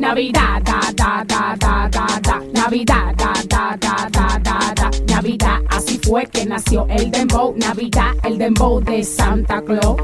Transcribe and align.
Navidad, 0.00 0.62
da, 0.62 0.80
da, 0.94 1.24
da, 1.26 1.56
da, 1.58 1.88
da, 1.88 2.20
da. 2.22 2.40
Navidad, 2.52 3.14
da, 3.16 3.32
da, 3.46 3.76
da, 3.76 4.08
da, 4.10 4.38
da, 4.38 4.74
da. 4.74 4.90
Navidad, 5.06 5.60
así 5.68 5.98
fue 6.02 6.24
que 6.26 6.46
nació 6.46 6.86
el 6.88 7.10
dembow. 7.10 7.54
Navidad, 7.56 8.12
el 8.22 8.38
dembow 8.38 8.80
de 8.80 9.04
Santa 9.04 9.60
Claus. 9.60 10.00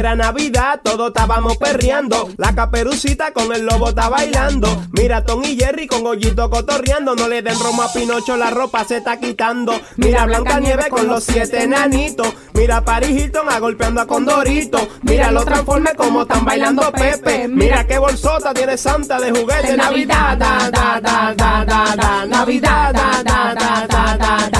Era 0.00 0.16
Navidad, 0.16 0.80
todos 0.82 1.08
estábamos 1.08 1.58
perreando. 1.58 2.30
La 2.38 2.54
caperucita 2.54 3.34
con 3.34 3.54
el 3.54 3.66
lobo 3.66 3.90
está 3.90 4.08
bailando. 4.08 4.82
Mira 4.92 5.26
Tom 5.26 5.42
y 5.44 5.58
Jerry 5.58 5.86
con 5.86 6.02
Gollito 6.02 6.48
cotorreando. 6.48 7.14
No 7.14 7.28
le 7.28 7.42
den 7.42 7.60
romo 7.60 7.82
a 7.82 7.92
Pinocho, 7.92 8.34
la 8.38 8.48
ropa 8.48 8.82
se 8.84 8.96
está 8.96 9.20
quitando. 9.20 9.78
Mira 9.98 10.24
Blanca 10.24 10.58
Nieve 10.58 10.88
con 10.88 11.06
los 11.06 11.24
siete 11.24 11.64
enanitos. 11.64 12.32
Mira 12.54 12.82
Paris 12.82 13.10
Hilton 13.10 13.50
a 13.50 13.58
golpeando 13.58 14.00
a 14.00 14.06
Condorito. 14.06 14.88
Mira 15.02 15.30
los 15.30 15.44
transformes 15.44 15.92
como 15.98 16.22
están 16.22 16.46
bailando 16.46 16.90
Pepe. 16.92 17.46
Mira 17.46 17.86
qué 17.86 17.98
bolsota 17.98 18.54
tiene 18.54 18.78
Santa 18.78 19.20
de 19.20 19.38
juguete. 19.38 19.76
Navidad, 19.76 20.38
da, 20.38 20.70
da, 20.70 20.98
da, 20.98 21.34
da, 21.34 21.64
da, 21.66 21.94
da. 21.94 22.24
Navidad, 22.24 22.94
da, 22.94 23.22
da, 23.22 23.54
da, 23.54 23.86
da, 23.86 24.16
da, 24.16 24.48
da. 24.50 24.59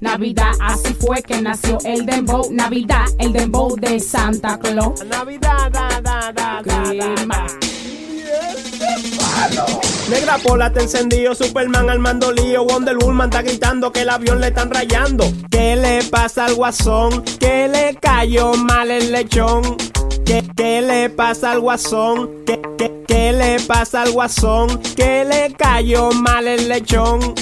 Navidad, 0.00 0.52
así 0.60 0.94
fue 0.94 1.22
que 1.22 1.40
nació 1.40 1.78
el 1.84 2.06
dembow. 2.06 2.48
Navidad, 2.52 3.06
el 3.18 3.32
dembow 3.32 3.76
de 3.76 3.98
Santa 4.00 4.58
Claus. 4.58 5.04
Navidad, 5.04 5.70
da, 5.72 6.00
da, 6.00 6.32
da, 6.32 6.62
da, 6.62 6.92
da. 6.92 7.46
Negra 10.10 10.38
pola 10.38 10.72
te 10.72 10.80
encendido, 10.80 11.34
Superman 11.34 11.90
al 11.90 11.98
mando 11.98 12.32
lío, 12.32 12.64
Wonder 12.64 12.96
Woman 12.96 13.28
está 13.28 13.42
gritando 13.42 13.92
que 13.92 14.02
el 14.02 14.10
avión 14.10 14.40
le 14.40 14.48
están 14.48 14.70
rayando. 14.70 15.24
¿Qué 15.50 15.76
le 15.76 16.02
pasa 16.04 16.46
al 16.46 16.54
guasón? 16.54 17.24
¿Qué 17.38 17.68
le 17.68 17.94
cayó 18.00 18.54
mal 18.54 18.90
el 18.90 19.12
lechón? 19.12 19.76
¿Qué, 20.24 20.44
qué 20.56 20.80
le 20.80 21.10
pasa 21.10 21.52
al 21.52 21.60
guasón? 21.60 22.30
¿Qué, 22.46 22.60
qué, 22.78 23.04
qué 23.06 23.32
le 23.32 23.60
pasa 23.60 24.02
al 24.02 24.12
guasón? 24.12 24.80
¿Qué 24.96 25.24
le 25.24 25.52
cayó 25.54 26.10
mal 26.12 26.46
el 26.46 26.68
lechón? 26.68 27.34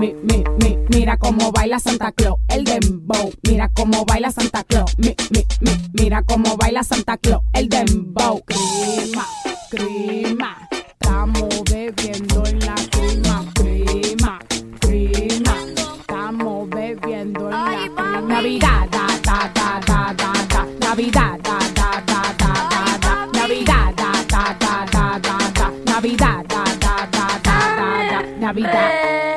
Mi, 0.00 0.12
mi, 0.24 0.44
mi, 0.60 0.76
mira 0.90 1.16
cómo 1.16 1.50
baila 1.52 1.78
Santa 1.78 2.12
Claus, 2.12 2.38
el 2.48 2.64
dembow. 2.64 3.32
Mira 3.48 3.70
cómo 3.74 4.04
baila 4.04 4.30
Santa 4.30 4.62
Claus. 4.64 4.92
Mi, 4.98 5.14
mi, 5.30 5.44
mi, 5.60 5.70
mira 5.94 6.22
cómo 6.22 6.56
baila 6.56 6.82
Santa 6.82 7.16
Claus, 7.16 7.42
el 7.54 7.68
dembow. 7.68 8.42
Crima, 8.44 9.26
crima, 9.70 10.68
estamos 10.70 11.48
bebiendo 11.70 12.44
en 12.46 12.60
la 12.60 12.74
crima. 12.90 13.44
Crima, 13.54 14.38
crima, 14.80 15.56
estamos 15.98 16.68
bebiendo 16.68 17.46
en 17.46 17.50
la 17.50 17.74
crima. 17.76 18.20
Navidad, 18.20 18.88
da, 18.90 19.06
da, 19.22 19.52
da, 19.54 19.80
da, 19.86 20.14
da, 20.14 20.32
da. 20.48 20.66
Navidad, 20.80 21.40
da, 21.42 21.58
da, 21.74 22.02
da, 22.06 22.36
da, 22.38 22.68
da, 22.70 22.98
da. 23.00 23.26
Navidad, 23.32 23.94
da, 23.96 24.12
da, 24.28 24.56
da, 24.60 24.86
da, 24.92 25.20
da, 25.22 25.52
da. 25.54 25.72
Navidad, 25.86 26.44
da, 26.48 26.64
da, 26.80 27.08
da, 27.10 27.38
da, 27.42 27.58
da, 27.76 28.10
da. 28.10 28.38
Navidad. 28.40 29.35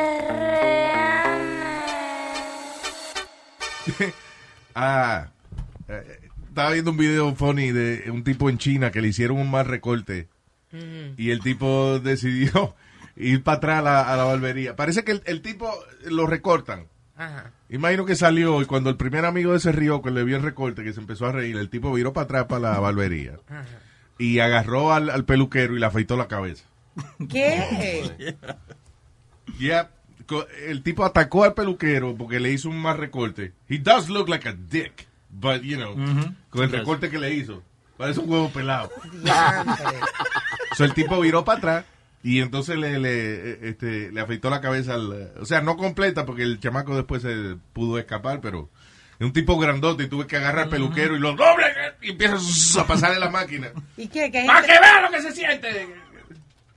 Ah, 4.80 5.32
eh, 5.88 6.20
estaba 6.48 6.72
viendo 6.72 6.92
un 6.92 6.98
video 6.98 7.34
funny 7.36 7.72
de 7.72 8.10
un 8.12 8.24
tipo 8.24 8.50
en 8.50 8.58
China 8.58 8.92
que 8.92 9.02
le 9.02 9.10
hicieron 9.10 9.38
un 9.38 9.50
mal 9.52 9.66
recorte 9.66 10.28
y 11.18 11.32
el 11.32 11.40
tipo 11.42 12.00
decidió 12.00 12.76
ir 13.16 13.44
para 13.44 13.58
atrás 13.58 13.80
a 13.80 13.82
la, 13.82 14.02
a 14.14 14.18
la 14.18 14.24
barbería. 14.24 14.76
Parece 14.76 15.04
que 15.04 15.12
el, 15.14 15.22
el 15.26 15.42
tipo 15.42 15.72
lo 16.06 16.26
recortan. 16.28 16.88
Ajá. 17.16 17.52
Imagino 17.70 18.06
que 18.06 18.16
salió 18.16 18.62
y 18.62 18.66
cuando 18.66 18.90
el 18.90 18.96
primer 18.96 19.26
amigo 19.26 19.52
de 19.52 19.58
ese 19.58 19.72
río 19.72 20.02
que 20.02 20.10
le 20.12 20.24
vio 20.24 20.38
el 20.38 20.44
recorte, 20.44 20.84
que 20.84 20.94
se 20.94 21.00
empezó 21.02 21.26
a 21.28 21.32
reír, 21.32 21.58
el 21.58 21.70
tipo 21.70 21.92
viró 21.94 22.14
para 22.14 22.24
atrás 22.26 22.46
para 22.46 22.72
la 22.74 22.80
barbería 22.80 23.40
y 24.18 24.40
agarró 24.40 24.94
al, 24.94 25.10
al 25.10 25.26
peluquero 25.26 25.76
y 25.76 25.80
le 25.80 25.86
afeitó 25.86 26.16
la 26.18 26.28
cabeza. 26.28 26.66
¿Qué? 27.30 28.36
Co- 29.60 29.90
el 30.68 30.84
tipo 30.84 31.06
atacó 31.06 31.44
al 31.44 31.54
peluquero 31.54 32.16
porque 32.16 32.40
le 32.40 32.52
hizo 32.52 32.70
un 32.70 32.82
mal 32.82 32.98
recorte. 32.98 33.54
He 33.70 33.78
does 33.78 34.10
look 34.10 34.30
like 34.30 34.48
a 34.48 34.54
dick, 34.54 35.08
but 35.30 35.62
you 35.62 35.78
know, 35.78 35.96
con 36.50 36.64
el 36.64 36.72
recorte 36.72 37.10
que 37.10 37.20
le 37.20 37.34
hizo, 37.34 37.64
parece 37.98 38.20
un 38.20 38.30
huevo 38.30 38.50
pelado. 38.50 38.92
So, 40.78 40.86
el 40.86 40.94
tipo 40.94 41.20
viró 41.20 41.44
para 41.44 41.58
atrás 41.58 41.86
y 42.24 42.40
entonces 42.40 42.78
le, 42.78 43.00
le, 43.00 43.70
este, 43.70 44.12
le 44.12 44.22
afeitó 44.22 44.50
la 44.50 44.62
cabeza 44.62 44.94
al, 44.94 45.34
o 45.42 45.46
sea, 45.46 45.62
no 45.62 45.76
completa 45.76 46.26
porque 46.26 46.44
el 46.44 46.60
chamaco 46.60 46.96
después 46.96 47.22
se 47.22 47.58
pudo 47.74 47.98
escapar, 47.98 48.40
pero 48.40 48.70
es 49.20 49.26
un 49.26 49.34
tipo 49.34 49.58
grandote 49.58 50.04
y 50.04 50.08
tuve 50.08 50.28
que 50.28 50.38
agarrar 50.38 50.66
al 50.66 50.70
peluquero 50.70 51.18
y 51.18 51.20
lo 51.20 51.34
doble 51.34 51.66
y 52.02 52.12
empieza 52.12 52.82
a 52.82 52.88
pasarle 52.88 53.20
la 53.20 53.30
máquina. 53.30 53.72
¿Y 53.98 54.08
qué? 54.08 54.32
¿Qué 54.32 54.46
¡Para 54.46 54.62
que 54.62 54.80
vea 54.80 55.02
lo 55.02 55.12
que 55.12 55.22
se 55.22 55.32
siente! 55.34 55.88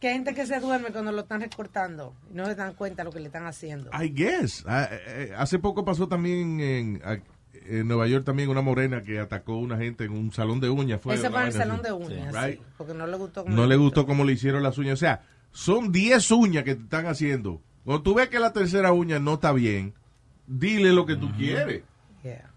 Que 0.03 0.09
hay 0.09 0.15
gente 0.15 0.35
que 0.35 0.45
se 0.47 0.59
duerme 0.59 0.91
cuando 0.91 1.13
lo 1.13 1.21
están 1.21 1.41
recortando 1.43 2.13
y 2.29 2.35
no 2.35 2.45
se 2.47 2.57
dan 2.57 2.75
cuenta 2.75 3.03
de 3.03 3.05
lo 3.05 3.13
que 3.13 3.21
le 3.21 3.27
están 3.27 3.47
haciendo. 3.47 3.89
I 3.95 4.09
guess. 4.13 4.65
Ah, 4.67 4.89
eh, 4.91 5.01
eh, 5.07 5.33
hace 5.37 5.61
poco 5.61 5.85
pasó 5.85 6.09
también 6.09 6.59
en, 6.59 7.23
Nueva 7.87 8.09
York 8.09 8.25
también 8.25 8.49
una 8.49 8.63
morena 8.63 9.01
que 9.03 9.21
atacó 9.21 9.53
a 9.53 9.59
una 9.59 9.77
gente 9.79 10.03
en 10.03 10.11
un 10.11 10.33
salón 10.33 10.59
de 10.59 10.71
uñas. 10.71 11.01
Fue 11.01 11.15
Ese 11.15 11.31
fue 11.31 11.43
en 11.43 11.47
el 11.47 11.53
salón 11.53 11.77
así. 11.77 11.85
de 11.85 11.93
uñas, 11.93 12.35
Right. 12.35 12.59
sí, 12.59 12.65
porque 12.77 12.95
no 12.95 13.07
le 13.07 13.17
gustó. 13.17 13.45
cómo 13.45 13.55
No 13.55 13.65
le 13.67 13.77
gustó 13.77 14.05
cómo 14.05 14.25
le 14.25 14.33
hicieron 14.33 14.65
las 14.65 14.77
uñas. 14.77 14.95
O 14.95 14.97
sea, 14.97 15.23
son 15.53 15.93
10 15.93 16.29
uñas 16.33 16.65
que 16.65 16.75
te 16.75 16.83
están 16.83 17.07
haciendo. 17.07 17.63
Cuando 17.85 18.03
tú 18.03 18.15
ves 18.15 18.29
que 18.29 18.41
la 18.41 18.53
tercera 18.53 18.91
uña 18.93 19.21
no 19.21 19.35
está 19.35 19.53
bien, 19.53 19.95
dile 20.49 20.93
lo 20.93 21.07
que 21.07 21.15
tú 21.15 21.31
quieres. 21.37 21.85
Yeah, 22.25 22.51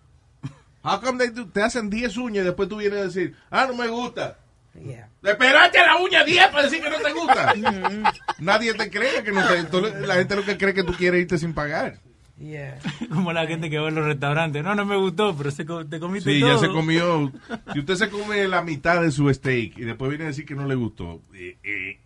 How 0.84 1.00
come 1.00 1.19
they 1.19 1.29
do- 1.29 1.47
te 1.47 1.61
hacen 1.61 1.91
10 1.91 2.17
uñas 2.17 2.41
y 2.41 2.45
después 2.45 2.67
tú 2.67 2.78
vienes 2.78 3.00
a 3.00 3.03
decir, 3.03 3.35
ah, 3.51 3.67
no 3.69 3.75
me 3.75 3.88
gusta? 3.88 4.39
Yeah. 4.83 5.09
Esperaste 5.23 5.79
a 5.79 5.87
la 5.87 5.97
uña 5.97 6.23
10 6.23 6.47
para 6.47 6.63
decir 6.63 6.81
que 6.83 6.89
no 6.89 6.97
te 6.99 7.13
gusta. 7.13 7.53
Nadie 8.39 8.73
te 8.73 8.89
cree 8.89 9.23
que 9.23 9.31
no 9.31 9.41
te... 9.47 10.01
La 10.05 10.15
gente 10.15 10.35
lo 10.35 10.43
que 10.43 10.57
cree 10.57 10.73
que 10.73 10.83
tú 10.83 10.93
quieres 10.93 11.21
irte 11.21 11.37
sin 11.37 11.53
pagar. 11.53 11.99
Yeah. 12.37 12.77
Como 13.13 13.31
la 13.31 13.47
gente 13.47 13.69
que 13.69 13.79
va 13.79 13.87
a 13.87 13.91
los 13.91 14.05
restaurantes. 14.05 14.61
No, 14.63 14.75
no 14.75 14.85
me 14.85 14.97
gustó, 14.97 15.35
pero 15.37 15.51
se, 15.51 15.63
te 15.63 15.99
comiste 15.99 16.33
Sí, 16.33 16.41
todo. 16.41 16.53
ya 16.53 16.57
se 16.59 16.67
comió. 16.67 17.31
Si 17.73 17.79
usted 17.79 17.95
se 17.95 18.09
come 18.09 18.47
la 18.47 18.61
mitad 18.61 19.01
de 19.01 19.11
su 19.11 19.33
steak 19.33 19.77
y 19.77 19.85
después 19.85 20.09
viene 20.09 20.25
a 20.25 20.27
decir 20.27 20.45
que 20.45 20.53
no 20.55 20.67
le 20.67 20.75
gustó, 20.75 21.21
eh, 21.33 21.57
eh, 21.63 21.99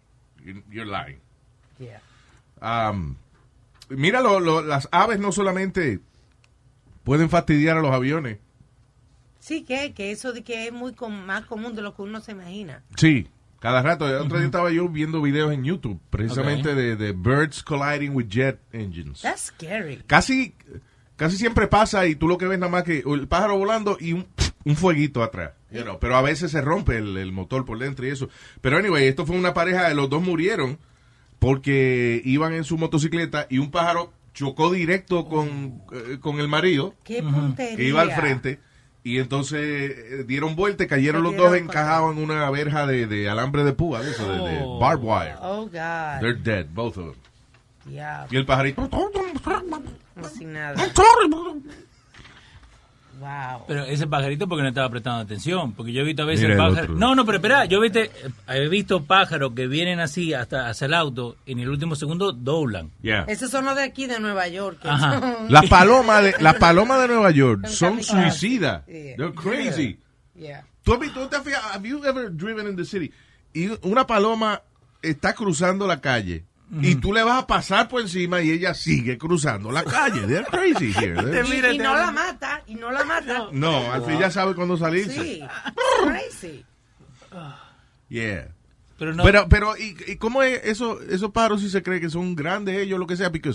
you're 0.69 0.85
lying. 0.85 1.19
Yeah. 1.79 2.01
Um, 2.91 3.15
mira, 3.89 4.21
lo- 4.21 4.39
lo- 4.39 4.61
las 4.61 4.87
aves 4.91 5.17
no 5.19 5.31
solamente 5.31 5.99
pueden 7.03 7.29
fastidiar 7.31 7.77
a 7.77 7.81
los 7.81 7.91
aviones. 7.91 8.37
Sí, 9.39 9.63
que, 9.63 9.93
que 9.93 10.11
eso 10.11 10.33
de 10.33 10.43
que 10.43 10.67
es 10.67 10.73
muy 10.73 10.93
com- 10.93 11.25
más 11.25 11.45
común 11.45 11.75
de 11.75 11.81
lo 11.81 11.95
que 11.95 12.01
uno 12.01 12.19
se 12.21 12.33
imagina. 12.33 12.83
Sí, 12.97 13.27
cada 13.59 13.81
rato. 13.81 14.07
El 14.07 14.15
otro 14.15 14.37
día 14.37 14.45
estaba 14.45 14.71
yo 14.71 14.87
viendo 14.89 15.21
videos 15.21 15.53
en 15.53 15.63
YouTube, 15.63 15.99
precisamente 16.09 16.75
de, 16.75 16.95
de 16.95 17.11
birds 17.13 17.63
colliding 17.63 18.15
with 18.15 18.27
jet 18.27 18.59
engines. 18.73 19.21
That's 19.21 19.51
scary. 19.55 20.01
Casi, 20.07 20.55
casi 21.15 21.37
siempre 21.37 21.67
pasa 21.67 22.05
y 22.07 22.15
tú 22.15 22.27
lo 22.27 22.37
que 22.37 22.47
ves 22.47 22.59
nada 22.59 22.71
más 22.71 22.83
que 22.83 23.03
el 23.05 23.27
pájaro 23.27 23.57
volando 23.57 23.97
y 23.99 24.13
un, 24.13 24.27
un 24.65 24.75
fueguito 24.75 25.23
atrás. 25.23 25.51
you 25.71 25.83
know, 25.83 25.99
pero 25.99 26.15
a 26.15 26.21
veces 26.21 26.51
se 26.51 26.61
rompe 26.61 26.97
el, 26.97 27.15
el 27.17 27.31
motor 27.31 27.63
por 27.65 27.79
dentro 27.79 28.05
y 28.05 28.09
eso. 28.09 28.29
Pero 28.61 28.77
anyway, 28.77 29.07
esto 29.07 29.25
fue 29.25 29.37
una 29.37 29.53
pareja, 29.53 29.93
los 29.93 30.09
dos 30.09 30.21
murieron 30.21 30.77
porque 31.39 32.21
iban 32.25 32.53
en 32.53 32.63
su 32.63 32.77
motocicleta 32.77 33.47
y 33.49 33.59
un 33.59 33.71
pájaro 33.71 34.11
chocó 34.33 34.71
directo 34.71 35.25
con, 35.27 35.81
eh, 35.93 36.17
con 36.19 36.39
el 36.39 36.47
marido 36.47 36.95
Qué 37.03 37.21
puntería. 37.23 37.75
que 37.77 37.83
iba 37.85 38.01
al 38.01 38.11
frente 38.11 38.59
y 39.03 39.19
entonces 39.19 39.59
eh, 39.61 40.23
dieron 40.27 40.55
vuelta 40.55 40.83
y 40.83 40.87
cayeron 40.87 41.23
los 41.23 41.35
dos 41.35 41.55
encajados 41.55 42.15
en 42.15 42.21
una 42.23 42.49
verja 42.49 42.85
de, 42.85 43.07
de 43.07 43.29
alambre 43.29 43.63
de 43.63 43.73
púa, 43.73 44.01
de 44.01 44.11
eso, 44.11 44.27
de, 44.31 44.37
de 44.51 44.59
Oh. 44.63 44.79
barbed 44.79 45.03
wire. 45.03 45.35
Oh, 45.41 45.65
God. 45.65 46.19
They're 46.21 46.33
dead, 46.33 46.67
both 46.73 46.97
of 46.97 47.13
them. 47.13 47.93
Yeah. 47.93 48.27
Y 48.29 48.35
el 48.37 48.45
pajarito... 48.45 48.87
Sin 50.37 50.53
nada. 50.53 50.75
Wow. 53.19 53.65
Pero 53.67 53.83
ese 53.85 54.07
pajarito 54.07 54.47
porque 54.47 54.61
no 54.63 54.69
estaba 54.69 54.89
prestando 54.89 55.19
atención, 55.19 55.73
porque 55.73 55.91
yo 55.91 56.01
he 56.01 56.03
visto 56.05 56.23
a 56.23 56.25
veces 56.25 56.55
pájaros. 56.55 56.97
No, 56.97 57.15
no, 57.15 57.25
pero 57.25 57.37
espera, 57.37 57.65
yo 57.65 57.79
viste, 57.81 58.09
he 58.47 58.67
visto 58.69 59.03
pájaros 59.03 59.51
que 59.53 59.67
vienen 59.67 59.99
así 59.99 60.33
hasta 60.33 60.69
hacia 60.69 60.85
el 60.85 60.93
auto 60.93 61.35
y 61.45 61.51
en 61.51 61.59
el 61.59 61.69
último 61.69 61.95
segundo 61.95 62.31
doblan. 62.31 62.91
Yeah. 63.01 63.25
Esos 63.27 63.51
son 63.51 63.65
los 63.65 63.75
de 63.75 63.83
aquí 63.83 64.07
de 64.07 64.19
Nueva 64.19 64.47
York. 64.47 64.79
que 64.81 64.87
Ajá. 64.87 65.19
son- 65.19 65.35
Las 65.51 65.65
palomas 65.67 66.23
de, 66.23 66.35
las 66.39 66.55
palomas 66.55 67.01
de 67.01 67.07
Nueva 67.09 67.31
York 67.31 67.65
son 67.67 68.01
suicidas. 68.03 68.85
Yeah. 68.87 69.15
They're 69.17 69.33
crazy. 69.33 69.99
Yeah. 70.35 70.63
¿Tú, 70.83 70.93
has 70.93 70.99
visto- 71.01 71.19
tú 71.21 71.27
te 71.27 71.35
has 71.35 71.43
fijado- 71.43 71.73
have 71.73 71.87
you 71.87 72.03
ever 72.05 72.29
driven 72.35 72.67
in 72.67 72.75
the 72.77 72.85
city? 72.85 73.11
Y 73.53 73.67
una 73.87 74.07
paloma 74.07 74.61
está 75.01 75.33
cruzando 75.33 75.85
la 75.87 75.99
calle. 76.01 76.45
Y 76.81 76.95
tú 76.95 77.11
le 77.13 77.23
vas 77.23 77.43
a 77.43 77.47
pasar 77.47 77.87
por 77.87 78.01
encima 78.01 78.41
y 78.41 78.51
ella 78.51 78.73
sigue 78.75 79.17
cruzando 79.17 79.71
la 79.71 79.83
calle. 79.83 80.21
They're 80.27 80.45
crazy 80.45 80.93
here. 80.93 81.15
They're- 81.21 81.73
Y, 81.73 81.77
no 81.79 81.95
la 81.95 82.11
mata, 82.11 82.61
y 82.67 82.75
no 82.75 82.91
la 82.91 83.03
mata. 83.03 83.47
No, 83.51 83.91
al 83.91 84.05
fin 84.05 84.19
ya 84.19 84.29
sabe 84.29 84.53
cuándo 84.53 84.77
salirse. 84.77 85.21
Sí. 85.23 85.41
Crazy. 86.03 86.65
Yeah. 88.09 88.49
Pero 88.97 89.13
no. 89.13 89.23
Pero, 89.23 89.47
pero, 89.47 89.77
¿y, 89.77 89.95
y 90.07 90.15
cómo 90.17 90.41
es 90.41 90.61
eso, 90.65 90.99
esos 91.01 91.31
pájaros 91.31 91.61
si 91.61 91.69
se 91.69 91.83
cree 91.83 92.01
que 92.01 92.09
son 92.09 92.35
grandes 92.35 92.75
ellos, 92.77 92.99
lo 92.99 93.05
que 93.07 93.15
sea? 93.15 93.31
Porque, 93.31 93.51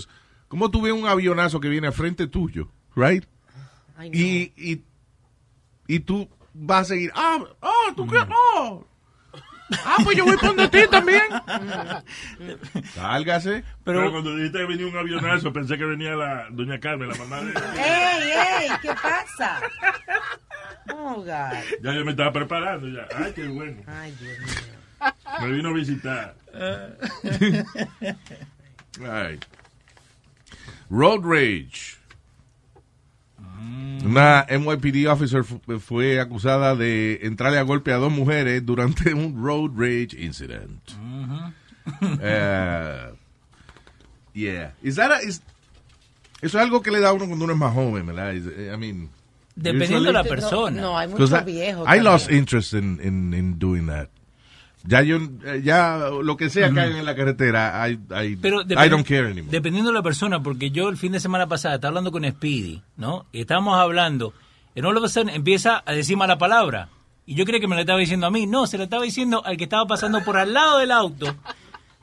¿cómo 0.47 0.71
tú 0.71 0.81
ves 0.81 0.93
un 0.93 1.05
avionazo 1.07 1.59
que 1.59 1.67
viene 1.69 1.87
a 1.87 1.91
frente 1.91 2.27
tuyo, 2.27 2.71
right? 2.95 3.25
Y, 4.13 4.53
y, 4.55 4.83
y 5.87 5.99
tú 5.99 6.29
vas 6.53 6.81
a 6.83 6.85
seguir, 6.85 7.11
ah, 7.15 7.43
ah, 7.61 7.93
tú 7.95 8.07
crees, 8.07 8.25
oh. 8.55 8.85
Ah, 9.85 9.97
pues 10.03 10.15
yo 10.15 10.25
voy 10.25 10.37
por 10.37 10.55
donde 10.55 10.67
ti 10.67 10.87
también. 10.89 11.23
Sálgase. 12.93 13.63
Pero, 13.83 13.99
pero 13.99 14.11
cuando 14.11 14.35
dijiste 14.35 14.59
que 14.59 14.65
venía 14.65 14.87
un 14.87 14.97
avionazo, 14.97 15.51
pensé 15.53 15.77
que 15.77 15.85
venía 15.85 16.15
la 16.15 16.47
doña 16.51 16.79
Carmen, 16.79 17.09
la 17.09 17.15
mamá 17.15 17.41
de... 17.41 17.51
¡Ey, 17.51 18.31
ey! 18.31 18.69
¿Qué 18.81 18.89
pasa? 18.89 19.59
Oh, 20.93 21.15
God. 21.15 21.25
Ya 21.81 21.93
yo 21.93 22.05
me 22.05 22.11
estaba 22.11 22.31
preparando 22.31 22.87
ya. 22.87 23.07
Ay, 23.15 23.33
qué 23.33 23.47
bueno. 23.47 23.81
Ay, 23.87 24.15
Dios 24.19 24.39
mío. 24.39 24.75
Me 25.41 25.51
vino 25.51 25.69
a 25.69 25.73
visitar. 25.73 26.35
Ay. 29.11 29.39
Road 30.89 31.21
rage. 31.23 31.94
Una 34.05 34.45
NYPD 34.49 35.07
officer 35.07 35.43
fu- 35.43 35.59
fue 35.79 36.19
acusada 36.19 36.75
de 36.75 37.19
entrarle 37.23 37.57
a 37.57 37.63
golpe 37.63 37.91
a 37.91 37.95
dos 37.97 38.11
mujeres 38.11 38.63
durante 38.65 39.13
un 39.13 39.43
road 39.43 39.71
rage 39.75 40.09
incident. 40.19 40.79
Eh, 42.21 43.09
yeah. 44.33 44.73
Is 44.83 44.95
that 44.95 45.11
a- 45.11 45.21
is- 45.23 45.41
eso 46.41 46.57
es 46.57 46.63
algo 46.63 46.81
que 46.81 46.91
le 46.91 46.99
da 46.99 47.09
a 47.09 47.13
uno 47.13 47.25
cuando 47.27 47.45
uno 47.45 47.53
es 47.53 47.59
más 47.59 47.73
joven, 47.73 48.05
¿verdad? 48.05 48.33
Is- 48.33 48.45
I 48.45 48.77
mean, 48.77 49.09
dependiendo 49.55 50.03
de 50.03 50.13
la 50.13 50.23
persona. 50.23 50.81
No, 50.81 50.97
hay 50.97 51.07
Because 51.07 51.31
muchos 51.33 51.47
I, 51.47 51.51
viejos. 51.51 51.87
I 51.87 51.99
lost 52.01 52.25
también. 52.25 52.39
interest 52.39 52.73
in, 52.73 52.99
in, 53.03 53.33
in 53.33 53.57
doing 53.59 53.87
that. 53.87 54.09
Ya 54.87 55.01
yo, 55.01 55.17
eh, 55.45 55.61
ya 55.63 56.09
lo 56.23 56.37
que 56.37 56.49
sea 56.49 56.69
que 56.69 56.79
hagan 56.79 56.97
en 56.97 57.05
la 57.05 57.15
carretera, 57.15 57.87
I, 57.89 57.93
I, 58.23 58.35
Pero 58.35 58.61
I 58.61 58.89
don't 58.89 59.05
care 59.07 59.29
anymore. 59.31 59.51
Dependiendo 59.51 59.89
de 59.91 59.95
la 59.95 60.03
persona, 60.03 60.41
porque 60.43 60.69
yo 60.71 60.89
el 60.89 60.97
fin 60.97 61.11
de 61.11 61.19
semana 61.19 61.47
pasada 61.47 61.75
estaba 61.75 61.89
hablando 61.89 62.11
con 62.11 62.23
Speedy, 62.23 62.81
¿no? 62.97 63.25
Y 63.31 63.41
estábamos 63.41 63.79
hablando, 63.79 64.33
y 64.75 64.81
no 64.81 64.91
lo 64.91 65.01
empieza 65.33 65.81
a 65.85 65.91
decir 65.93 66.17
mala 66.17 66.37
palabra. 66.37 66.89
Y 67.25 67.33
yo 67.35 67.45
creía 67.45 67.59
que 67.59 67.67
me 67.67 67.75
lo 67.75 67.81
estaba 67.81 67.97
diciendo 67.97 68.27
a 68.27 68.31
mí. 68.31 68.45
No, 68.45 68.67
se 68.67 68.77
lo 68.77 68.83
estaba 68.83 69.01
diciendo 69.03 69.43
al 69.43 69.57
que 69.57 69.63
estaba 69.63 69.85
pasando 69.87 70.23
por 70.23 70.37
al 70.37 70.53
lado 70.53 70.77
del 70.77 70.91
auto. 70.91 71.35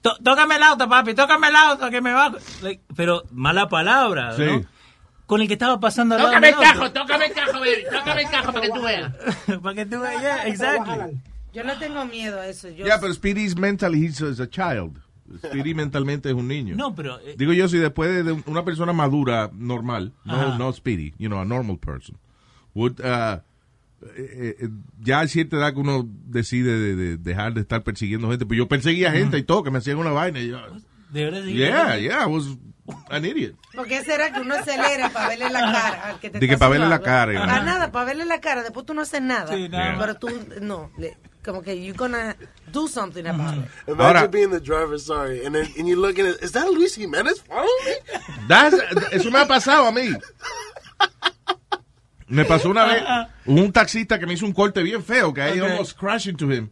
Tó- 0.00 0.16
tócame 0.16 0.56
el 0.56 0.62
auto, 0.64 0.88
papi, 0.88 1.14
tócame 1.14 1.48
el 1.48 1.54
auto, 1.56 1.88
que 1.90 2.00
me 2.00 2.12
va. 2.12 2.32
Like, 2.62 2.82
pero 2.96 3.22
mala 3.30 3.68
palabra, 3.68 4.34
Sí. 4.36 4.42
¿no? 4.44 4.64
Con 5.26 5.40
el 5.40 5.46
que 5.46 5.52
estaba 5.54 5.78
pasando 5.78 6.16
al 6.16 6.22
lado 6.22 6.32
Tócame 6.32 6.48
el 6.48 6.56
cajo, 6.56 6.90
tócame 6.90 7.26
el 7.26 7.32
cajo, 7.32 7.60
baby. 7.60 7.84
Tócame 7.90 8.22
el 8.22 8.28
cajo 8.30 8.52
para 8.52 8.60
que 8.66 8.70
tú 8.72 8.82
veas. 8.82 9.12
Para 9.62 9.74
que 9.76 9.86
tú 9.86 10.00
veas, 10.00 10.20
yeah, 10.20 10.46
exactly. 10.48 11.20
Yo 11.52 11.62
le 11.64 11.76
tengo 11.76 12.04
miedo 12.06 12.40
a 12.40 12.46
eso. 12.46 12.68
Yo 12.70 12.86
Ya, 12.86 12.98
pero 13.00 13.12
Speedy's 13.12 13.56
mentally, 13.56 14.04
he's 14.06 14.20
a, 14.22 14.42
a 14.42 14.48
child. 14.48 14.98
Speedy 15.38 15.74
mentalmente 15.74 16.28
es 16.28 16.34
un 16.34 16.48
niño. 16.48 16.74
No, 16.76 16.94
pero... 16.94 17.18
eh, 17.20 17.34
Digo 17.38 17.52
yo, 17.52 17.68
si 17.68 17.78
después 17.78 18.10
de- 18.10 18.22
de 18.22 18.42
una 18.46 18.64
persona 18.64 18.92
madura, 18.92 19.50
normal, 19.54 20.12
no, 20.24 20.34
Ajá. 20.34 20.58
no 20.58 20.72
Speedy, 20.72 21.14
you 21.18 21.28
know, 21.28 21.40
a 21.40 21.44
normal 21.44 21.78
person, 21.78 22.16
would, 22.74 23.00
uh, 23.00 23.40
eh, 24.16 24.56
eh, 24.60 24.68
ya 25.00 25.20
a 25.20 25.28
cierta 25.28 25.56
edad 25.56 25.72
que 25.74 25.80
uno 25.80 26.06
decide 26.26 26.78
de, 26.78 26.96
de 26.96 27.16
dejar 27.18 27.54
de 27.54 27.60
estar 27.60 27.82
persiguiendo 27.82 28.28
gente, 28.30 28.44
pues 28.46 28.58
yo 28.58 28.66
perseguía 28.68 29.12
gente 29.12 29.38
y 29.38 29.42
todo, 29.42 29.62
que 29.62 29.70
me 29.70 29.78
hacían 29.78 29.98
una 29.98 30.10
vaina 30.10 30.40
y 30.40 30.48
yo, 30.48 30.58
de 31.10 31.24
verdad, 31.24 31.42
sí. 31.44 31.52
yeah, 31.54 31.96
yeah, 31.98 32.24
I 32.24 32.26
was 32.26 32.46
an 33.10 33.24
idiot. 33.24 33.54
¿Por 33.74 33.86
qué 33.86 34.02
será 34.02 34.32
que 34.32 34.40
uno 34.40 34.54
acelere 34.54 35.08
para 35.10 35.28
verle 35.28 35.50
la 35.50 35.60
cara 35.60 36.08
al 36.08 36.20
que 36.20 36.30
te 36.30 36.40
De 36.40 36.46
que 36.48 36.54
está 36.54 36.66
pa' 36.66 36.70
verle 36.72 36.88
la 36.88 37.00
cara, 37.00 37.32
Para 37.38 37.56
¿no? 37.60 37.64
nada, 37.64 37.92
para 37.92 38.04
verle 38.06 38.24
la 38.24 38.40
cara. 38.40 38.62
Después 38.62 38.84
tú 38.84 38.92
no 38.92 39.02
haces 39.02 39.22
nada. 39.22 39.54
Sí, 39.54 39.68
nada 39.68 39.92
más. 39.92 40.00
Pero 40.00 40.14
tú, 40.16 40.28
no. 40.62 40.90
le- 40.98 41.16
como 41.44 41.60
que 41.62 41.74
you're 41.74 41.96
gonna 41.96 42.36
do 42.72 42.86
something 42.88 43.26
about 43.26 43.54
it. 43.58 43.64
Imagine 43.86 44.16
Ahora- 44.18 44.28
being 44.28 44.50
the 44.50 44.60
driver, 44.60 44.98
sorry, 44.98 45.44
and 45.44 45.54
then 45.54 45.66
and 45.78 45.88
you 45.88 45.96
look 45.96 46.18
at 46.18 46.26
it. 46.26 46.42
Is 46.42 46.52
that 46.52 46.68
Luis 46.70 46.94
Jimenez 46.96 47.40
following 47.42 47.68
me? 47.84 48.46
That's- 48.48 48.80
eso 49.12 49.30
me 49.30 49.38
ha 49.40 49.46
pasado 49.46 49.86
a 49.86 49.92
mí. 49.92 50.14
Me 52.28 52.44
pasó 52.46 52.70
una 52.70 52.86
vez, 52.86 53.02
un 53.44 53.72
taxista 53.72 54.18
que 54.18 54.26
me 54.26 54.32
hizo 54.34 54.46
un 54.46 54.52
corte 54.52 54.82
bien 54.82 55.02
feo, 55.04 55.34
que 55.34 55.40
I 55.54 55.60
Ok. 55.60 55.68
almost 55.70 55.98
crashed 55.98 56.30
into 56.30 56.50
him. 56.50 56.70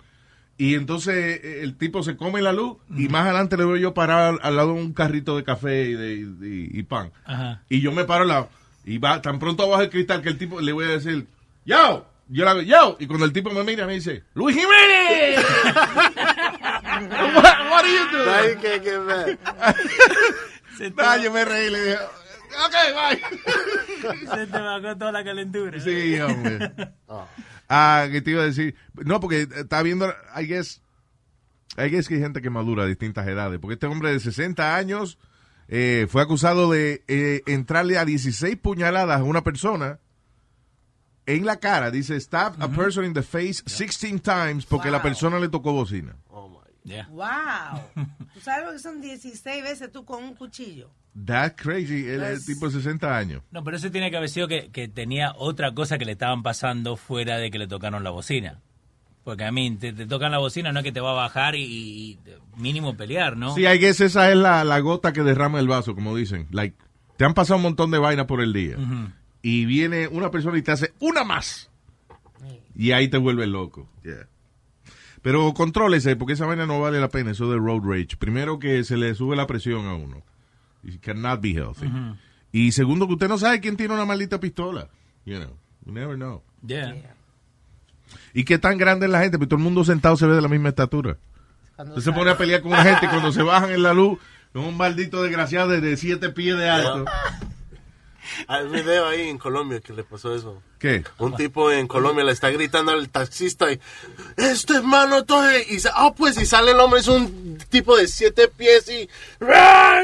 Y 0.56 0.74
entonces 0.74 1.40
eh, 1.42 1.60
el 1.62 1.76
tipo 1.76 2.02
se 2.02 2.16
come 2.16 2.40
la 2.42 2.52
luz 2.52 2.76
y 2.96 3.08
más 3.08 3.24
adelante 3.24 3.56
le 3.56 3.64
veo 3.64 3.76
yo 3.76 3.94
parar 3.94 4.34
al, 4.34 4.38
al 4.42 4.56
lado 4.56 4.74
de 4.74 4.80
un 4.82 4.92
carrito 4.92 5.36
de 5.36 5.44
café 5.44 5.84
y, 5.84 5.94
de, 5.94 6.14
y- 6.14 6.70
y 6.78 6.82
pan. 6.82 7.12
Ajá. 7.24 7.62
Y 7.68 7.80
yo 7.80 7.92
me 7.92 8.04
paro 8.04 8.22
al 8.22 8.28
lado. 8.28 8.48
Y 8.84 8.98
va 8.98 9.20
tan 9.22 9.38
pronto 9.38 9.64
abajo 9.64 9.82
el 9.82 9.90
cristal 9.90 10.22
que 10.22 10.28
el 10.30 10.38
tipo 10.38 10.60
le 10.60 10.72
voy 10.72 10.84
a 10.86 10.88
decir, 10.88 11.26
¡Yo! 11.66 12.06
Yo 12.32 12.44
le 12.44 12.50
hago, 12.50 12.62
¡Yo! 12.62 12.96
Y 13.00 13.08
cuando 13.08 13.26
el 13.26 13.32
tipo 13.32 13.50
me 13.50 13.64
mira 13.64 13.86
me 13.86 13.94
dice, 13.94 14.22
¡Luis 14.34 14.56
Jiménez! 14.56 15.44
what, 17.34 17.44
what 17.70 17.84
are 17.84 17.92
you 17.92 18.06
doing? 18.12 19.36
Ah, 20.96 21.16
yo 21.22 21.32
me 21.32 21.44
reí 21.44 21.66
y 21.66 21.70
le 21.70 21.84
dije, 21.84 21.98
ok, 22.66 22.74
bye. 22.94 23.20
se 24.36 24.46
te 24.46 24.58
bajó 24.60 24.96
toda 24.96 25.10
la 25.10 25.24
calentura. 25.24 25.80
Sí, 25.80 26.20
hombre. 26.20 26.72
Ah, 27.68 28.06
que 28.10 28.22
te 28.22 28.30
iba 28.30 28.42
a 28.42 28.46
decir. 28.46 28.76
No, 28.94 29.18
porque 29.18 29.48
está 29.56 29.82
viendo, 29.82 30.14
I 30.36 30.46
guess, 30.46 30.80
I 31.76 31.90
guess 31.90 32.06
que 32.06 32.14
hay 32.14 32.20
gente 32.20 32.40
que 32.40 32.50
madura 32.50 32.84
a 32.84 32.86
distintas 32.86 33.26
edades. 33.26 33.58
Porque 33.58 33.74
este 33.74 33.86
hombre 33.86 34.12
de 34.12 34.20
60 34.20 34.76
años 34.76 35.18
eh, 35.66 36.06
fue 36.08 36.22
acusado 36.22 36.70
de 36.70 37.02
eh, 37.08 37.42
entrarle 37.46 37.98
a 37.98 38.04
16 38.04 38.56
puñaladas 38.56 39.20
a 39.20 39.24
una 39.24 39.42
persona 39.42 39.98
en 41.36 41.44
la 41.46 41.56
cara. 41.58 41.90
Dice, 41.90 42.18
stab 42.20 42.60
a 42.62 42.68
person 42.68 43.04
in 43.04 43.12
the 43.14 43.22
face 43.22 43.62
16 43.66 44.20
times 44.20 44.66
porque 44.66 44.90
la 44.90 45.02
persona 45.02 45.38
le 45.38 45.48
tocó 45.48 45.72
bocina. 45.72 46.16
Oh 46.28 46.48
my. 46.48 46.56
Yeah. 46.90 47.06
Wow. 47.10 47.80
¿Tú 48.34 48.40
sabes 48.40 48.66
lo 48.66 48.72
que 48.72 48.78
son 48.78 49.00
16 49.00 49.62
veces 49.62 49.92
tú 49.92 50.04
con 50.04 50.22
un 50.24 50.34
cuchillo? 50.34 50.90
That's 51.26 51.60
crazy. 51.60 52.06
El, 52.06 52.22
el 52.22 52.34
Pues- 52.34 52.46
tipo 52.46 52.66
de 52.66 52.72
60 52.72 53.16
años. 53.16 53.42
No, 53.50 53.62
pero 53.64 53.76
eso 53.76 53.90
tiene 53.90 54.10
que 54.10 54.16
haber 54.16 54.28
sido 54.30 54.48
que, 54.48 54.70
que 54.70 54.88
tenía 54.88 55.32
otra 55.36 55.74
cosa 55.74 55.98
que 55.98 56.04
le 56.04 56.12
estaban 56.12 56.42
pasando 56.42 56.96
fuera 56.96 57.36
de 57.38 57.50
que 57.50 57.58
le 57.58 57.66
tocaron 57.66 58.02
la 58.04 58.10
bocina. 58.10 58.60
Porque 59.24 59.44
a 59.44 59.52
mí, 59.52 59.76
te, 59.76 59.92
te 59.92 60.06
tocan 60.06 60.32
la 60.32 60.38
bocina, 60.38 60.72
no 60.72 60.78
es 60.80 60.84
que 60.84 60.92
te 60.92 61.00
va 61.00 61.10
a 61.10 61.14
bajar 61.14 61.54
y, 61.54 61.62
y 61.62 62.18
mínimo 62.56 62.96
pelear, 62.96 63.36
¿no? 63.36 63.54
Sí, 63.54 63.66
I 63.66 63.78
guess 63.78 64.00
esa 64.00 64.30
es 64.30 64.36
la, 64.36 64.64
la 64.64 64.80
gota 64.80 65.12
que 65.12 65.22
derrama 65.22 65.58
el 65.60 65.68
vaso, 65.68 65.94
como 65.94 66.16
dicen. 66.16 66.46
Like, 66.50 66.76
te 67.18 67.26
han 67.26 67.34
pasado 67.34 67.56
un 67.58 67.62
montón 67.64 67.90
de 67.90 67.98
vainas 67.98 68.24
por 68.24 68.40
el 68.40 68.54
día. 68.54 68.76
Y 69.42 69.64
viene 69.64 70.08
una 70.08 70.30
persona 70.30 70.58
y 70.58 70.62
te 70.62 70.72
hace 70.72 70.92
una 70.98 71.24
más. 71.24 71.70
Y 72.74 72.92
ahí 72.92 73.08
te 73.08 73.18
vuelve 73.18 73.46
loco. 73.46 73.88
Yeah. 74.02 74.26
Pero 75.22 75.52
contrólese, 75.52 76.16
porque 76.16 76.32
esa 76.32 76.46
vaina 76.46 76.66
no 76.66 76.80
vale 76.80 77.00
la 77.00 77.08
pena, 77.08 77.32
eso 77.32 77.50
de 77.50 77.58
road 77.58 77.82
rage. 77.84 78.16
Primero 78.18 78.58
que 78.58 78.84
se 78.84 78.96
le 78.96 79.14
sube 79.14 79.36
la 79.36 79.46
presión 79.46 79.86
a 79.86 79.94
uno. 79.94 80.22
It 80.82 81.00
cannot 81.00 81.40
be 81.42 81.50
healthy. 81.50 81.90
Y 82.52 82.72
segundo 82.72 83.06
que 83.06 83.14
usted 83.14 83.28
no 83.28 83.38
sabe 83.38 83.60
quién 83.60 83.76
tiene 83.76 83.94
una 83.94 84.06
maldita 84.06 84.40
pistola. 84.40 84.88
You 85.26 85.36
know, 85.36 85.56
you 85.84 85.92
never 85.92 86.16
know. 86.16 86.42
Yeah. 86.66 86.94
Y 88.32 88.44
qué 88.44 88.58
tan 88.58 88.78
grande 88.78 89.06
es 89.06 89.12
la 89.12 89.20
gente, 89.20 89.38
porque 89.38 89.48
todo 89.50 89.58
el 89.58 89.64
mundo 89.64 89.84
sentado 89.84 90.16
se 90.16 90.26
ve 90.26 90.34
de 90.34 90.40
la 90.40 90.48
misma 90.48 90.70
estatura. 90.70 91.18
Cuando 91.76 91.96
Usted 91.96 92.10
se 92.10 92.16
pone 92.16 92.30
a 92.30 92.38
pelear 92.38 92.62
con 92.62 92.72
una 92.72 92.82
gente 92.82 93.06
y 93.06 93.08
cuando 93.08 93.30
se 93.32 93.42
bajan 93.42 93.70
en 93.70 93.82
la 93.82 93.92
luz, 93.92 94.18
es 94.54 94.60
un 94.62 94.76
maldito 94.76 95.22
desgraciado 95.22 95.68
de, 95.68 95.80
de 95.80 95.96
siete 95.96 96.30
pies 96.30 96.56
de 96.56 96.68
alto. 96.68 97.04
Hay 98.48 98.66
video 98.68 99.06
ahí 99.06 99.28
en 99.28 99.38
Colombia 99.38 99.80
que 99.80 99.92
le 99.92 100.04
pasó 100.04 100.34
eso. 100.34 100.62
¿Qué? 100.78 101.04
Un 101.18 101.36
tipo 101.36 101.70
en 101.70 101.86
Colombia 101.86 102.24
le 102.24 102.32
está 102.32 102.50
gritando 102.50 102.92
al 102.92 103.08
taxista 103.08 103.70
y 103.72 103.80
este 104.36 104.76
hermano 104.76 105.18
y 105.68 105.78
ah 105.94 106.14
pues 106.16 106.40
y 106.40 106.46
sale 106.46 106.72
el 106.72 106.80
hombre 106.80 107.00
es 107.00 107.08
un 107.08 107.58
tipo 107.68 107.96
de 107.96 108.06
siete 108.08 108.48
pies 108.48 108.88
y, 108.88 109.08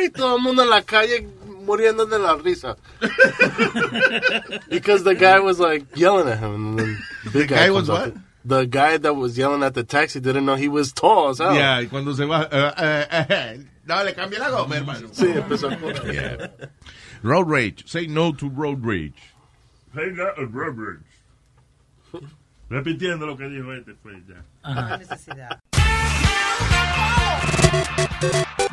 y 0.04 0.10
todo 0.10 0.36
el 0.36 0.42
mundo 0.42 0.62
en 0.62 0.70
la 0.70 0.82
calle 0.82 1.28
muriendo 1.64 2.06
de 2.06 2.18
la 2.18 2.36
risa 2.36 2.76
because 4.68 5.02
the 5.04 5.14
guy 5.14 5.40
was 5.40 5.58
like 5.58 5.84
yelling 5.96 6.28
at 6.28 6.38
him 6.38 6.54
and 6.54 6.78
then 6.78 6.98
the 7.24 7.30
big 7.30 7.48
guy 7.48 7.66
comes 7.68 7.88
was 7.88 7.88
what? 7.88 8.14
the 8.44 8.64
guy 8.66 8.96
that 8.98 9.14
was 9.14 9.36
yelling 9.36 9.62
at 9.62 9.74
the 9.74 9.82
taxi 9.82 10.20
didn't 10.20 10.44
know 10.44 10.54
he 10.54 10.68
was 10.68 10.92
tall 10.92 11.30
as 11.30 11.38
hell 11.38 11.54
Ya, 11.54 11.80
y 11.80 11.86
cuando 11.88 12.14
se 12.14 12.24
baja, 12.24 12.48
eh, 12.52 13.06
eh, 13.10 13.26
eh, 13.30 13.60
no, 13.86 14.04
le 14.04 14.14
cambia 14.14 14.38
la 14.38 14.50
goma, 14.50 14.76
hermano. 14.76 15.08
sí 15.12 15.26
empezó 15.26 15.68
a. 15.68 15.76
Yeah. 16.12 16.50
Road 17.22 17.48
rage. 17.48 17.88
Say 17.88 18.06
no 18.06 18.32
to 18.32 18.48
road 18.48 18.84
rage. 18.84 19.32
Hey, 19.94 20.12
no, 20.12 20.30
uh, 20.38 20.46
Robert. 20.46 21.00
Repitiendo 22.68 23.26
lo 23.26 23.36
que 23.36 23.48
dijo 23.48 23.72
este, 23.72 23.94
pues 23.94 24.16
ya. 24.26 24.44
no 24.64 24.86
hay 24.86 24.98
necesidad. 24.98 25.60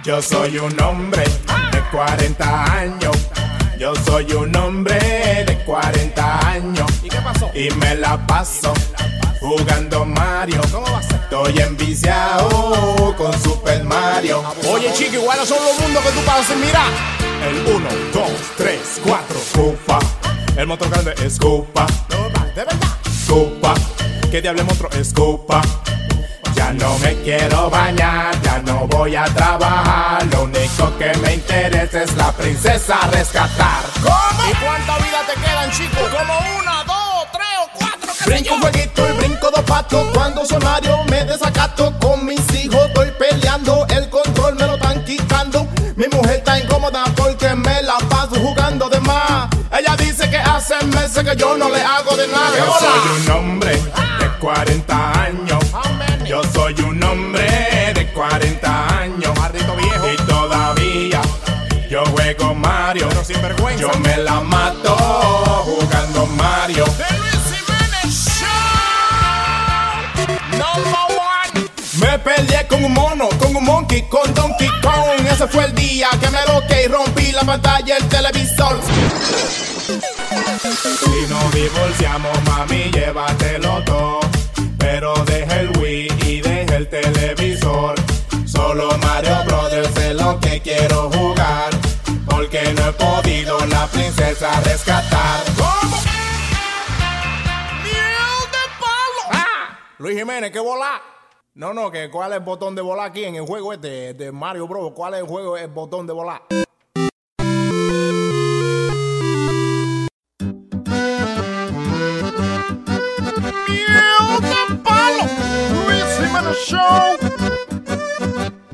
Yo 0.04 0.22
soy 0.22 0.58
un 0.58 0.80
hombre 0.82 1.24
de 1.24 1.82
40 1.92 2.74
años. 2.74 3.30
Yo 3.80 3.96
soy 3.96 4.32
un 4.34 4.56
hombre 4.56 4.96
de 5.46 5.64
40 5.66 6.48
años. 6.50 7.04
¿Y 7.04 7.10
qué 7.10 7.18
pasó? 7.22 7.52
Y 7.54 7.70
me 7.76 7.96
la 7.96 8.18
paso 8.28 8.74
jugando 9.40 10.06
Mario. 10.06 10.62
Estoy 11.00 11.60
enviciado 11.60 13.16
con 13.18 13.34
Super 13.42 13.84
Mario. 13.84 14.44
Oye, 14.70 14.92
chico, 14.94 15.16
iguales 15.16 15.48
son 15.48 15.64
los 15.64 15.80
mundos 15.80 16.04
que 16.04 16.12
tú 16.12 16.26
pasas. 16.26 16.58
Mira, 16.58 16.84
el 17.46 17.76
1, 17.76 17.90
2, 18.14 18.32
3, 18.58 19.02
4, 19.04 19.40
Cupa. 19.54 20.00
El 20.56 20.68
motor 20.68 20.90
grande 20.90 21.14
es 21.24 21.38
Cupa. 21.38 21.86
De 22.56 22.64
verdad. 22.64 22.78
Cupa. 23.28 23.74
¿Qué 24.32 24.42
diablo 24.42 24.64
monstruo 24.64 24.90
es 24.92 25.14
Cupa? 25.14 25.62
Ya 26.56 26.72
no 26.74 26.98
me 27.00 27.16
quiero 27.24 27.70
bañar, 27.70 28.40
ya 28.42 28.60
no 28.60 28.88
voy 28.88 29.16
a 29.16 29.26
trabajar. 29.26 30.26
Lo 30.28 30.44
único 30.44 30.98
que 30.98 31.12
me 31.18 31.36
interesa 31.36 32.04
es 32.04 32.16
la 32.16 32.32
princesa 32.32 33.00
rescatar. 33.12 33.84
¿Cómo? 34.02 34.50
¿Y 34.50 34.54
cuánta 34.64 34.98
vida 34.98 35.22
te 35.28 35.42
quedan, 35.42 35.72
chicos? 35.72 36.10
Como 36.10 36.34
una, 36.60 36.84
dos, 36.84 37.28
tres 37.32 37.58
o 37.64 37.70
cuatro. 37.78 38.12
Brinco 38.26 38.54
un 38.54 38.62
jueguito 38.62 39.10
y 39.10 39.12
brinco 39.18 39.52
dos 39.52 39.64
patos. 39.66 40.08
Cuando 40.14 40.46
soy 40.46 40.60
Mario 40.60 41.04
me 41.10 41.26
desacato. 41.26 41.94
Con 42.00 42.26
mis 42.26 42.42
hijos 42.54 42.86
estoy 42.88 43.12
peleando. 43.20 43.86
El 43.90 44.10
control 44.10 44.56
me 44.56 44.68
lo 44.68 44.76
están 44.76 45.04
quitando. 45.04 45.68
Mi 45.96 46.08
mujer 46.08 46.38
está 46.38 46.60
incómoda 46.60 47.04
jugando 48.44 48.90
de 48.90 49.00
más. 49.00 49.50
Ella 49.72 49.96
dice 49.96 50.30
que 50.30 50.38
hace 50.38 50.76
meses 50.86 51.24
que 51.24 51.36
yo 51.36 51.58
no 51.58 51.70
le 51.70 51.82
hago 51.82 52.16
de 52.16 52.28
nada. 52.28 52.58
Yo 52.58 52.74
soy 52.80 53.22
un 53.22 53.32
hombre 53.32 53.76
de 54.20 54.30
40 54.40 55.22
años. 55.24 55.64
Yo 56.26 56.42
soy 56.54 56.74
un 56.82 57.04
hombre 57.04 57.48
de 57.96 58.12
40 58.14 59.00
años. 59.00 59.34
viejo. 59.78 60.12
Y 60.12 60.16
todavía 60.28 61.22
yo 61.90 62.04
juego 62.06 62.54
Mario. 62.56 63.08
Yo 63.80 63.90
me 64.00 64.18
la 64.18 64.42
mato 64.42 64.96
jugando 65.66 66.26
Mario. 66.28 66.86
Me 72.00 72.20
peleé 72.20 72.68
con 72.68 72.84
un 72.84 72.94
mono, 72.94 73.30
monkey, 73.94 74.02
con 74.10 74.34
Donkey 74.34 74.70
Kong. 74.82 75.28
Ese 75.32 75.48
fue 75.48 75.66
el 75.66 75.76
día 75.76 76.10
que 76.20 76.30
me 76.30 76.40
loqué 76.54 76.84
y 76.86 76.88
rompí 76.88 77.32
la 77.32 77.42
pantalla 77.42 77.96
del 77.96 78.10
televisor. 78.10 78.80
Si 79.84 81.28
nos 81.30 81.54
divorciamos, 81.54 82.44
mami, 82.44 82.92
llévatelo 82.92 83.84
todo. 83.84 84.20
Pero 84.78 85.14
deja 85.26 85.60
el 85.60 85.78
Wii 85.78 86.08
y 86.26 86.42
deja 86.42 86.76
el 86.76 86.90
televisor. 86.90 87.96
Solo 88.46 88.98
Mario 89.00 89.44
Brothers 89.46 89.98
es 89.98 90.16
lo 90.16 90.40
que 90.40 90.62
quiero 90.62 91.10
jugar. 91.12 91.70
Porque 92.30 92.74
no 92.74 92.90
he 92.90 92.94
podido 92.94 93.66
la 93.68 93.88
princesa 93.88 94.60
rescatar. 94.62 95.44
¿Cómo? 95.58 95.98
¡Miel 97.84 98.44
de 98.52 98.66
palo! 98.80 99.32
¡Ah! 99.32 99.80
Luis 99.98 100.18
Jiménez, 100.18 100.52
¿qué 100.52 100.60
volá? 100.60 101.02
No, 101.56 101.72
no, 101.72 101.92
que 101.92 102.10
cuál 102.10 102.32
es 102.32 102.40
el 102.40 102.44
botón 102.44 102.74
de 102.74 102.82
volar 102.82 103.12
aquí 103.12 103.26
en 103.26 103.36
el 103.36 103.46
juego 103.46 103.74
este 103.74 104.16
de 104.16 104.32
Mario 104.32 104.68
Bros. 104.68 104.92
¿Cuál 104.96 105.14
es 105.14 105.20
el 105.20 105.28
juego, 105.28 105.56
el 105.56 105.68
botón 105.68 106.08
de 106.08 106.14
volar? 106.14 106.42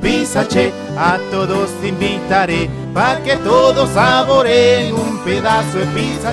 Pizza 0.00 0.44
Che, 0.44 0.72
a 0.96 1.18
todos 1.30 1.70
invitaré 1.82 2.68
pa' 2.94 3.20
que 3.24 3.36
todos 3.36 3.90
saboreen 3.90 4.94
un 4.94 5.18
pedazo 5.24 5.78
de 5.78 5.86
Pizza 5.86 6.32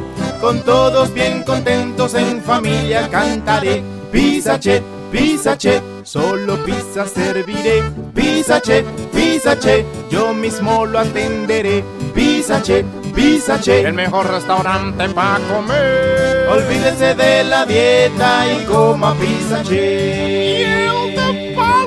Con 0.41 0.59
todos 0.63 1.13
bien 1.13 1.43
contentos 1.43 2.15
en 2.15 2.41
familia 2.41 3.07
cantaré. 3.09 3.83
Pizza 4.11 4.59
Che, 4.59 4.81
Pizza 5.11 5.55
Che. 5.55 5.79
Solo 6.03 6.57
pizza 6.65 7.05
serviré. 7.05 7.83
Pizza 8.11 8.59
Che, 8.59 8.83
Pizza 9.13 9.55
Che. 9.55 9.85
Yo 10.09 10.33
mismo 10.33 10.85
lo 10.85 10.97
atenderé. 10.97 11.83
Pizza 12.15 12.59
Che, 12.59 12.83
Pizza 13.13 13.59
Che. 13.59 13.81
El 13.81 13.93
mejor 13.93 14.31
restaurante 14.31 15.09
para 15.09 15.39
comer. 15.45 16.47
Olvídese 16.49 17.13
de 17.13 17.43
la 17.43 17.63
dieta 17.65 18.51
y 18.51 18.65
coma 18.65 19.13
Pizza 19.13 19.61
Che. 19.61 20.89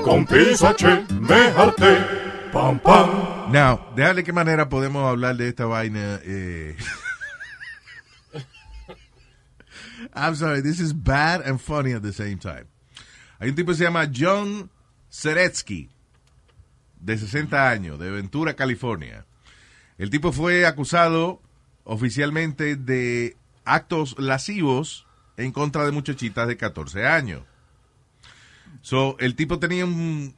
Con 0.04 0.24
Pizza 0.26 0.74
Che, 0.74 1.04
me 1.20 1.50
harté. 1.56 2.22
Pam, 2.52 2.78
pam. 2.78 3.50
Now, 3.50 3.80
déjale 3.96 4.22
qué 4.22 4.32
manera 4.32 4.68
podemos 4.68 5.04
hablar 5.08 5.36
de 5.36 5.48
esta 5.48 5.66
vaina. 5.66 6.20
Eh. 6.24 6.76
I'm 10.14 10.36
sorry, 10.36 10.62
this 10.62 10.80
is 10.80 10.92
bad 10.92 11.42
and 11.44 11.60
funny 11.60 11.92
at 11.92 12.02
the 12.02 12.12
same 12.12 12.38
time. 12.38 12.66
Hay 13.40 13.48
un 13.48 13.56
tipo 13.56 13.72
que 13.72 13.78
se 13.78 13.84
llama 13.84 14.08
John 14.12 14.70
Seretsky, 15.10 15.90
de 17.00 17.18
60 17.18 17.68
años, 17.68 17.98
de 17.98 18.10
Ventura, 18.10 18.54
California. 18.54 19.26
El 19.98 20.10
tipo 20.10 20.32
fue 20.32 20.66
acusado 20.66 21.42
oficialmente 21.84 22.76
de 22.76 23.36
actos 23.64 24.16
lascivos 24.18 25.06
en 25.36 25.52
contra 25.52 25.84
de 25.84 25.92
muchachitas 25.92 26.46
de 26.46 26.56
14 26.56 27.06
años. 27.06 27.42
So, 28.82 29.16
el 29.18 29.34
tipo 29.34 29.58
tenía 29.58 29.84
un, 29.84 30.34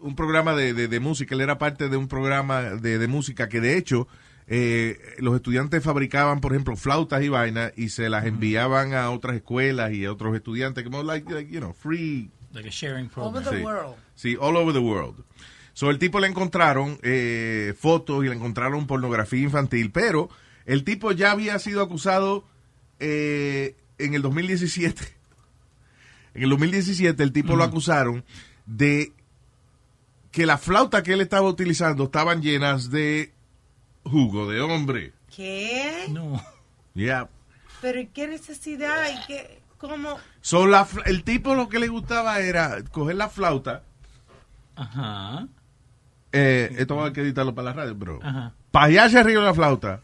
un 0.00 0.14
programa 0.16 0.54
de, 0.54 1.00
música, 1.00 1.34
él 1.34 1.42
era 1.42 1.58
parte 1.58 1.88
de 1.88 1.96
un 1.96 2.08
programa 2.08 2.62
de 2.62 3.06
música 3.08 3.48
que 3.48 3.60
de 3.60 3.76
hecho 3.76 4.08
eh, 4.54 4.98
los 5.18 5.34
estudiantes 5.34 5.82
fabricaban, 5.82 6.40
por 6.42 6.52
ejemplo, 6.52 6.76
flautas 6.76 7.22
y 7.22 7.30
vainas 7.30 7.72
y 7.74 7.88
se 7.88 8.10
las 8.10 8.26
enviaban 8.26 8.92
a 8.92 9.08
otras 9.10 9.34
escuelas 9.36 9.92
y 9.94 10.04
a 10.04 10.12
otros 10.12 10.34
estudiantes, 10.36 10.84
como 10.84 11.02
like, 11.02 11.32
like, 11.32 11.50
you 11.50 11.58
know, 11.60 11.72
free 11.72 12.30
Like 12.52 12.68
a 12.68 12.70
sharing 12.70 13.10
Over 13.16 13.42
program. 13.42 13.44
the 13.44 13.50
Sí. 13.58 13.64
world. 13.64 13.94
Sí, 14.14 14.36
all 14.38 14.56
over 14.58 14.74
the 14.74 14.78
world. 14.80 15.24
So, 15.72 15.88
el 15.88 15.98
tipo 15.98 16.20
le 16.20 16.26
encontraron 16.26 16.98
eh, 17.02 17.72
fotos 17.78 18.22
y 18.24 18.28
le 18.28 18.34
encontraron 18.34 18.86
pornografía 18.86 19.40
infantil, 19.40 19.90
pero 19.90 20.28
el 20.66 20.84
tipo 20.84 21.12
ya 21.12 21.30
había 21.30 21.58
sido 21.58 21.80
acusado 21.80 22.44
eh, 23.00 23.74
en 23.96 24.12
el 24.14 24.20
2017. 24.20 25.02
En 26.34 26.42
el 26.44 26.48
2017 26.50 27.22
el 27.22 27.32
tipo 27.32 27.56
lo 27.56 27.64
acusaron 27.64 28.24
de 28.64 29.12
que 30.30 30.46
la 30.46 30.56
flauta 30.56 31.02
que 31.02 31.12
él 31.12 31.20
estaba 31.20 31.46
utilizando 31.48 32.04
estaban 32.04 32.40
llenas 32.40 32.90
de 32.90 33.31
jugo 34.04 34.50
de 34.50 34.60
hombre. 34.60 35.12
¿Qué? 35.34 36.06
No. 36.10 36.40
Yeah. 36.94 37.28
Pero 37.80 38.00
¿y 38.00 38.06
qué 38.08 38.28
necesidad? 38.28 39.04
¿Y 39.10 39.26
qué? 39.26 39.60
¿Cómo? 39.78 40.18
So, 40.40 40.66
la 40.66 40.86
el 41.06 41.24
tipo 41.24 41.54
lo 41.54 41.68
que 41.68 41.78
le 41.80 41.88
gustaba 41.88 42.38
era 42.40 42.82
coger 42.90 43.16
la 43.16 43.28
flauta. 43.28 43.82
Ajá. 44.76 45.48
Eh, 46.32 46.74
esto 46.78 46.96
va 46.96 47.08
a 47.08 47.12
que 47.12 47.20
editarlo 47.22 47.54
para 47.54 47.70
la 47.70 47.72
radio, 47.74 47.94
bro. 47.94 48.18
Ajá. 48.22 48.52
pajearse 48.70 49.18
arriba 49.18 49.40
de 49.40 49.46
la 49.48 49.54
flauta. 49.54 50.00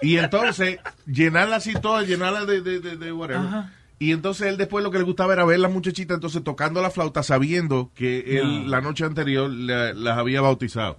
Y 0.00 0.16
entonces, 0.18 0.78
llenarla 1.06 1.56
así 1.56 1.74
toda, 1.74 2.02
llenarla 2.02 2.44
de, 2.44 2.60
de, 2.60 2.80
de, 2.80 2.96
de 2.96 3.12
whatever. 3.12 3.46
Ajá. 3.46 3.72
Y 3.98 4.10
entonces 4.10 4.48
él 4.48 4.56
después 4.56 4.82
lo 4.82 4.90
que 4.90 4.98
le 4.98 5.04
gustaba 5.04 5.32
era 5.32 5.44
ver 5.44 5.60
las 5.60 5.70
muchachitas 5.70 6.16
entonces 6.16 6.42
tocando 6.42 6.82
la 6.82 6.90
flauta 6.90 7.22
sabiendo 7.22 7.92
que 7.94 8.40
él 8.40 8.64
No. 8.64 8.68
la 8.68 8.80
noche 8.80 9.04
anterior 9.04 9.48
la- 9.48 9.92
las 9.92 10.18
había 10.18 10.40
bautizado. 10.40 10.98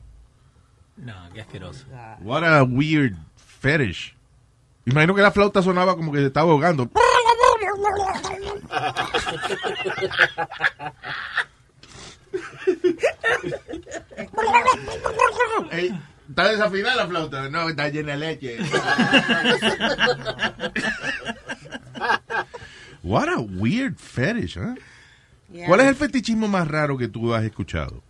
No, 0.98 1.14
qué 1.34 1.42
asqueroso. 1.42 1.86
What 2.22 2.44
a 2.44 2.64
weird 2.64 3.16
fetish. 3.36 4.16
Imagino 4.86 5.16
que 5.16 5.22
la 5.22 5.32
flauta 5.32 5.62
sonaba 5.62 5.96
como 5.96 6.12
que 6.12 6.20
se 6.20 6.28
estaba 6.28 6.52
ahogando. 6.52 6.90
Ey, 15.72 15.94
Está 16.30 16.50
desafinada 16.50 16.96
la 16.96 17.08
flauta. 17.08 17.50
No, 17.50 17.70
está 17.70 17.90
llena 17.90 18.14
de 18.14 18.18
leche. 18.18 18.58
What 23.04 23.28
a 23.30 23.40
weird 23.40 23.98
fetish, 23.98 24.58
¿eh? 24.58 24.76
Yeah. 25.52 25.68
¿Cuál 25.68 25.82
es 25.82 25.88
el 25.88 25.96
fetichismo 25.96 26.48
más 26.48 26.68
raro 26.68 26.98
que 26.98 27.08
tú 27.08 27.34
has 27.34 27.44
escuchado? 27.44 28.02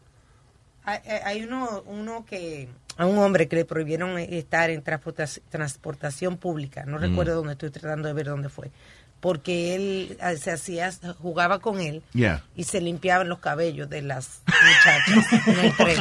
Hay, 0.86 1.44
uno, 1.44 1.84
uno 1.86 2.26
que 2.26 2.68
a 2.98 3.06
un 3.06 3.18
hombre 3.18 3.48
que 3.48 3.56
le 3.56 3.66
prohibieron 3.66 4.18
estar 4.20 4.70
en 4.70 4.84
transporta- 4.84 5.28
transportación 5.50 6.38
pública. 6.38 6.86
No 6.86 6.98
recuerdo 6.98 7.36
dónde 7.36 7.54
estoy 7.54 7.70
tratando 7.72 8.08
de 8.08 8.14
ver 8.14 8.26
dónde 8.28 8.50
fue. 8.50 8.72
Porque 9.20 9.74
él 9.76 10.18
eh, 10.22 10.38
se 10.38 10.52
hacía, 10.52 10.92
jugaba 11.20 11.60
con 11.60 11.80
él 11.80 12.04
Yeah. 12.14 12.44
y 12.58 12.66
se 12.66 12.82
limpiaban 12.82 13.30
los 13.30 13.40
cabellos 13.40 13.90
de 13.90 14.02
las 14.02 14.42
muchachas 14.46 15.48
en 15.48 15.60
el 15.60 15.76
tren. 15.78 15.98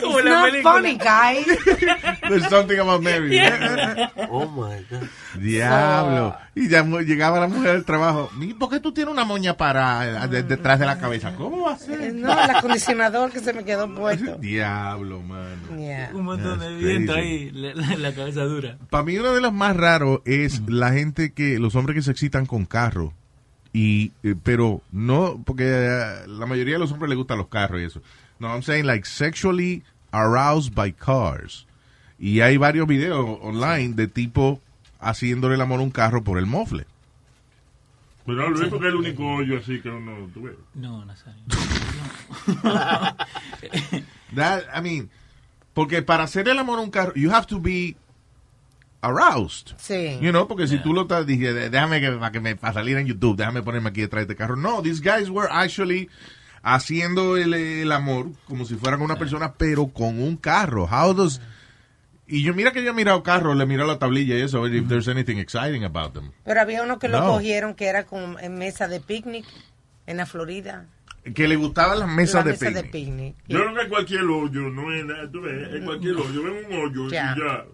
Como 0.00 0.18
It's 0.20 0.24
la 0.24 0.30
not 0.30 0.50
película. 0.50 0.72
funny, 0.74 0.96
guys. 0.96 1.46
There's 2.28 2.48
something 2.48 2.78
about 2.78 3.02
Mary. 3.02 3.38
Oh 4.30 4.46
my 4.48 4.82
God. 4.90 5.08
Diablo. 5.38 6.36
Y 6.54 6.68
ya 6.68 6.82
llegaba 6.84 7.40
la 7.40 7.48
mujer 7.48 7.72
del 7.72 7.84
trabajo. 7.84 8.30
"Mi, 8.36 8.54
¿Por 8.54 8.70
qué 8.70 8.80
tú 8.80 8.92
tienes 8.92 9.12
una 9.12 9.24
moña 9.24 9.54
para 9.56 10.26
de- 10.26 10.42
detrás 10.42 10.78
de 10.78 10.86
la 10.86 10.98
cabeza? 10.98 11.34
¿Cómo 11.34 11.66
va 11.66 11.74
a 11.74 11.78
ser? 11.78 12.14
No, 12.14 12.32
el 12.32 12.50
acondicionador 12.50 13.30
que 13.30 13.40
se 13.40 13.52
me 13.52 13.64
quedó 13.64 13.94
puesto. 13.94 14.36
Diablo, 14.40 15.20
mano. 15.22 15.76
Yeah. 15.76 16.10
Un 16.14 16.24
montón 16.24 16.58
de 16.58 16.66
That's 16.66 16.78
viento 16.78 17.12
crazy. 17.12 17.28
ahí, 17.28 17.50
la, 17.52 17.74
la- 17.74 17.96
la 17.96 18.14
cabeza 18.14 18.44
dura. 18.44 18.78
Para 18.90 19.04
mí 19.04 19.18
uno 19.18 19.34
de 19.34 19.40
los 19.42 19.52
más 19.52 19.76
raros 19.76 20.20
es 20.24 20.62
la 20.68 20.92
gente 20.92 21.32
que, 21.32 21.58
los 21.58 21.74
hombres 21.74 21.94
que 21.96 22.02
se 22.02 22.10
excitan 22.12 22.46
con 22.46 22.64
carros. 22.64 23.12
Y, 23.74 24.12
eh, 24.22 24.34
pero 24.42 24.80
no, 24.90 25.42
porque 25.44 25.64
eh, 25.66 26.26
la 26.28 26.46
mayoría 26.46 26.74
de 26.74 26.78
los 26.78 26.92
hombres 26.92 27.10
les 27.10 27.18
gustan 27.18 27.36
los 27.36 27.48
carros 27.48 27.80
y 27.82 27.84
eso. 27.84 28.00
No, 28.38 28.48
I'm 28.48 28.62
saying 28.62 28.84
like 28.86 29.06
sexually 29.06 29.82
aroused 30.12 30.74
by 30.74 30.90
cars. 30.92 31.66
Y 32.18 32.40
hay 32.40 32.56
varios 32.56 32.86
videos 32.86 33.38
online 33.42 33.94
de 33.94 34.06
tipo 34.08 34.60
haciéndole 35.00 35.54
el 35.54 35.60
amor 35.60 35.80
a 35.80 35.82
un 35.82 35.90
carro 35.90 36.22
por 36.24 36.38
el 36.38 36.46
mofle. 36.46 36.86
Pero 38.24 38.50
Luis, 38.50 38.68
porque 38.68 38.88
es 38.88 38.92
el 38.92 38.98
único 38.98 39.24
hoyo 39.36 39.58
así 39.58 39.80
que 39.80 39.88
uno 39.88 40.28
tuve. 40.34 40.56
No, 40.74 41.04
Nazario. 41.04 41.40
That, 44.34 44.64
I 44.74 44.80
mean, 44.80 45.10
porque 45.74 46.02
para 46.02 46.24
hacer 46.24 46.48
el 46.48 46.58
amor 46.58 46.78
a 46.78 46.82
un 46.82 46.90
carro, 46.90 47.12
you 47.14 47.30
have 47.30 47.46
to 47.46 47.60
be 47.60 47.96
aroused. 49.02 49.74
Sí. 49.78 50.18
You 50.20 50.32
know, 50.32 50.48
porque 50.48 50.66
si 50.66 50.78
tú 50.78 50.92
lo 50.92 51.02
estás, 51.02 51.26
dije, 51.26 51.52
"De- 51.52 51.70
déjame 51.70 52.00
que, 52.00 52.10
para 52.12 52.32
que 52.32 52.40
me, 52.40 52.56
para 52.56 52.72
salir 52.74 52.96
en 52.96 53.06
YouTube, 53.06 53.36
déjame 53.36 53.62
ponerme 53.62 53.90
aquí 53.90 54.00
detrás 54.00 54.26
de 54.26 54.32
este 54.32 54.36
carro. 54.36 54.56
No, 54.56 54.82
these 54.82 55.00
guys 55.00 55.30
were 55.30 55.48
actually 55.50 56.08
haciendo 56.68 57.36
el, 57.36 57.54
el 57.54 57.92
amor 57.92 58.26
como 58.46 58.64
si 58.64 58.74
fueran 58.74 59.00
una 59.00 59.16
persona, 59.16 59.54
pero 59.54 59.86
con 59.88 60.20
un 60.20 60.36
carro. 60.36 60.84
How 60.90 61.14
does, 61.14 61.40
y 62.26 62.42
yo 62.42 62.54
mira 62.54 62.72
que 62.72 62.82
yo 62.82 62.90
he 62.90 62.92
mirado 62.92 63.22
carros, 63.22 63.56
le 63.56 63.62
he 63.62 63.66
mirado 63.66 63.88
la 63.88 64.00
tablilla 64.00 64.36
y 64.36 64.42
eso, 64.42 64.62
ver 64.62 64.74
if 64.74 64.88
there's 64.88 65.06
anything 65.06 65.36
exciting 65.38 65.84
about 65.84 66.12
them. 66.12 66.32
Pero 66.44 66.60
había 66.60 66.82
uno 66.82 66.98
que 66.98 67.08
lo 67.08 67.20
No. 67.20 67.26
cogieron 67.28 67.74
que 67.74 67.86
era 67.86 68.04
como 68.04 68.38
en 68.40 68.58
mesa 68.58 68.88
de 68.88 68.98
picnic 68.98 69.44
en 70.06 70.16
la 70.16 70.26
Florida. 70.26 70.86
Que 71.34 71.46
le 71.46 71.54
gustaban 71.56 72.00
las 72.00 72.08
mesas 72.08 72.44
la 72.44 72.50
de 72.50 72.50
mesa 72.52 72.70
de 72.70 72.82
picnic. 72.84 73.36
picnic. 73.36 73.36
Yo 73.48 73.58
creo 73.60 73.74
que 73.74 73.82
en 73.82 73.88
cualquier 73.88 74.22
hoyo, 74.22 74.60
no 74.70 74.92
es 74.92 75.04
nada, 75.04 75.30
tú 75.30 75.40
ves, 75.42 75.72
en 75.74 75.84
cualquier 75.84 76.14
hoyo, 76.16 76.42
ven 76.42 76.66
un 76.68 76.72
hoyo 76.84 77.10
Ya. 77.10 77.34
y 77.36 77.40
ya. 77.40 77.64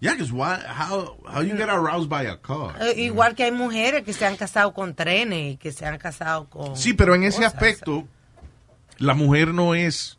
Yeah, 0.00 0.12
because 0.12 0.32
why, 0.32 0.60
how, 0.64 1.16
how 1.26 1.40
you 1.40 1.56
get 1.56 1.68
aroused 1.68 2.08
by 2.08 2.22
a 2.26 2.36
car? 2.36 2.74
Eh, 2.80 2.94
igual 3.02 3.34
que 3.34 3.42
hay 3.44 3.50
mujeres 3.50 4.04
que 4.04 4.12
se 4.12 4.24
han 4.26 4.36
casado 4.36 4.72
con 4.72 4.94
trenes 4.94 5.54
y 5.54 5.56
que 5.56 5.72
se 5.72 5.86
han 5.86 5.98
casado 5.98 6.48
con... 6.48 6.76
Sí, 6.76 6.94
pero 6.94 7.16
en 7.16 7.24
ese 7.24 7.38
cosas. 7.38 7.54
aspecto, 7.54 8.06
la 8.98 9.14
mujer 9.14 9.52
no 9.52 9.74
es, 9.74 10.18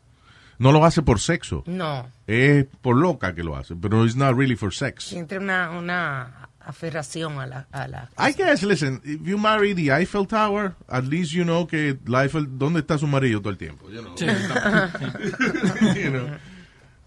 no 0.58 0.70
lo 0.72 0.84
hace 0.84 1.00
por 1.00 1.18
sexo. 1.18 1.62
No, 1.66 2.10
Es 2.26 2.66
por 2.82 2.96
loca 2.96 3.34
que 3.34 3.42
lo 3.42 3.56
hace, 3.56 3.74
pero 3.74 4.04
it's 4.04 4.16
not 4.16 4.36
really 4.36 4.54
for 4.54 4.72
sex. 4.74 5.12
entre 5.14 5.38
una, 5.38 5.70
una 5.70 6.50
aferración 6.60 7.40
a 7.40 7.46
la... 7.46 7.66
A 7.72 7.88
la 7.88 8.10
I 8.18 8.32
guess, 8.34 8.62
listen, 8.62 9.00
if 9.02 9.22
you 9.22 9.38
marry 9.38 9.72
the 9.74 9.90
Eiffel 9.92 10.26
Tower, 10.26 10.74
at 10.90 11.04
least 11.04 11.32
you 11.32 11.42
know 11.44 11.66
que 11.66 11.96
la 12.06 12.24
Eiffel, 12.24 12.46
¿dónde 12.58 12.80
está 12.80 12.98
su 12.98 13.06
marido 13.06 13.40
todo 13.40 13.48
el 13.50 13.56
tiempo? 13.56 13.88
You 13.88 14.02
know, 14.02 14.14
You 15.94 16.10
know. 16.10 16.28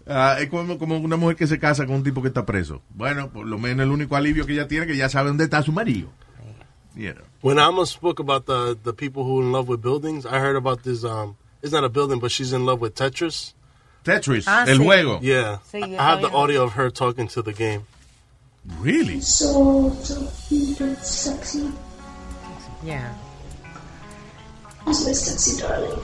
Ah, 0.06 0.36
es 0.38 0.48
como, 0.50 0.78
como 0.78 0.98
una 0.98 1.16
mujer 1.16 1.36
que 1.36 1.46
se 1.46 1.58
casa 1.58 1.86
con 1.86 1.96
un 1.96 2.04
tipo 2.04 2.20
que 2.20 2.28
está 2.28 2.44
preso. 2.44 2.82
Bueno, 2.90 3.30
por 3.30 3.46
lo 3.46 3.58
menos 3.58 3.84
el 3.84 3.90
único 3.92 4.16
alivio 4.16 4.44
que 4.46 4.52
ella 4.52 4.68
tiene 4.68 4.84
es 4.84 4.92
que 4.92 4.98
ya 4.98 5.08
sabe 5.08 5.28
dónde 5.28 5.44
está 5.44 5.62
su 5.62 5.72
marido. 5.72 6.08
You 6.94 7.12
know. 7.14 7.24
When 7.40 7.58
Alma 7.58 7.86
spoke 7.86 8.20
about 8.20 8.46
the 8.46 8.76
the 8.82 8.92
people 8.92 9.24
who 9.24 9.40
in 9.42 9.50
love 9.50 9.68
with 9.68 9.80
buildings, 9.82 10.24
I 10.26 10.38
heard 10.38 10.56
about 10.56 10.82
this. 10.84 11.02
Um, 11.04 11.36
it's 11.62 11.72
not 11.72 11.82
a 11.84 11.88
building, 11.88 12.20
but 12.20 12.30
she's 12.30 12.52
in 12.52 12.64
love 12.66 12.80
with 12.80 12.94
Tetris. 12.94 13.54
Tetris, 14.04 14.44
Ah, 14.46 14.64
el 14.68 14.78
sí. 14.78 14.84
juego. 14.84 15.18
Yeah, 15.22 15.58
Sí, 15.72 15.82
I 15.82 15.96
have 15.96 16.20
the 16.20 16.30
audio 16.30 16.62
of 16.62 16.74
her 16.74 16.90
talking 16.90 17.26
to 17.28 17.42
the 17.42 17.52
game. 17.54 17.82
Really? 18.80 19.20
So, 19.22 19.90
so 20.02 20.28
sexy. 21.02 21.72
Yeah. 22.84 23.12
Who's 24.84 25.04
my 25.06 25.12
sexy 25.12 25.60
darling? 25.60 25.98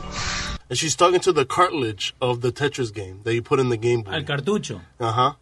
And 0.71 0.79
she's 0.79 0.95
talking 0.97 1.21
to 1.21 1.33
the 1.33 1.45
cartilage 1.45 2.15
of 2.23 2.41
the 2.41 2.53
Tetris 2.53 2.95
game 2.95 3.21
that 3.25 3.35
you 3.35 3.43
put 3.43 3.59
in 3.61 3.69
the 3.71 3.77
Game 3.77 4.05
Al 4.07 4.23
Boy. 4.23 4.35
cartucho. 4.37 4.81
Uh 5.01 5.11
huh. 5.13 5.33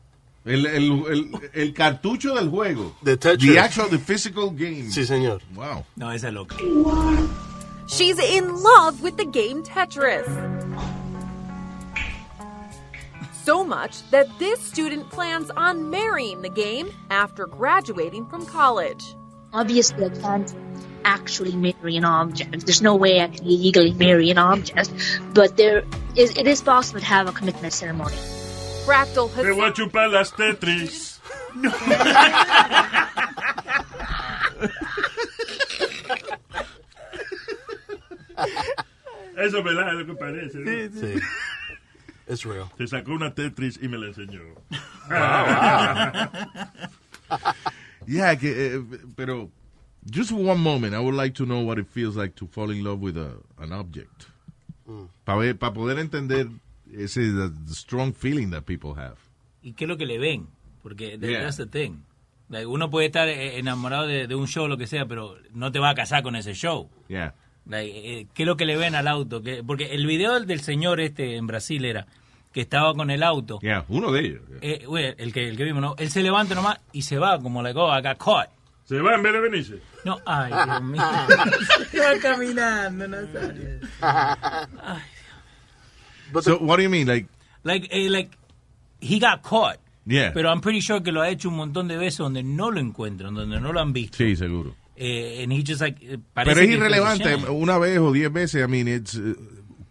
El, 0.46 0.66
el, 0.66 1.06
el, 1.06 1.18
el 1.54 1.72
cartucho 1.74 2.34
del 2.34 2.48
juego. 2.48 2.94
The 3.02 3.16
Tetris. 3.18 3.40
The 3.46 3.58
actual, 3.58 3.88
the 3.90 3.98
physical 3.98 4.50
game. 4.50 4.86
Sí, 4.90 5.04
señor. 5.04 5.40
Wow. 5.54 5.84
No, 5.96 6.08
esa 6.08 6.28
es 6.28 6.32
loca. 6.34 6.56
She's 7.88 8.18
in 8.18 8.54
love 8.62 9.02
with 9.02 9.16
the 9.18 9.26
game 9.26 9.62
Tetris. 9.62 10.26
So 13.44 13.64
much 13.64 14.08
that 14.10 14.26
this 14.38 14.60
student 14.60 15.10
plans 15.10 15.50
on 15.56 15.90
marrying 15.90 16.42
the 16.42 16.50
game 16.50 16.90
after 17.10 17.46
graduating 17.46 18.26
from 18.26 18.44
college. 18.46 19.14
Obviously, 19.52 20.04
I 20.06 20.08
can't 20.10 20.54
actually 21.08 21.56
marry 21.56 21.96
an 21.96 22.04
object. 22.04 22.66
There's 22.66 22.82
no 22.82 22.94
way 22.94 23.20
I 23.20 23.28
can 23.28 23.46
legally 23.46 23.92
marry 23.92 24.30
an 24.30 24.38
object, 24.38 24.92
but 25.32 25.56
there 25.56 25.84
is, 26.14 26.36
it 26.36 26.46
is 26.46 26.60
possible 26.60 27.00
to 27.00 27.06
have 27.06 27.26
a 27.28 27.32
commitment 27.32 27.72
ceremony. 27.72 28.16
Fractal 28.84 29.32
has 29.32 29.44
Te 29.44 29.52
voy 29.52 29.68
a 29.68 29.72
chupar 29.72 30.12
las 30.12 30.32
Tetris. 30.32 31.18
Eso 39.38 39.58
es 39.58 39.64
verdad, 39.64 39.88
es 39.88 39.94
lo 39.94 40.06
que 40.06 40.14
parece. 40.14 40.58
¿no? 40.58 40.70
Sí. 41.00 41.20
It's 42.28 42.44
real. 42.44 42.70
Se 42.76 42.86
sacó 42.86 43.12
una 43.12 43.34
Tetris 43.34 43.78
y 43.80 43.88
me 43.88 43.96
la 43.98 44.08
enseñó. 44.08 44.42
Yeah, 48.08 48.36
que, 48.36 48.76
eh, 48.76 48.80
pero 49.16 49.50
just 50.10 50.30
for 50.30 50.38
one 50.42 50.60
moment, 50.60 50.94
I 50.94 50.98
would 51.00 51.14
like 51.14 51.34
to 51.34 51.44
know 51.44 51.60
what 51.60 51.78
it 51.78 51.86
feels 51.88 52.16
like 52.16 52.34
to 52.36 52.46
fall 52.46 52.70
in 52.70 52.82
love 52.84 53.00
with 53.00 53.16
a, 53.16 53.32
an 53.58 53.72
object. 53.72 54.26
Para 55.24 55.72
poder 55.72 55.98
entender 55.98 56.48
ese 56.92 57.16
the, 57.32 57.50
the 57.66 57.74
strong 57.74 58.12
feeling 58.14 58.50
that 58.50 58.62
people 58.64 58.94
have. 58.94 59.16
¿Y 59.62 59.72
qué 59.74 59.84
es 59.84 59.88
lo 59.88 59.96
que 59.98 60.06
le 60.06 60.18
ven? 60.18 60.46
Porque 60.82 61.18
that- 61.18 61.28
Yeah. 61.28 61.42
that's 61.42 61.56
the 61.58 61.66
thing. 61.66 62.02
Like, 62.48 62.64
uno 62.66 62.88
puede 62.88 63.06
estar 63.06 63.28
eh, 63.28 63.58
enamorado 63.58 64.06
de, 64.06 64.26
de 64.26 64.34
un 64.34 64.46
show 64.46 64.64
o 64.64 64.68
lo 64.68 64.78
que 64.78 64.86
sea, 64.86 65.04
pero 65.06 65.36
no 65.52 65.70
te 65.70 65.78
va 65.78 65.90
a 65.90 65.94
casar 65.94 66.22
con 66.22 66.34
ese 66.36 66.54
show. 66.54 66.88
Yeah. 67.08 67.34
Like, 67.66 68.20
eh, 68.20 68.26
¿Qué 68.32 68.44
es 68.44 68.46
lo 68.46 68.56
que 68.56 68.64
le 68.64 68.76
ven 68.78 68.94
al 68.94 69.06
auto? 69.08 69.42
¿Qué- 69.42 69.62
porque 69.62 69.92
el 69.94 70.06
video 70.06 70.40
del, 70.40 70.60
señor 70.60 71.00
este 71.00 71.36
en 71.36 71.46
Brasil 71.46 71.84
era 71.84 72.06
que 72.54 72.62
estaba 72.62 72.94
con 72.94 73.10
el 73.10 73.22
auto. 73.22 73.58
Yeah, 73.60 73.84
uno 73.88 74.10
de 74.10 74.20
ellos. 74.20 74.40
Eh, 74.62 74.84
güey, 74.86 75.14
el 75.18 75.34
que 75.34 75.46
el 75.50 75.56
que 75.58 75.64
vimos, 75.64 75.82
¿no? 75.82 75.94
Él 75.98 76.08
se 76.10 76.22
levanta 76.22 76.54
nomás 76.54 76.80
y 76.92 77.02
se 77.02 77.18
va 77.18 77.38
como 77.38 77.62
like, 77.62 77.78
oh, 77.78 77.90
I 77.94 78.00
got 78.00 78.16
caught. 78.16 78.48
¿Se 78.88 78.98
va 79.00 79.14
en 79.16 79.22
vez 79.22 79.32
de 79.34 79.40
venirse? 79.40 79.82
No, 80.04 80.18
ay, 80.24 80.50
Dios 80.66 80.82
mío. 80.82 81.02
se 81.90 81.98
va 82.00 82.18
caminando, 82.22 83.06
Nazario. 83.06 83.80
So, 86.40 86.58
what 86.58 86.76
do 86.76 86.82
you 86.82 86.88
mean? 86.90 87.06
Like, 87.06 87.26
Like, 87.64 87.88
eh, 87.90 88.08
like, 88.08 88.30
he 89.00 89.18
got 89.18 89.42
caught. 89.42 89.78
yeah. 90.06 90.30
Pero 90.32 90.48
I'm 90.48 90.60
pretty 90.60 90.80
sure 90.80 91.00
que 91.02 91.12
lo 91.12 91.20
ha 91.20 91.28
hecho 91.28 91.48
un 91.50 91.56
montón 91.56 91.88
de 91.88 91.96
veces 91.98 92.18
donde 92.18 92.42
no 92.42 92.70
lo 92.70 92.80
encuentran, 92.80 93.34
donde 93.34 93.60
no 93.60 93.72
lo 93.72 93.80
han 93.80 93.92
visto. 93.92 94.16
sí, 94.16 94.36
seguro. 94.36 94.74
Eh, 94.96 95.42
and 95.44 95.52
he 95.52 95.62
just 95.62 95.80
like, 95.80 96.00
eh, 96.02 96.18
parece 96.34 96.54
Pero 96.54 96.60
es 96.62 96.66
que 96.66 96.74
irrelevante, 96.74 97.34
una 97.50 97.78
vez 97.78 97.98
o 97.98 98.10
diez 98.10 98.32
veces, 98.32 98.64
I 98.64 98.68
mean, 98.68 98.88
it's, 98.88 99.14
uh, 99.14 99.34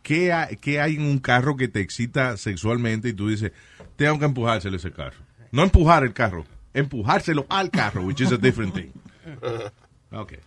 ¿qué, 0.03 0.33
hay, 0.33 0.57
¿qué 0.57 0.81
hay 0.81 0.95
en 0.95 1.03
un 1.03 1.19
carro 1.19 1.55
que 1.55 1.67
te 1.69 1.79
excita 1.79 2.35
sexualmente 2.35 3.09
y 3.09 3.13
tú 3.13 3.29
dices, 3.29 3.51
tengo 3.95 4.19
que 4.19 4.25
empujárselo 4.25 4.75
ese 4.75 4.91
carro? 4.91 5.15
No 5.51 5.63
empujar 5.63 6.03
el 6.03 6.13
carro, 6.13 6.43
empujárselo 6.73 7.45
al 7.49 7.69
carro, 7.69 8.03
which 8.05 8.21
is 8.21 8.31
a 8.31 8.37
different 8.37 8.73
thing. 8.73 8.91
Okay. 10.13 10.37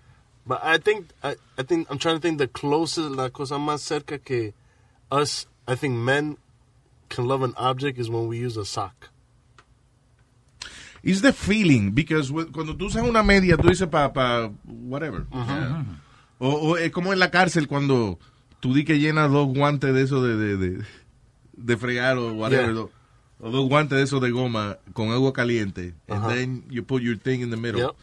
But 0.47 0.61
I 0.65 0.79
think 0.79 1.09
I, 1.23 1.37
I 1.59 1.63
think 1.63 1.87
I'm 1.91 1.99
trying 1.99 2.17
to 2.17 2.21
think 2.21 2.39
the 2.39 2.49
closest 2.49 3.11
la 3.11 3.29
cosa 3.29 3.57
más 3.59 3.81
cerca 3.83 4.19
que 4.19 4.55
us 5.11 5.47
I 5.69 5.75
think 5.75 5.95
men 5.97 6.39
can 7.11 7.27
love 7.27 7.43
an 7.43 7.53
object 7.59 7.99
is 7.99 8.09
when 8.09 8.27
we 8.27 8.39
use 8.39 8.57
a 8.57 8.65
sock. 8.65 9.11
it's 11.03 11.21
the 11.23 11.33
feeling, 11.33 11.93
because 11.93 12.31
when- 12.33 12.53
cuando 12.53 12.75
tú 12.77 12.87
usas 12.87 13.03
una 13.03 13.23
media, 13.23 13.57
tú 13.57 13.69
dices 13.69 13.89
para, 13.89 14.13
pa, 14.13 14.51
whatever. 14.67 15.27
Yeah. 15.33 15.85
O, 16.39 16.49
o 16.73 16.77
es 16.77 16.91
como 16.93 17.13
en 17.13 17.19
la 17.19 17.31
cárcel 17.31 17.67
cuando 17.69 18.19
tú 18.61 18.75
di 18.75 18.85
que 18.85 18.99
llenas 18.99 19.31
dos 19.31 19.47
guantes 19.55 19.95
de 19.95 20.03
eso 20.03 20.23
de, 20.23 20.37
de, 20.37 20.57
de, 20.57 20.85
de 21.53 21.77
fregar 21.77 22.17
o 22.19 22.33
whatever, 22.35 22.75
Yeah. 22.75 22.87
O 23.41 23.51
dos 23.51 23.69
guantes 23.69 23.99
de 23.99 24.05
eso 24.05 24.21
de 24.21 24.31
goma 24.31 24.79
con 24.93 25.11
agua 25.11 25.33
caliente, 25.33 25.95
and 26.09 26.25
Ajá. 26.25 26.29
then 26.35 26.65
you 26.71 26.85
put 26.85 27.03
your 27.03 27.17
thing 27.19 27.41
in 27.41 27.51
the 27.51 27.57
middle. 27.57 27.81
Yep. 27.83 27.95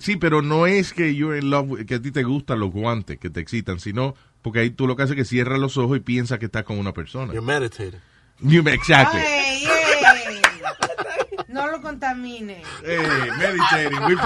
Sí, 0.00 0.16
pero 0.16 0.42
no 0.42 0.66
es 0.66 0.92
que 0.92 1.14
you're 1.14 1.38
in 1.38 1.48
love, 1.50 1.70
with- 1.70 1.86
que 1.86 1.94
a 1.94 2.02
ti 2.02 2.10
te 2.10 2.22
gustan 2.22 2.60
los 2.60 2.70
guantes, 2.70 3.18
que 3.18 3.30
te 3.30 3.40
excitan, 3.40 3.80
sino 3.80 4.14
porque 4.42 4.58
ahí 4.60 4.70
tú 4.70 4.86
lo 4.86 4.94
que 4.94 5.02
haces 5.04 5.12
es 5.12 5.16
que 5.16 5.24
cierras 5.24 5.58
los 5.58 5.76
ojos 5.78 5.96
y 5.96 6.00
piensas 6.00 6.38
que 6.38 6.46
estás 6.46 6.64
con 6.64 6.78
una 6.78 6.92
persona. 6.92 7.32
You're 7.32 7.40
meditating. 7.46 8.00
You- 8.40 8.68
exactly. 8.68 9.20
Ey, 9.20 9.64
ey. 9.64 10.40
No 11.48 11.66
lo 11.70 11.80
contamine. 11.80 12.62
Hey, 12.84 12.98
meditating. 13.38 14.04
We- 14.06 14.16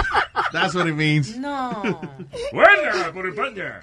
that's 0.52 0.74
what 0.74 0.88
it 0.88 0.94
means. 0.96 1.36
No. 1.38 1.82
Buena 2.52 3.12
por 3.12 3.28
España. 3.28 3.80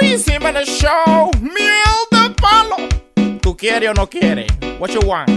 Luis 0.00 0.24
Jiménez 0.24 0.68
Show, 0.68 1.30
miel 1.40 1.96
de 2.12 2.30
palo. 2.40 2.76
¿Tú 3.50 3.56
quieres 3.56 3.90
o 3.90 3.94
no 3.94 4.08
quieres? 4.08 4.46
What 4.78 4.90
you 4.90 5.00
want? 5.00 5.28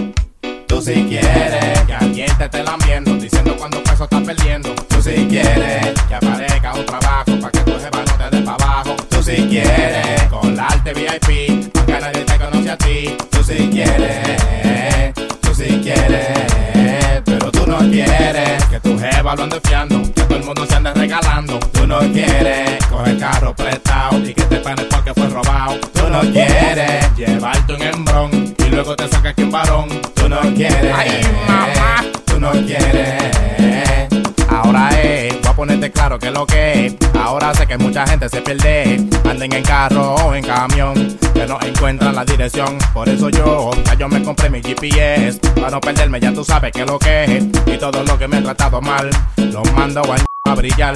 Tú 0.68 0.80
si 0.80 0.94
quieres 1.06 1.82
que 1.88 1.94
alguien 1.96 2.30
te 2.38 2.46
esté 2.46 2.64
lambiendo, 2.64 3.16
diciendo 3.16 3.56
cuánto 3.58 3.82
peso 3.82 4.04
estás 4.04 4.22
perdiendo. 4.22 4.70
Tú 4.88 5.02
si 5.02 5.26
quieres 5.28 6.00
que 6.08 6.14
aparezca 6.14 6.74
un 6.76 6.86
trabajo 6.86 7.40
para 7.42 7.50
que 7.50 7.60
tu 7.62 7.72
jefa 7.72 8.04
no 8.06 8.30
te 8.30 8.38
dé 8.38 8.44
para 8.44 8.64
abajo. 8.64 8.96
Tú 9.10 9.24
si 9.24 9.36
quieres 9.48 10.24
colarte 10.30 10.94
VIP, 10.94 11.72
aunque 11.76 12.00
nadie 12.00 12.24
te 12.24 12.38
conoce 12.38 12.70
a 12.70 12.78
ti. 12.78 13.18
Tú 13.32 13.44
si 13.44 13.68
quieres, 13.72 15.16
tú 15.42 15.56
si 15.56 15.80
quieres, 15.82 17.24
pero 17.26 17.52
tú 17.52 17.66
no 17.66 17.80
quieres 17.80 18.64
que 18.66 18.80
tu 18.80 19.00
jefa 19.00 19.36
lo 19.36 19.44
ande 19.44 19.60
fiando, 19.64 20.04
que 20.14 20.22
todo 20.22 20.38
el 20.38 20.44
mundo 20.44 20.68
se 20.68 20.76
ande 20.76 20.94
regalando. 20.94 21.60
Tú 21.72 21.88
no 21.88 21.98
quieres 22.12 22.78
coger 22.92 23.18
carro 23.18 23.56
prestado 23.56 24.20
y 24.20 24.36
que 24.36 24.44
te 24.44 24.58
panes 24.58 24.86
porque 24.86 25.16
fue 25.16 25.28
robado. 25.30 25.80
Tú 25.96 26.08
no 26.12 26.22
quieres 26.32 27.03
luego 28.74 28.96
te 28.96 29.08
sacas 29.08 29.34
que 29.34 29.44
un 29.44 29.52
varón. 29.52 29.90
Tú 30.16 30.28
no 30.28 30.40
quieres, 30.56 30.94
ay 30.96 31.22
mamá, 31.48 32.04
tú 32.26 32.40
no 32.40 32.52
quieres. 32.52 34.10
Ahora 34.50 34.90
es, 35.02 35.34
voy 35.42 35.52
a 35.52 35.56
ponerte 35.56 35.92
claro 35.92 36.20
que 36.20 36.32
lo 36.32 36.46
que 36.46 36.88
es. 36.88 36.96
Ahora 37.20 37.54
sé 37.54 37.66
que 37.68 37.78
mucha 37.78 38.06
gente 38.08 38.30
se 38.30 38.42
pierde. 38.42 39.06
Anden 39.30 39.54
en 39.54 39.64
carro 39.64 40.16
o 40.16 40.36
en 40.36 40.44
camión, 40.44 41.18
que 41.34 41.46
no 41.46 41.60
encuentran 41.62 42.16
la 42.16 42.26
dirección. 42.26 42.78
Por 42.94 43.10
eso 43.10 43.30
yo, 43.30 43.72
ya 43.86 43.94
yo 43.96 44.08
me 44.08 44.24
compré 44.24 44.50
mi 44.50 44.62
GPS. 44.62 45.40
Para 45.56 45.72
no 45.72 45.82
perderme, 45.82 46.20
ya 46.20 46.34
tú 46.34 46.44
sabes 46.44 46.72
que 46.72 46.86
lo 46.86 47.00
que 47.00 47.24
es. 47.26 47.44
Y 47.66 47.78
todo 47.78 48.04
lo 48.04 48.18
que 48.18 48.28
me 48.28 48.40
he 48.40 48.42
tratado 48.42 48.82
mal, 48.82 49.10
lo 49.38 49.64
mando 49.76 50.02
a, 50.02 50.52
a 50.52 50.56
brillar. 50.56 50.96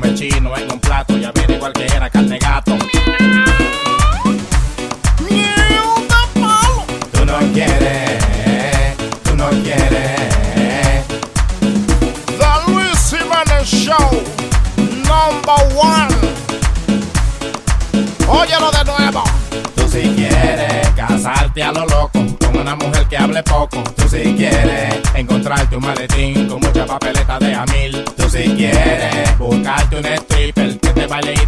comer 0.00 0.14
chino 0.14 0.54
en 0.54 0.70
un 0.70 0.78
plato 0.78 1.16
y 1.16 1.24
averiguar 1.24 1.72
que 1.72 1.86
era 1.86 2.10
carne 2.10 2.38
gato. 2.38 2.76
Tú 7.12 7.24
no 7.24 7.38
quieres, 7.54 8.96
tú 9.24 9.34
no 9.36 9.48
quieres. 9.48 11.06
The 12.38 12.70
Luis 12.70 13.10
Jiménez 13.10 13.66
Show, 13.66 14.22
number 14.76 15.62
one. 15.74 16.14
Óyelo 18.28 18.70
de 18.72 18.84
nuevo. 18.84 19.24
Tú 19.76 19.88
si 19.88 20.02
quieres 20.14 20.90
casarte 20.94 21.62
a 21.62 21.72
lo 21.72 21.86
loco 21.86 22.22
con 22.38 22.58
una 22.58 22.76
mujer 22.76 23.06
que 23.08 23.16
hable 23.16 23.42
poco. 23.42 23.82
Tú 23.96 24.06
si 24.10 24.34
quieres 24.34 25.00
encontrarte 25.14 25.74
un 25.74 25.86
maletín 25.86 26.46
con 26.48 26.60
mucha 26.60 26.84
papeleta 26.84 27.38
de 27.38 27.54
a 27.54 27.64
mil. 27.64 28.04
Tú 28.14 28.28
si 28.28 28.44
quieres 28.56 29.05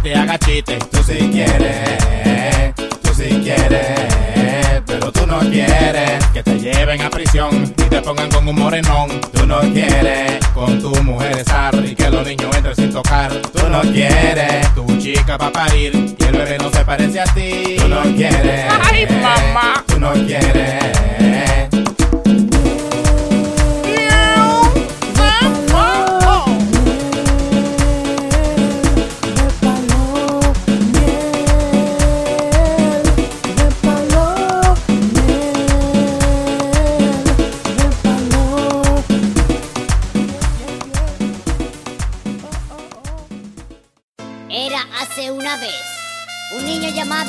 te 0.09 0.17
haga 0.17 0.37
chiste. 0.39 0.79
Tú 0.91 1.03
si 1.03 1.17
quieres, 1.29 2.75
tú 3.01 3.13
si 3.13 3.29
quieres, 3.41 4.81
pero 4.85 5.11
tú 5.11 5.27
no 5.27 5.39
quieres 5.39 6.25
que 6.33 6.41
te 6.41 6.59
lleven 6.59 7.01
a 7.01 7.09
prisión 7.09 7.63
y 7.77 7.89
te 7.89 8.01
pongan 8.01 8.29
con 8.29 8.47
un 8.47 8.55
morenón. 8.55 9.21
Tú 9.33 9.45
no 9.45 9.59
quieres 9.59 10.43
con 10.53 10.81
tu 10.81 10.91
mujer 11.03 11.37
estar 11.37 11.75
y 11.75 11.95
que 11.95 12.09
los 12.09 12.25
niños 12.25 12.55
entren 12.55 12.75
sin 12.75 12.91
tocar. 12.91 13.31
Tú 13.53 13.69
no 13.69 13.81
quieres 13.81 14.73
tu 14.73 14.85
chica 14.97 15.37
va 15.37 15.47
a 15.47 15.51
parir 15.51 16.15
y 16.17 16.23
el 16.23 16.37
bebé 16.37 16.57
no 16.57 16.71
se 16.71 16.83
parece 16.83 17.19
a 17.19 17.25
ti. 17.25 17.75
Tú 17.79 17.87
no 17.87 18.01
quieres, 18.15 18.65
ay 18.83 19.05
mamá, 19.21 19.83
tú 19.87 19.99
no 19.99 20.11
quieres. 20.13 21.68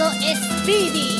Llamado 0.00 0.18
Speedy. 0.62 1.19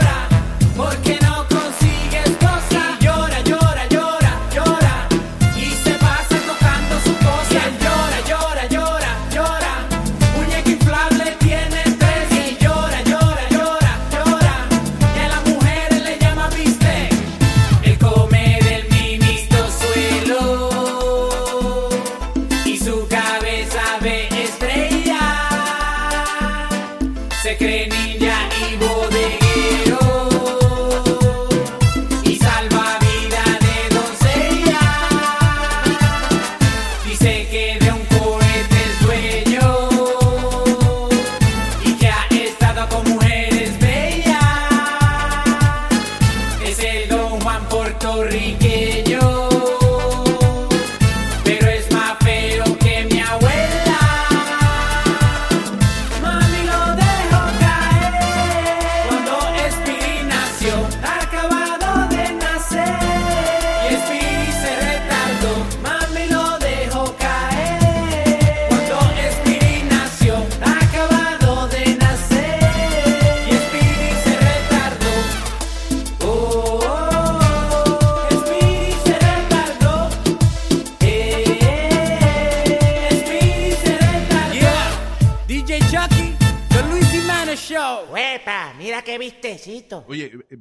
qué 89.11 89.17
vistecito. 89.17 90.05
Oye, 90.07 90.31
eh, 90.49 90.57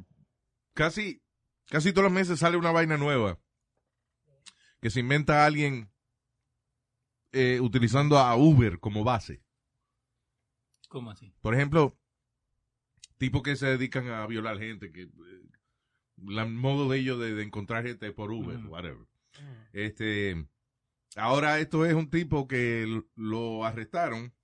casi, 0.75 1.23
casi 1.67 1.93
todos 1.93 2.05
los 2.05 2.13
meses 2.13 2.41
sale 2.41 2.57
una 2.57 2.73
vaina 2.73 2.97
nueva 2.97 3.39
que 4.81 4.91
se 4.91 5.01
inventa 5.01 5.45
alguien 5.45 5.91
eh, 7.33 7.61
utilizando 7.61 8.19
a 8.19 8.35
Uber 8.35 8.81
como 8.81 9.05
base. 9.05 9.43
¿Cómo 10.89 11.11
así? 11.11 11.33
Por 11.41 11.55
ejemplo, 11.55 11.97
tipos 13.19 13.43
que 13.43 13.55
se 13.55 13.67
dedican 13.67 14.09
a 14.09 14.27
violar 14.27 14.59
gente, 14.59 14.91
que 14.91 15.03
eh, 15.03 15.09
el 16.17 16.49
modo 16.49 16.89
de 16.89 16.99
ellos 16.99 17.21
de, 17.21 17.35
de 17.35 17.43
encontrar 17.45 17.87
gente 17.87 18.11
por 18.13 18.33
Uber, 18.33 18.59
whatever. 18.67 19.07
Este, 19.73 20.49
ahora 21.15 21.61
esto 21.61 21.87
es 21.87 21.95
un 21.95 22.11
tipo 22.11 22.49
que 22.49 23.05
lo 23.15 23.65
arrestaron, 23.65 24.35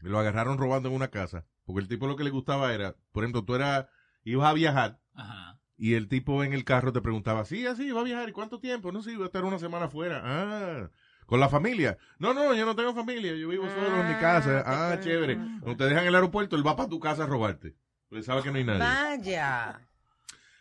lo 0.00 0.18
agarraron 0.18 0.58
robando 0.58 0.90
en 0.90 0.94
una 0.94 1.08
casa, 1.08 1.46
porque 1.66 1.82
el 1.82 1.88
tipo 1.88 2.06
lo 2.06 2.16
que 2.16 2.24
le 2.24 2.30
gustaba 2.30 2.72
era, 2.72 2.94
por 3.12 3.24
ejemplo, 3.24 3.44
tú 3.44 3.54
eras, 3.54 3.86
ibas 4.24 4.48
a 4.48 4.54
viajar 4.54 5.00
Ajá. 5.14 5.58
y 5.76 5.94
el 5.94 6.08
tipo 6.08 6.42
en 6.44 6.52
el 6.52 6.64
carro 6.64 6.92
te 6.92 7.02
preguntaba, 7.02 7.44
sí, 7.44 7.66
así, 7.66 7.90
va 7.90 8.00
a 8.00 8.04
viajar, 8.04 8.28
¿y 8.28 8.32
cuánto 8.32 8.60
tiempo? 8.60 8.92
No 8.92 9.02
sé, 9.02 9.14
voy 9.14 9.24
a 9.24 9.26
estar 9.26 9.44
una 9.44 9.58
semana 9.58 9.86
afuera. 9.86 10.22
Ah, 10.24 10.90
con 11.26 11.40
la 11.40 11.48
familia. 11.48 11.98
No, 12.18 12.32
no, 12.32 12.54
yo 12.54 12.64
no 12.64 12.76
tengo 12.76 12.94
familia, 12.94 13.34
yo 13.34 13.48
vivo 13.48 13.68
solo 13.68 14.00
en 14.00 14.08
mi 14.08 14.14
casa. 14.14 14.62
Ah, 14.64 14.98
chévere. 15.00 15.36
Cuando 15.36 15.76
te 15.76 15.84
dejan 15.84 16.02
en 16.02 16.08
el 16.08 16.14
aeropuerto, 16.14 16.54
él 16.54 16.66
va 16.66 16.76
para 16.76 16.88
tu 16.88 17.00
casa 17.00 17.24
a 17.24 17.26
robarte. 17.26 17.74
Pues 18.08 18.24
sabe 18.24 18.42
que 18.42 18.52
no 18.52 18.58
hay 18.58 18.64
nadie. 18.64 18.78
Vaya. 18.78 19.80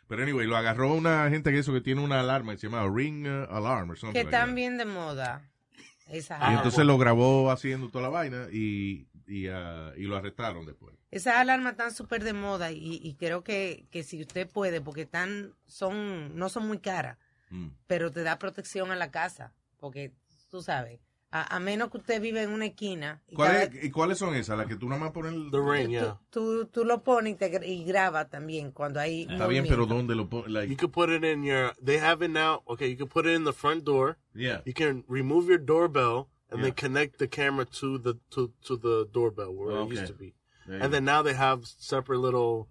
Pero 0.07 0.23
anyway, 0.23 0.47
lo 0.47 0.57
agarró 0.57 0.93
una 0.93 1.29
gente 1.29 1.51
que 1.51 1.59
eso 1.59 1.73
que 1.73 1.81
tiene 1.81 2.01
una 2.01 2.19
alarma, 2.19 2.53
que 2.53 2.59
se 2.59 2.67
llama 2.67 2.91
Ring 2.93 3.27
Alarm 3.27 3.93
Que 3.93 4.05
like 4.05 4.19
están 4.21 4.55
bien 4.55 4.77
de 4.77 4.85
moda. 4.85 5.49
Esas 6.07 6.39
Y 6.51 6.53
entonces 6.53 6.85
lo 6.85 6.97
grabó 6.97 7.49
haciendo 7.51 7.89
toda 7.89 8.03
la 8.03 8.09
vaina 8.09 8.47
y, 8.51 9.07
y, 9.27 9.47
ah, 9.47 9.91
y 9.97 10.03
lo 10.03 10.15
arrestaron 10.17 10.65
después. 10.65 10.95
Esas 11.11 11.35
alarmas 11.35 11.73
están 11.73 11.93
súper 11.93 12.23
de 12.23 12.33
moda 12.33 12.71
y, 12.71 12.99
y 13.03 13.15
creo 13.15 13.43
que, 13.43 13.87
que 13.91 14.03
si 14.03 14.21
usted 14.21 14.49
puede, 14.49 14.81
porque 14.81 15.01
están, 15.03 15.53
son, 15.67 16.35
no 16.37 16.49
son 16.49 16.67
muy 16.67 16.79
caras, 16.79 17.17
Mm. 17.51 17.67
pero 17.85 18.11
te 18.11 18.23
da 18.23 18.39
protección 18.39 18.91
a 18.91 18.95
la 18.95 19.11
casa, 19.11 19.53
porque 19.77 20.11
tú 20.49 20.63
sabes, 20.63 20.99
a, 21.29 21.55
a 21.55 21.59
menos 21.59 21.91
que 21.91 21.97
usted 21.97 22.19
vive 22.19 22.41
en 22.41 22.49
una 22.49 22.65
esquina 22.65 23.21
y, 23.27 23.35
¿Cuáles, 23.35 23.69
vez- 23.71 23.83
¿Y 23.83 23.91
cuáles 23.91 24.17
son 24.17 24.33
esas? 24.33 24.57
Las 24.57 24.65
que 24.65 24.75
tú 24.77 24.89
nada 24.89 24.99
más 24.99 25.11
pones 25.11 25.33
el... 25.33 25.51
The 25.51 25.57
ring, 25.59 25.85
tú, 25.85 25.91
yeah. 25.91 26.19
tú, 26.31 26.65
tú 26.65 26.85
lo 26.85 27.03
pones 27.03 27.33
y, 27.33 27.35
te 27.35 27.67
y 27.67 27.83
graba 27.83 28.29
también 28.29 28.71
cuando 28.71 28.99
hay 28.99 29.27
Está 29.29 29.45
bien, 29.45 29.65
pero. 29.69 29.85
¿dónde 29.85 30.15
lo 30.15 30.27
pones? 30.27 30.49
Like, 30.51 30.69
You 30.71 30.75
could 30.77 30.91
put 30.91 31.09
it 31.11 31.23
in 31.23 31.43
your. 31.43 31.73
They 31.83 31.97
have 31.99 32.25
it 32.25 32.31
now. 32.31 32.63
Okay, 32.65 32.89
you 32.89 32.97
can 32.97 33.07
put 33.09 33.25
it 33.27 33.33
in 33.35 33.43
the 33.43 33.53
front 33.53 33.83
door. 33.83 34.17
Yeah. 34.33 34.61
You 34.65 34.73
can 34.73 35.03
remove 35.07 35.47
your 35.47 35.59
doorbell 35.59 36.29
and 36.55 36.63
Yeah. 36.63 36.71
then 36.71 36.73
connect 36.75 37.19
the 37.19 37.27
camera 37.27 37.65
to 37.79 37.97
the 37.99 38.15
to 38.31 38.51
to 38.67 38.77
the 38.77 39.07
doorbell 39.11 39.53
where 39.53 39.71
it 39.75 39.79
Okay. 39.81 39.95
used 39.95 40.07
to 40.07 40.13
be. 40.13 40.33
And 40.67 40.91
then 40.91 41.05
now 41.05 41.21
they 41.21 41.35
have 41.35 41.61
separate 41.77 42.19
little 42.19 42.67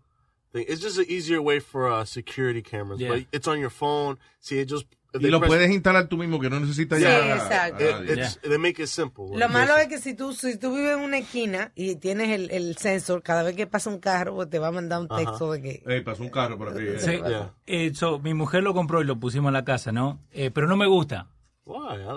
thing. 0.53 0.65
It's 0.69 0.81
just 0.83 0.99
an 0.99 1.07
easier 1.09 1.41
way 1.41 1.61
for 1.61 1.89
uh, 1.89 2.05
security 2.05 2.61
cameras. 2.63 2.99
Yeah. 3.01 3.11
But 3.11 3.27
it's 3.31 3.47
on 3.47 3.61
your 3.61 3.71
phone. 3.71 4.19
See, 4.41 4.59
it 4.59 4.69
just 4.69 4.87
y 5.15 5.21
they 5.21 5.31
lo 5.31 5.39
press- 5.39 5.49
puedes 5.49 5.71
instalar 5.71 6.09
tú 6.09 6.17
mismo, 6.17 6.41
que 6.41 6.51
no 6.51 6.59
necesitas 6.59 6.99
Sí, 6.99 7.05
ya 7.05 7.37
exacto. 7.37 7.85
a. 7.85 8.03
It- 8.03 8.41
They 8.43 8.59
make 8.59 8.83
it 8.83 8.89
simple. 8.89 9.27
Lo 9.39 9.49
malo 9.49 9.77
es 9.77 9.87
que 9.87 9.99
si 10.01 10.15
tú, 10.15 10.33
si 10.33 10.59
tú 10.59 10.75
vives 10.75 10.97
en 10.99 11.05
una 11.05 11.19
esquina 11.19 11.71
y 11.77 11.95
tienes 11.95 12.31
el, 12.31 12.51
el 12.51 12.77
sensor, 12.77 13.23
cada 13.23 13.45
vez 13.45 13.55
que 13.55 13.69
pasa 13.69 13.91
un 13.91 14.01
carro 14.01 14.35
pues 14.35 14.51
te 14.51 14.59
va 14.59 14.67
a 14.69 14.73
mandar 14.73 14.99
un 15.01 15.07
texto 15.07 15.53
de 15.53 15.63
que... 15.63 15.83
Ey, 15.87 16.01
pasó 16.01 16.25
un 16.25 16.31
carro 16.31 16.59
por 16.59 16.71
aquí. 16.71 16.81
eh. 16.85 16.99
Sí. 16.99 17.21
Eh, 17.69 17.93
so, 17.95 18.19
mi 18.19 18.35
mujer 18.35 18.65
lo 18.65 18.75
compró 18.75 19.01
y 19.03 19.05
lo 19.05 19.21
pusimos 19.21 19.51
en 19.51 19.55
la 19.55 19.65
casa, 19.65 19.93
¿no? 19.93 20.19
Eh, 20.33 20.51
pero 20.53 20.67
no 20.67 20.77
me 20.77 20.89
gusta. 20.89 21.29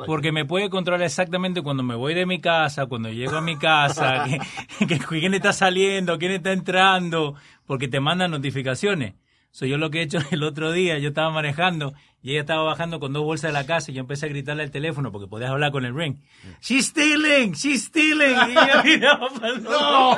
Porque 0.06 0.32
me 0.34 0.44
puede 0.46 0.70
controlar 0.70 1.04
exactamente 1.06 1.62
cuando 1.62 1.82
me 1.84 1.96
voy 1.96 2.14
de 2.14 2.26
mi 2.26 2.42
casa, 2.42 2.86
cuando 2.88 3.10
llego 3.10 3.38
a 3.38 3.42
mi 3.42 3.58
casa, 3.58 4.26
que, 4.80 4.88
que 4.88 5.00
quién 5.00 5.34
está 5.34 5.54
saliendo, 5.54 6.18
quién 6.20 6.34
está 6.34 6.52
entrando, 6.52 7.36
porque 7.66 7.88
te 7.88 8.00
mandan 8.02 8.32
notificaciones. 8.32 9.14
So, 9.52 9.66
yo 9.66 9.78
lo 9.78 9.90
que 9.90 10.00
he 10.00 10.04
hecho 10.04 10.20
el 10.32 10.44
otro 10.44 10.72
día, 10.72 11.00
yo 11.00 11.10
estaba 11.10 11.32
manejando 11.32 11.94
y 12.22 12.32
ella 12.32 12.42
estaba 12.42 12.64
bajando 12.64 13.00
con 13.00 13.14
dos 13.14 13.24
bolsas 13.24 13.50
de 13.50 13.54
la 13.54 13.66
casa 13.66 13.90
y 13.92 13.94
yo 13.94 14.02
empecé 14.02 14.26
a 14.26 14.30
gritarle 14.30 14.64
al 14.64 14.72
teléfono 14.72 15.12
porque 15.14 15.28
podías 15.28 15.50
hablar 15.50 15.72
con 15.72 15.86
el 15.86 15.96
ring. 15.96 16.18
She's 16.62 16.88
stealing, 16.88 17.54
she's 17.54 17.86
stealing. 17.86 18.36
Y 18.50 18.52
ella 18.52 18.84
miraba 18.86 19.30
No. 19.62 20.18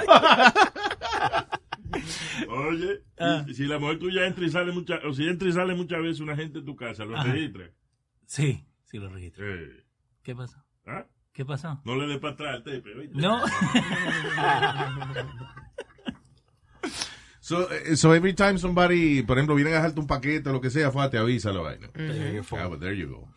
Oye, 2.49 3.01
Ah. 3.19 3.45
si 3.53 3.65
la 3.65 3.77
mujer 3.79 3.99
tuya 3.99 4.25
entra 4.25 4.45
y 4.45 4.49
sale 4.49 4.71
muchas, 4.71 5.03
o 5.03 5.13
si 5.13 5.27
entra 5.27 5.47
y 5.49 5.51
sale 5.51 5.75
muchas 5.75 6.01
veces 6.01 6.19
una 6.21 6.35
gente 6.35 6.59
en 6.59 6.65
tu 6.65 6.75
casa, 6.75 7.03
¿lo 7.05 7.21
registra? 7.21 7.69
Sí, 8.25 8.63
sí 8.89 8.97
lo 8.97 9.09
registro. 9.09 9.45
Eh. 9.47 9.83
¿Qué 10.23 10.35
pasó? 10.35 10.63
¿Ah? 10.85 11.05
¿Qué 11.33 11.45
pasó? 11.45 11.81
No 11.85 11.95
le 11.95 12.07
des 12.07 12.19
para 12.19 12.33
atrás 12.33 12.55
al 12.55 12.63
tape, 12.63 12.95
¿oíste? 12.95 13.17
No. 13.17 13.41
So, 17.41 17.67
eh, 17.71 17.95
so 17.95 18.13
every 18.13 18.33
time 18.35 18.59
somebody, 18.59 19.23
por 19.23 19.37
ejemplo, 19.37 19.55
vienen 19.55 19.73
a 19.73 19.77
dejarte 19.77 19.99
un 19.99 20.05
paquete 20.05 20.49
o 20.49 20.53
lo 20.53 20.61
que 20.61 20.69
sea, 20.69 20.91
fue, 20.91 21.09
te 21.09 21.17
avisa 21.17 21.51
la 21.51 21.61
vaina. 21.61 21.89
Ah, 22.51 22.67
but 22.67 22.79
there 22.79 22.95
you 22.95 23.07
go. 23.09 23.27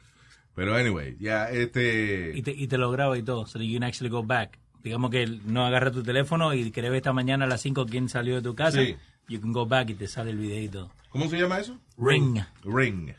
Pero 0.54 0.74
anyway, 0.74 1.16
ya, 1.18 1.48
este... 1.48 2.32
y 2.34 2.42
te, 2.42 2.50
y 2.50 2.66
te 2.68 2.76
lo 2.76 2.90
graba 2.90 3.16
y 3.16 3.22
todo, 3.22 3.46
so 3.46 3.58
you 3.58 3.78
can 3.78 3.84
actually 3.88 4.10
go 4.10 4.22
back. 4.22 4.58
Digamos 4.82 5.10
que 5.10 5.26
no 5.46 5.64
agarra 5.64 5.90
tu 5.90 6.02
teléfono 6.02 6.52
y 6.52 6.70
querés 6.72 6.90
ver 6.90 6.98
esta 6.98 7.14
mañana 7.14 7.46
a 7.46 7.48
las 7.48 7.62
5 7.62 7.86
quién 7.86 8.10
salió 8.10 8.34
de 8.34 8.42
tu 8.42 8.54
casa, 8.54 8.82
Sí. 8.82 8.96
you 9.28 9.40
can 9.40 9.52
go 9.52 9.64
back 9.64 9.88
y 9.88 9.94
te 9.94 10.06
sale 10.06 10.30
el 10.30 10.36
videito. 10.36 10.90
¿Cómo 11.08 11.26
se 11.30 11.38
llama 11.38 11.58
eso? 11.60 11.78
Ring. 11.96 12.38
Ring. 12.64 13.14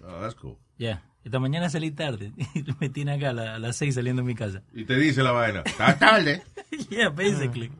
Oh, 0.00 0.20
that's 0.20 0.36
cool. 0.36 0.56
Ya, 0.78 1.02
esta 1.26 1.38
mañana 1.40 1.68
salí 1.68 1.90
tarde, 1.90 2.32
me 2.80 2.88
tiene 2.88 3.12
acá 3.14 3.30
a, 3.30 3.32
la- 3.32 3.54
a 3.56 3.58
las 3.58 3.76
6 3.76 3.94
saliendo 3.96 4.22
de 4.22 4.26
mi 4.26 4.34
casa. 4.34 4.62
Y 4.72 4.84
te 4.84 4.96
dice 4.96 5.22
la 5.22 5.32
vaina. 5.32 5.62
Está 5.64 5.98
tarde. 5.98 6.42
yeah, 6.90 7.08
basically. 7.08 7.70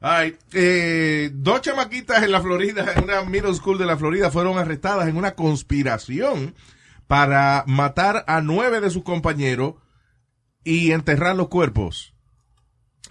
All 0.00 0.24
right. 0.24 0.36
Eh, 0.52 1.30
dos 1.32 1.60
chamaquitas 1.62 2.22
en 2.22 2.32
la 2.32 2.40
Florida, 2.40 2.86
en 2.96 3.04
una 3.04 3.22
middle 3.24 3.54
school 3.54 3.78
de 3.78 3.86
la 3.86 3.96
Florida, 3.96 4.30
fueron 4.30 4.58
arrestadas 4.58 5.08
en 5.08 5.16
una 5.16 5.34
conspiración 5.34 6.54
para 7.06 7.64
matar 7.66 8.24
a 8.26 8.40
nueve 8.40 8.80
de 8.80 8.90
sus 8.90 9.04
compañeros 9.04 9.74
y 10.64 10.90
enterrar 10.90 11.36
los 11.36 11.48
cuerpos. 11.48 12.14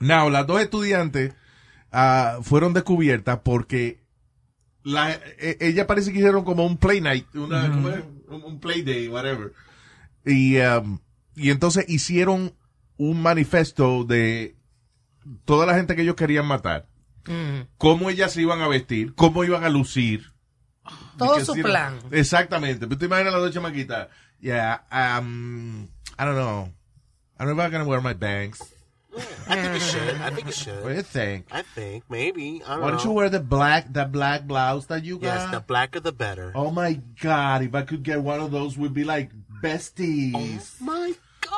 Now, 0.01 0.29
las 0.29 0.45
dos 0.45 0.61
estudiantes 0.61 1.33
ah, 1.93 2.39
fueron 2.43 2.73
descubiertas 2.73 3.39
porque 3.43 4.03
la, 4.83 5.13
e- 5.13 5.57
ella 5.61 5.87
parece 5.87 6.11
que 6.11 6.19
hicieron 6.19 6.43
como 6.43 6.65
un 6.65 6.77
play 6.77 6.99
night, 6.99 7.25
una. 7.35 8.03
Un, 8.29 8.43
un 8.43 8.59
play 8.59 8.81
day, 8.81 9.07
whatever. 9.07 9.53
Y, 10.25 10.57
um, 10.59 10.99
y 11.35 11.49
entonces 11.51 11.85
hicieron 11.87 12.55
un 12.97 13.21
manifesto 13.21 14.03
de 14.03 14.55
toda 15.45 15.65
la 15.65 15.75
gente 15.75 15.95
que 15.95 16.01
ellos 16.03 16.15
querían 16.15 16.45
matar, 16.45 16.87
cómo 17.77 18.09
ellas 18.09 18.33
se 18.33 18.41
iban 18.41 18.61
a 18.61 18.67
vestir, 18.67 19.13
cómo 19.15 19.43
iban 19.43 19.63
a 19.63 19.69
lucir. 19.69 20.31
Todo 21.17 21.43
su 21.43 21.53
plan. 21.53 21.97
Exactamente. 22.11 22.85
Pero 22.87 22.99
te 22.99 23.05
imaginas 23.05 23.33
las 23.33 23.41
dos 23.41 23.53
chamaquitas. 23.53 24.09
Yeah, 24.39 24.83
um, 24.91 25.85
I 26.19 26.25
don't 26.25 26.35
know. 26.35 26.71
I 27.39 27.45
don't 27.45 27.55
know 27.55 27.63
if 27.63 27.65
I'm 27.65 27.71
gonna 27.71 27.85
wear 27.85 28.01
my 28.01 28.13
bangs. 28.13 28.59
I 29.47 29.55
think 29.55 29.75
it 29.75 29.81
should. 29.81 30.15
I 30.21 30.29
think 30.31 30.47
it 30.47 30.53
should. 30.53 30.83
What 30.83 30.89
do 30.89 30.95
you 30.95 31.01
think? 31.01 31.47
I 31.51 31.61
think 31.61 32.03
maybe. 32.09 32.61
I 32.65 32.69
don't 32.75 32.81
Why 32.81 32.87
know. 32.87 32.95
don't 32.97 33.05
you 33.05 33.11
wear 33.11 33.29
the 33.29 33.39
black, 33.39 33.91
the 33.91 34.05
black 34.05 34.45
blouse 34.45 34.87
that 34.87 35.03
you 35.03 35.17
got? 35.17 35.39
Yes, 35.39 35.51
the 35.51 35.59
blacker 35.61 35.99
the 35.99 36.11
better. 36.11 36.51
Oh 36.55 36.71
my 36.71 36.99
God! 37.21 37.63
If 37.63 37.73
I 37.75 37.83
could 37.83 38.03
get 38.03 38.21
one 38.21 38.39
of 38.39 38.51
those, 38.51 38.77
we'd 38.77 38.93
be 38.93 39.03
like 39.03 39.31
besties. 39.61 40.79
My 40.81 41.13
God, 41.41 41.51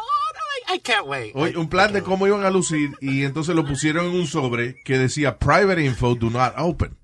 I, 0.67 0.73
I 0.73 0.77
can't 0.79 1.07
wait. 1.07 1.33
Oye, 1.35 1.55
un 1.57 1.67
plan 1.67 1.93
de 1.93 2.01
cómo 2.01 2.27
iban 2.27 2.45
a 2.45 2.49
lucir 2.51 2.91
y 3.01 3.23
entonces 3.23 3.55
lo 3.55 3.65
pusieron 3.65 4.05
en 4.05 4.15
un 4.15 4.27
sobre 4.27 4.75
que 4.83 4.97
decía 4.97 5.37
private 5.39 5.83
info 5.83 6.15
do 6.15 6.29
not 6.29 6.53
open. 6.57 6.97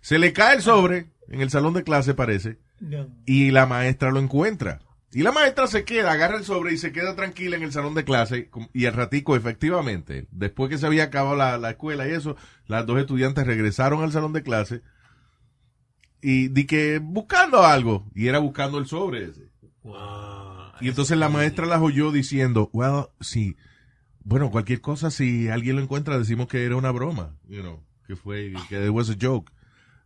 Se 0.00 0.18
le 0.18 0.32
cae 0.32 0.56
el 0.56 0.62
sobre 0.62 1.10
en 1.28 1.42
el 1.42 1.50
salón 1.50 1.74
de 1.74 1.84
clase 1.84 2.14
parece 2.14 2.58
y 3.26 3.50
la 3.50 3.66
maestra 3.66 4.10
lo 4.10 4.20
encuentra. 4.20 4.80
Y 5.12 5.22
la 5.22 5.32
maestra 5.32 5.66
se 5.66 5.84
queda, 5.84 6.12
agarra 6.12 6.36
el 6.36 6.44
sobre 6.44 6.72
y 6.72 6.78
se 6.78 6.92
queda 6.92 7.16
tranquila 7.16 7.56
en 7.56 7.62
el 7.62 7.72
salón 7.72 7.94
de 7.94 8.04
clase 8.04 8.50
y 8.74 8.84
el 8.84 8.92
ratico 8.92 9.36
efectivamente, 9.36 10.26
después 10.30 10.68
que 10.68 10.76
se 10.76 10.86
había 10.86 11.04
acabado 11.04 11.34
la, 11.34 11.56
la 11.56 11.70
escuela 11.70 12.06
y 12.06 12.12
eso, 12.12 12.36
las 12.66 12.84
dos 12.84 12.98
estudiantes 13.00 13.46
regresaron 13.46 14.02
al 14.02 14.12
salón 14.12 14.34
de 14.34 14.42
clase 14.42 14.82
y 16.20 16.48
di 16.48 16.66
que 16.66 16.98
buscando 17.02 17.64
algo, 17.64 18.06
y 18.14 18.28
era 18.28 18.38
buscando 18.38 18.78
el 18.78 18.86
sobre 18.86 19.24
ese. 19.24 19.48
Y 20.80 20.88
entonces 20.88 21.16
la 21.16 21.28
maestra 21.28 21.66
las 21.66 21.80
oyó 21.80 22.12
diciendo, 22.12 22.70
well, 22.72 23.06
sí, 23.20 23.56
bueno, 24.24 24.50
cualquier 24.50 24.80
cosa, 24.80 25.10
si 25.10 25.48
alguien 25.48 25.76
lo 25.76 25.82
encuentra, 25.82 26.18
decimos 26.18 26.48
que 26.48 26.64
era 26.64 26.76
una 26.76 26.90
broma, 26.90 27.34
you 27.48 27.62
know, 27.62 27.82
que 28.06 28.14
fue, 28.16 28.52
que 28.68 28.84
it 28.84 28.90
was 28.90 29.10
a 29.10 29.16
joke. 29.20 29.50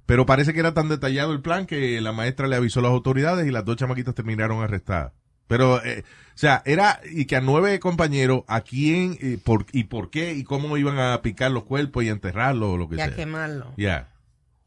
Pero 0.07 0.27
parece 0.27 0.53
que 0.53 0.61
era 0.61 0.75
tan 0.75 0.89
detallado 0.89 1.33
el 1.33 1.41
plan 1.41 1.67
que 1.67 2.01
la 2.01 2.13
maestra 2.13 2.49
le 2.49 2.57
avisó 2.57 2.81
a 2.81 2.85
las 2.85 2.93
autoridades 2.93 3.47
y 3.47 3.51
las 3.51 3.65
dos 3.65 3.77
chamaquitas 3.77 4.15
terminaron 4.15 4.63
arrestadas. 4.63 5.13
Pero, 5.47 5.85
eh, 5.85 6.03
o 6.35 6.39
sea, 6.39 6.63
era, 6.65 7.01
y 7.11 7.27
que 7.27 7.37
a 7.37 7.41
nueve 7.41 7.79
compañeros, 7.79 8.43
a 8.49 8.63
quién, 8.63 9.19
y 9.21 9.37
por, 9.37 9.67
y 9.73 9.85
por 9.85 10.11
qué, 10.11 10.33
y 10.35 10.45
cómo 10.45 10.77
iban 10.77 10.99
a 10.99 11.21
picar 11.23 11.51
los 11.51 11.65
cuerpos 11.65 12.05
y 12.05 12.09
enterrarlos 12.09 12.71
o 12.71 12.77
lo 12.77 12.89
que 12.89 12.97
Y 12.97 13.01
a 13.01 13.07
sea. 13.07 13.15
quemarlo. 13.17 13.73
Yeah. 13.77 14.09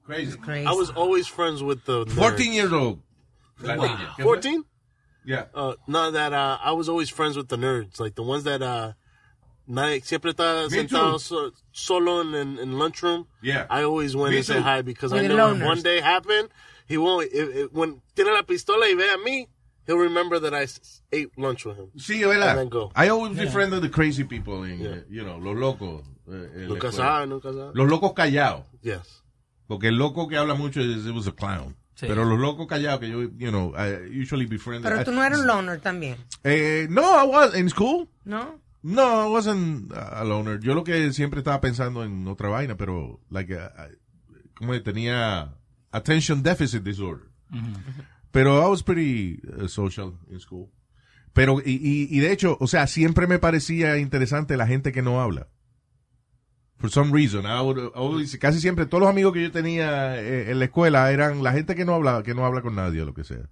Crazy. 0.06 0.38
I 0.48 0.72
was 0.72 0.92
always 0.96 1.28
friends 1.28 1.62
with 1.64 1.80
the 1.86 2.06
14 2.16 2.54
years 2.54 2.72
old. 2.72 3.00
La 3.60 3.76
Wow. 3.76 3.86
niña. 3.88 4.14
¿Qué 4.16 4.24
fue? 4.24 4.36
14? 4.36 4.64
Yeah. 5.26 5.48
Uh, 5.56 5.74
no, 5.88 6.12
that 6.12 6.34
uh, 6.34 6.60
I 6.64 6.72
was 6.74 6.88
always 6.88 7.10
friends 7.10 7.36
with 7.36 7.48
the 7.48 7.58
nerds, 7.58 8.00
like 8.00 8.14
the 8.16 8.22
ones 8.22 8.44
that 8.44 8.62
uh, 8.62 8.94
nadie, 9.68 10.02
siempre 10.02 10.32
está 10.32 10.64
Me 10.64 10.70
sentado 10.70 11.20
so- 11.20 11.52
solo 11.72 12.22
in, 12.22 12.34
in, 12.36 12.60
in 12.60 12.78
lunchroom. 12.80 13.28
Yeah. 13.42 13.66
I 13.70 13.84
always 13.84 14.16
went 14.16 14.32
Me 14.32 14.38
and 14.38 14.46
said 14.46 14.62
hi 14.64 14.82
because 14.82 15.12
With 15.14 15.24
I 15.24 15.28
know 15.28 15.52
if 15.52 15.58
loners. 15.60 15.66
one 15.66 15.82
day 15.82 16.02
happen, 16.02 16.50
he 16.88 16.98
won't. 16.98 17.28
If, 17.32 17.50
if, 17.56 17.72
when 17.74 18.02
tiene 18.16 18.34
la 18.34 18.44
pistola 18.44 18.88
y 18.90 18.96
ve 18.96 19.10
a 19.10 19.18
mí, 19.18 19.48
he'll 19.88 19.98
remember 19.98 20.40
that 20.40 20.54
I 20.54 20.68
ate 21.12 21.30
lunch 21.38 21.66
with 21.66 21.78
him. 21.78 21.92
Sí, 21.98 22.24
And 22.24 22.32
¿verdad? 22.34 22.56
then 22.56 22.70
go. 22.70 22.92
I 22.96 23.10
always 23.10 23.36
Yeah. 23.36 23.46
befriended 23.46 23.82
the 23.82 23.90
crazy 23.90 24.24
people, 24.24 24.64
in, 24.64 24.80
Yeah. 24.80 25.02
you 25.10 25.24
know, 25.24 25.38
los 25.38 25.56
locos. 25.56 26.04
eh, 26.28 26.66
Nunca 26.68 26.92
sabe, 26.92 27.28
nunca 27.28 27.52
sabe. 27.54 27.72
Los 27.76 27.88
locos 27.90 28.14
callados. 28.14 28.64
Yes. 28.82 29.22
Porque 29.68 29.88
el 29.90 29.96
loco 29.98 30.28
que 30.28 30.38
habla 30.38 30.56
mucho 30.56 30.80
es 30.82 31.06
it 31.06 31.14
was 31.14 31.28
a 31.28 31.32
clown. 31.32 31.76
Sí. 31.96 32.08
Pero 32.08 32.26
los 32.26 32.38
locos 32.40 32.68
callados 32.68 33.00
que 33.00 33.10
yo, 33.10 33.22
you 33.38 33.52
know, 33.52 33.74
I 33.76 34.10
usually 34.22 34.46
befriended. 34.46 34.84
Pero 34.92 35.04
tú 35.06 35.12
no 35.12 35.24
eras 35.24 35.40
un 35.40 35.48
loner 35.48 35.80
también, 35.82 36.18
Eh, 36.44 36.88
no, 36.90 37.02
I 37.18 37.24
was 37.26 37.56
in 37.56 37.70
school. 37.70 38.08
¿no? 38.26 38.60
No, 38.88 39.24
I 39.28 39.32
wasn't 39.32 39.92
a 39.94 40.24
loner. 40.24 40.60
Yo 40.60 40.76
lo 40.76 40.84
que 40.84 41.12
siempre 41.12 41.40
estaba 41.40 41.60
pensando 41.60 42.04
en 42.04 42.28
otra 42.28 42.50
vaina, 42.50 42.78
pero, 42.78 43.20
like, 43.32 43.52
uh, 43.56 43.58
I- 43.58 43.98
como 44.54 44.80
tenía 44.84 45.56
attention 45.92 46.44
deficit 46.44 46.84
disorder. 46.84 47.30
Pero 48.32 48.62
I 48.64 48.70
was 48.70 48.84
pretty 48.84 49.40
uh, 49.60 49.68
social 49.68 50.20
in 50.30 50.40
school. 50.40 50.70
Pero, 51.34 51.60
y, 51.66 51.72
y, 51.82 52.08
y 52.16 52.20
de 52.20 52.32
hecho, 52.32 52.58
o 52.60 52.68
sea, 52.68 52.86
siempre 52.86 53.26
me 53.26 53.40
parecía 53.40 53.98
interesante 53.98 54.56
la 54.56 54.68
gente 54.68 54.92
que 54.92 55.02
no 55.02 55.20
habla. 55.20 55.48
For 56.78 56.92
some 56.92 57.12
reason. 57.12 57.46
I 57.48 57.62
would 57.62 57.92
always- 57.96 58.38
casi 58.38 58.60
siempre, 58.60 58.86
todos 58.86 59.02
los 59.02 59.10
amigos 59.10 59.34
que 59.34 59.42
yo 59.42 59.52
tenía 59.52 60.22
eh, 60.22 60.52
en 60.52 60.60
la 60.60 60.66
escuela 60.66 61.12
eran 61.12 61.42
la 61.42 61.54
gente 61.54 61.74
que 61.74 61.86
no 61.86 61.96
habla, 61.96 62.22
que 62.22 62.36
no 62.36 62.46
habla 62.46 62.62
con 62.62 62.76
nadie 62.76 63.02
o 63.02 63.06
lo 63.06 63.14
que 63.16 63.24
sea. 63.24 63.50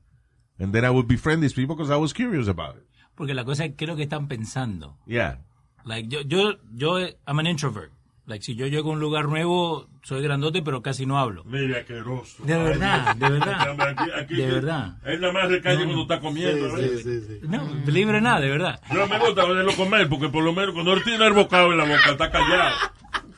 And 0.59 0.71
then 0.73 0.83
I 0.85 0.89
would 0.89 1.07
befriend 1.07 1.41
these 1.41 1.55
people 1.55 1.75
because 1.75 1.91
I 1.91 1.97
was 1.99 2.13
curious 2.13 2.47
about 2.47 2.75
it. 2.77 2.83
Porque 3.15 3.33
la 3.33 3.43
cosa 3.45 3.65
es 3.65 3.75
que 3.75 3.85
es 3.85 3.89
lo 3.89 3.95
que 3.95 4.03
están 4.03 4.27
pensando. 4.27 4.97
Yeah. 5.05 5.39
Like, 5.85 6.07
yo, 6.09 6.21
yo, 6.21 6.53
yo, 6.73 6.97
I'm 7.27 7.39
an 7.39 7.47
introvert. 7.47 7.91
Like, 8.25 8.43
si 8.43 8.55
yo 8.55 8.67
llego 8.67 8.89
a 8.91 8.93
un 8.93 9.01
lugar 9.01 9.27
nuevo, 9.27 9.89
soy 10.01 10.21
grandote, 10.23 10.61
pero 10.61 10.81
casi 10.81 11.05
no 11.05 11.19
hablo. 11.19 11.43
Mira, 11.43 11.79
asqueroso. 11.79 12.41
De 12.45 12.55
verdad, 12.57 13.07
Ay, 13.09 13.19
de 13.19 13.29
verdad. 13.29 13.89
Aquí, 13.89 14.11
aquí- 14.17 14.35
De 14.35 14.47
verdad. 14.47 14.97
Él 15.03 15.19
nada 15.19 15.33
más 15.33 15.49
recalle 15.49 15.79
No. 15.79 15.85
cuando 15.85 16.01
está 16.03 16.19
comiendo. 16.21 16.77
Sí, 16.77 16.83
sí, 16.89 17.03
sí, 17.03 17.21
sí. 17.27 17.39
No, 17.47 17.67
libre 17.85 18.21
nada, 18.21 18.39
de 18.39 18.49
verdad. 18.49 18.81
No 18.93 19.05
me 19.07 19.19
gusta 19.19 19.43
verlo 19.45 19.75
comer 19.75 20.07
porque 20.07 20.29
por 20.29 20.41
lo 20.43 20.53
menos 20.53 20.73
cuando 20.73 20.93
él 20.93 21.03
tiene 21.03 21.25
el 21.27 21.33
bocado 21.33 21.71
en 21.73 21.77
la 21.79 21.83
boca 21.83 22.11
está 22.11 22.31
callado. 22.31 22.75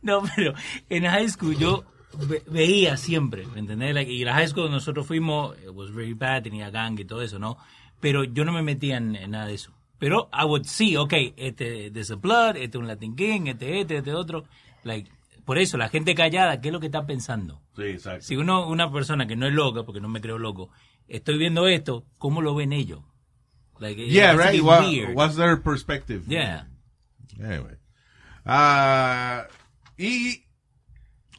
No, 0.00 0.22
pero 0.34 0.54
en 0.88 1.04
high 1.04 1.28
school 1.28 1.56
yo 1.56 1.84
ve- 2.26 2.42
veía 2.46 2.96
siempre, 2.96 3.46
¿me 3.48 3.58
entendés? 3.60 3.94
Like, 3.94 4.10
y 4.10 4.24
la 4.24 4.32
high 4.34 4.48
school 4.48 4.70
nosotros 4.70 5.06
fuimos, 5.06 5.56
it 5.58 5.68
was 5.74 5.92
very 5.92 6.14
bad, 6.14 6.42
tenía 6.42 6.70
gang 6.70 6.98
y 6.98 7.04
todo 7.04 7.20
eso, 7.22 7.38
¿no? 7.38 7.58
Pero 8.00 8.24
yo 8.24 8.44
no 8.44 8.52
me 8.52 8.62
metía 8.62 8.96
en, 8.96 9.16
en 9.16 9.32
nada 9.32 9.46
de 9.46 9.54
eso. 9.54 9.72
Pero 9.98 10.30
I 10.32 10.44
would 10.44 10.64
see, 10.64 10.96
ok, 10.96 11.12
este 11.36 11.86
es 11.98 12.10
a 12.10 12.14
blood, 12.16 12.56
este 12.56 12.76
es 12.78 12.80
un 12.80 12.86
Latin 12.86 13.16
King, 13.16 13.46
este, 13.46 13.80
este, 13.80 13.98
este 13.98 14.14
otro. 14.14 14.44
Like, 14.84 15.10
por 15.44 15.58
eso, 15.58 15.76
la 15.76 15.88
gente 15.88 16.14
callada, 16.14 16.60
¿qué 16.60 16.68
es 16.68 16.72
lo 16.72 16.78
que 16.78 16.86
está 16.86 17.06
pensando? 17.06 17.60
Sí, 17.74 17.82
exacto. 17.82 18.22
Si 18.22 18.36
uno, 18.36 18.68
una 18.68 18.92
persona 18.92 19.26
que 19.26 19.34
no 19.34 19.46
es 19.46 19.54
loca, 19.54 19.82
porque 19.82 20.00
no 20.00 20.08
me 20.08 20.20
creo 20.20 20.38
loco, 20.38 20.70
estoy 21.08 21.38
viendo 21.38 21.66
esto, 21.66 22.04
¿cómo 22.18 22.42
lo 22.42 22.54
ven 22.54 22.72
ellos? 22.72 23.00
Like, 23.80 24.08
Yeah, 24.08 24.34
right. 24.36 24.62
What, 24.62 25.14
what's 25.14 25.36
their 25.36 25.60
perspective? 25.60 26.24
Yeah. 26.28 26.66
Anyway. 27.40 27.76
Ah, 28.44 29.46
y 29.96 30.44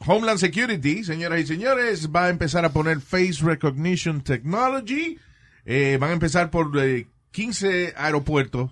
Homeland 0.06 0.38
Security, 0.38 1.04
señoras 1.04 1.40
y 1.40 1.46
señores, 1.46 2.10
va 2.10 2.26
a 2.26 2.28
empezar 2.30 2.64
a 2.64 2.72
poner 2.72 3.00
Face 3.00 3.42
Recognition 3.42 4.22
Technology. 4.22 5.18
Eh, 5.64 5.98
van 6.00 6.10
a 6.10 6.14
empezar 6.14 6.50
por 6.50 6.70
eh, 6.82 7.06
15 7.32 7.94
aeropuertos 7.96 8.70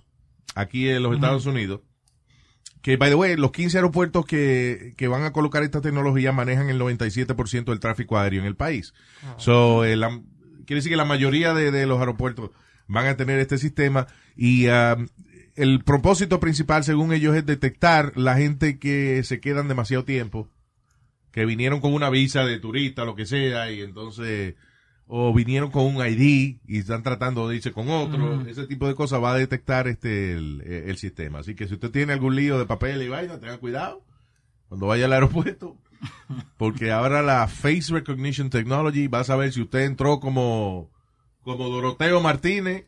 aquí 0.54 0.88
en 0.88 1.02
los 1.02 1.14
Estados 1.14 1.46
Unidos. 1.46 1.80
Que, 2.82 2.96
by 2.96 3.10
the 3.10 3.16
way, 3.16 3.36
los 3.36 3.50
15 3.52 3.78
aeropuertos 3.78 4.24
que, 4.24 4.94
que 4.96 5.08
van 5.08 5.24
a 5.24 5.32
colocar 5.32 5.62
esta 5.62 5.80
tecnología 5.80 6.32
manejan 6.32 6.68
el 6.70 6.80
97% 6.80 7.64
del 7.64 7.80
tráfico 7.80 8.18
aéreo 8.18 8.40
en 8.40 8.46
el 8.46 8.54
país. 8.56 8.94
So, 9.36 9.84
eh, 9.84 9.96
la- 9.96 10.20
quiere 10.64 10.76
decir 10.76 10.90
que 10.92 10.96
la 10.96 11.04
mayoría 11.04 11.54
de, 11.54 11.70
de 11.70 11.86
los 11.86 11.98
aeropuertos 11.98 12.50
van 12.86 13.06
a 13.06 13.16
tener 13.16 13.38
este 13.40 13.58
sistema 13.58 14.06
y 14.36 14.68
um, 14.68 15.08
el 15.56 15.82
propósito 15.82 16.38
principal, 16.40 16.84
según 16.84 17.12
ellos, 17.12 17.34
es 17.34 17.44
detectar 17.44 18.12
la 18.16 18.36
gente 18.36 18.78
que 18.78 19.22
se 19.24 19.40
quedan 19.40 19.66
demasiado 19.66 20.04
tiempo, 20.04 20.48
que 21.32 21.44
vinieron 21.44 21.80
con 21.80 21.92
una 21.92 22.10
visa 22.10 22.44
de 22.44 22.58
turista, 22.60 23.04
lo 23.04 23.16
que 23.16 23.26
sea, 23.26 23.70
y 23.72 23.80
entonces, 23.82 24.54
o 25.10 25.32
vinieron 25.32 25.70
con 25.70 25.84
un 25.86 26.06
ID 26.06 26.58
y 26.66 26.78
están 26.78 27.02
tratando 27.02 27.48
de 27.48 27.56
irse 27.56 27.72
con 27.72 27.88
otro, 27.88 28.42
ese 28.46 28.66
tipo 28.66 28.86
de 28.86 28.94
cosas 28.94 29.22
va 29.22 29.32
a 29.32 29.38
detectar 29.38 29.88
este 29.88 30.32
el, 30.32 30.60
el 30.60 30.96
sistema. 30.98 31.38
Así 31.38 31.54
que 31.54 31.66
si 31.66 31.74
usted 31.74 31.90
tiene 31.90 32.12
algún 32.12 32.36
lío 32.36 32.58
de 32.58 32.66
papel 32.66 33.02
y 33.02 33.08
vaina, 33.08 33.40
tenga 33.40 33.56
cuidado 33.56 34.04
cuando 34.68 34.86
vaya 34.86 35.06
al 35.06 35.12
aeropuerto. 35.14 35.76
Porque 36.58 36.92
ahora 36.92 37.22
la 37.22 37.48
Face 37.48 37.90
Recognition 37.92 38.50
Technology 38.50 39.08
va 39.08 39.20
a 39.20 39.24
saber 39.24 39.52
si 39.52 39.62
usted 39.62 39.80
entró 39.80 40.20
como, 40.20 40.90
como 41.42 41.68
Doroteo 41.70 42.20
Martínez 42.20 42.84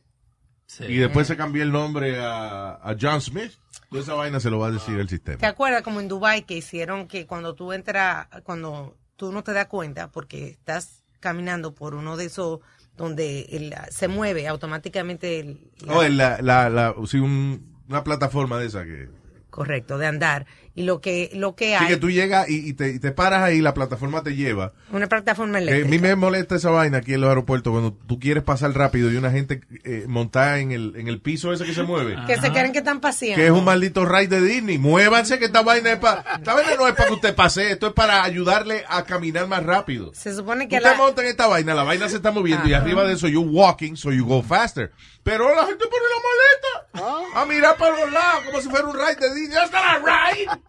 y 0.87 0.97
después 0.97 1.27
se 1.27 1.37
cambió 1.37 1.63
el 1.63 1.73
nombre 1.73 2.21
a, 2.21 2.75
a 2.75 2.97
John 3.01 3.21
Smith. 3.21 3.53
Toda 3.89 4.03
esa 4.03 4.15
vaina 4.15 4.39
se 4.39 4.51
lo 4.51 4.59
va 4.61 4.69
a 4.69 4.71
decir 4.71 4.99
el 5.01 5.07
¿Te 5.07 5.17
sistema. 5.17 5.49
acuerdas 5.49 5.83
como 5.83 5.99
en 6.01 6.07
Dubai 6.07 6.45
que 6.45 6.57
hicieron 6.57 7.09
que 7.09 7.27
cuando 7.27 7.55
tú 7.55 7.73
entras, 7.73 8.29
cuando 8.45 8.97
tú 9.17 9.33
no 9.33 9.43
te 9.43 9.53
das 9.53 9.67
cuenta 9.67 10.13
porque 10.13 10.49
estás 10.49 11.00
caminando 11.21 11.75
por 11.75 11.95
uno 11.95 12.17
de 12.17 12.25
esos 12.27 12.61
donde 12.97 13.43
el- 13.51 13.75
se 13.91 14.09
mueve 14.09 14.49
automáticamente 14.49 15.41
el, 15.41 15.71
la- 15.85 15.95
Oh, 15.97 16.03
la, 16.09 16.39
la, 16.43 16.69
la, 16.71 16.95
sí, 17.07 17.19
un- 17.19 17.79
una 17.89 18.05
plataforma 18.05 18.59
de 18.59 18.67
esa 18.67 18.85
que... 18.85 19.09
correcto 19.51 19.99
de 19.99 20.07
andar 20.07 20.47
y 20.75 20.85
lo 20.85 21.01
que 21.01 21.31
lo 21.35 21.55
que 21.55 21.71
Sí, 21.71 21.75
hay 21.75 21.89
que 21.89 21.97
tú 21.97 22.11
llegas 22.11 22.49
y, 22.49 22.69
y 22.69 22.73
te, 22.75 22.91
y 22.91 22.99
te 22.99 23.11
paras 23.11 23.43
ahí, 23.43 23.61
la 23.61 23.75
plataforma 23.75 24.23
te 24.23 24.37
lleva. 24.37 24.73
una 24.93 25.09
plataforma 25.09 25.59
a 25.59 25.61
eléctrica 25.61 25.89
mí 25.89 25.99
me 25.99 26.15
molesta 26.15 26.57
esa 26.57 26.71
vaina 26.71 26.99
aquí 26.99 27.15
en 27.15 27.21
los 27.21 27.29
aeropuertos 27.29 27.73
cuando 27.73 27.93
tú 27.93 28.19
quieres 28.19 28.43
pasar 28.45 28.73
rápido 28.73 29.11
y 29.11 29.17
una 29.17 29.31
gente 29.31 29.61
eh, 29.85 30.05
montada 30.07 30.59
en 30.59 30.73
el, 30.73 30.95
en 30.97 31.09
el 31.09 31.21
piso 31.21 31.53
ese 31.53 31.65
que 31.65 31.75
se 31.75 31.83
mueve. 31.83 32.17
que 32.27 32.37
se 32.37 32.51
creen 32.51 32.73
que 32.73 32.79
están 32.79 33.01
paseando 33.01 33.37
Que 33.37 33.47
es 33.47 33.53
un 33.53 33.65
maldito 33.65 34.05
ride 34.05 34.41
de 34.41 34.43
Disney. 34.43 34.79
Muévanse 34.79 35.39
que 35.39 35.47
esta 35.47 35.63
vaina 35.63 35.93
es 35.93 35.99
para... 35.99 36.21
Esta 36.37 36.55
vaina 36.55 36.77
no 36.77 36.87
es 36.87 36.95
para 36.95 37.09
que 37.09 37.15
usted 37.15 37.35
pase, 37.35 37.73
esto 37.73 37.89
es 37.89 37.93
para 37.93 38.23
ayudarle 38.23 38.85
a 38.89 39.05
caminar 39.05 39.49
más 39.49 39.65
rápido. 39.65 40.13
se 40.15 40.35
supone 40.35 40.69
que 40.69 40.77
Usted 40.77 40.91
la, 40.91 40.97
monta 40.97 41.23
en 41.23 41.29
esta 41.29 41.47
vaina, 41.47 41.75
la 41.75 41.83
vaina 41.83 42.09
se 42.09 42.17
está 42.17 42.31
moviendo 42.31 42.69
y 42.69 42.75
arriba 42.75 43.05
de 43.05 43.15
eso 43.15 43.29
you 43.29 43.43
walking, 43.43 43.97
so 43.97 44.13
you 44.13 44.25
go 44.25 44.43
faster. 44.43 44.93
Pero 45.23 45.55
la 45.55 45.67
gente 45.67 45.85
pone 45.87 46.05
la 46.09 47.03
maleta 47.03 47.41
a 47.41 47.45
mirar 47.47 47.77
para 47.77 47.97
los 47.99 48.13
lados 48.13 48.45
como 48.47 48.61
si 48.61 48.69
fuera 48.69 48.87
un 48.87 48.95
ride 48.95 49.17
de 49.17 49.35
Disney. 49.35 49.57
¡That's 49.57 49.73
not 49.73 49.83
a 49.85 49.99
ride! 49.99 50.60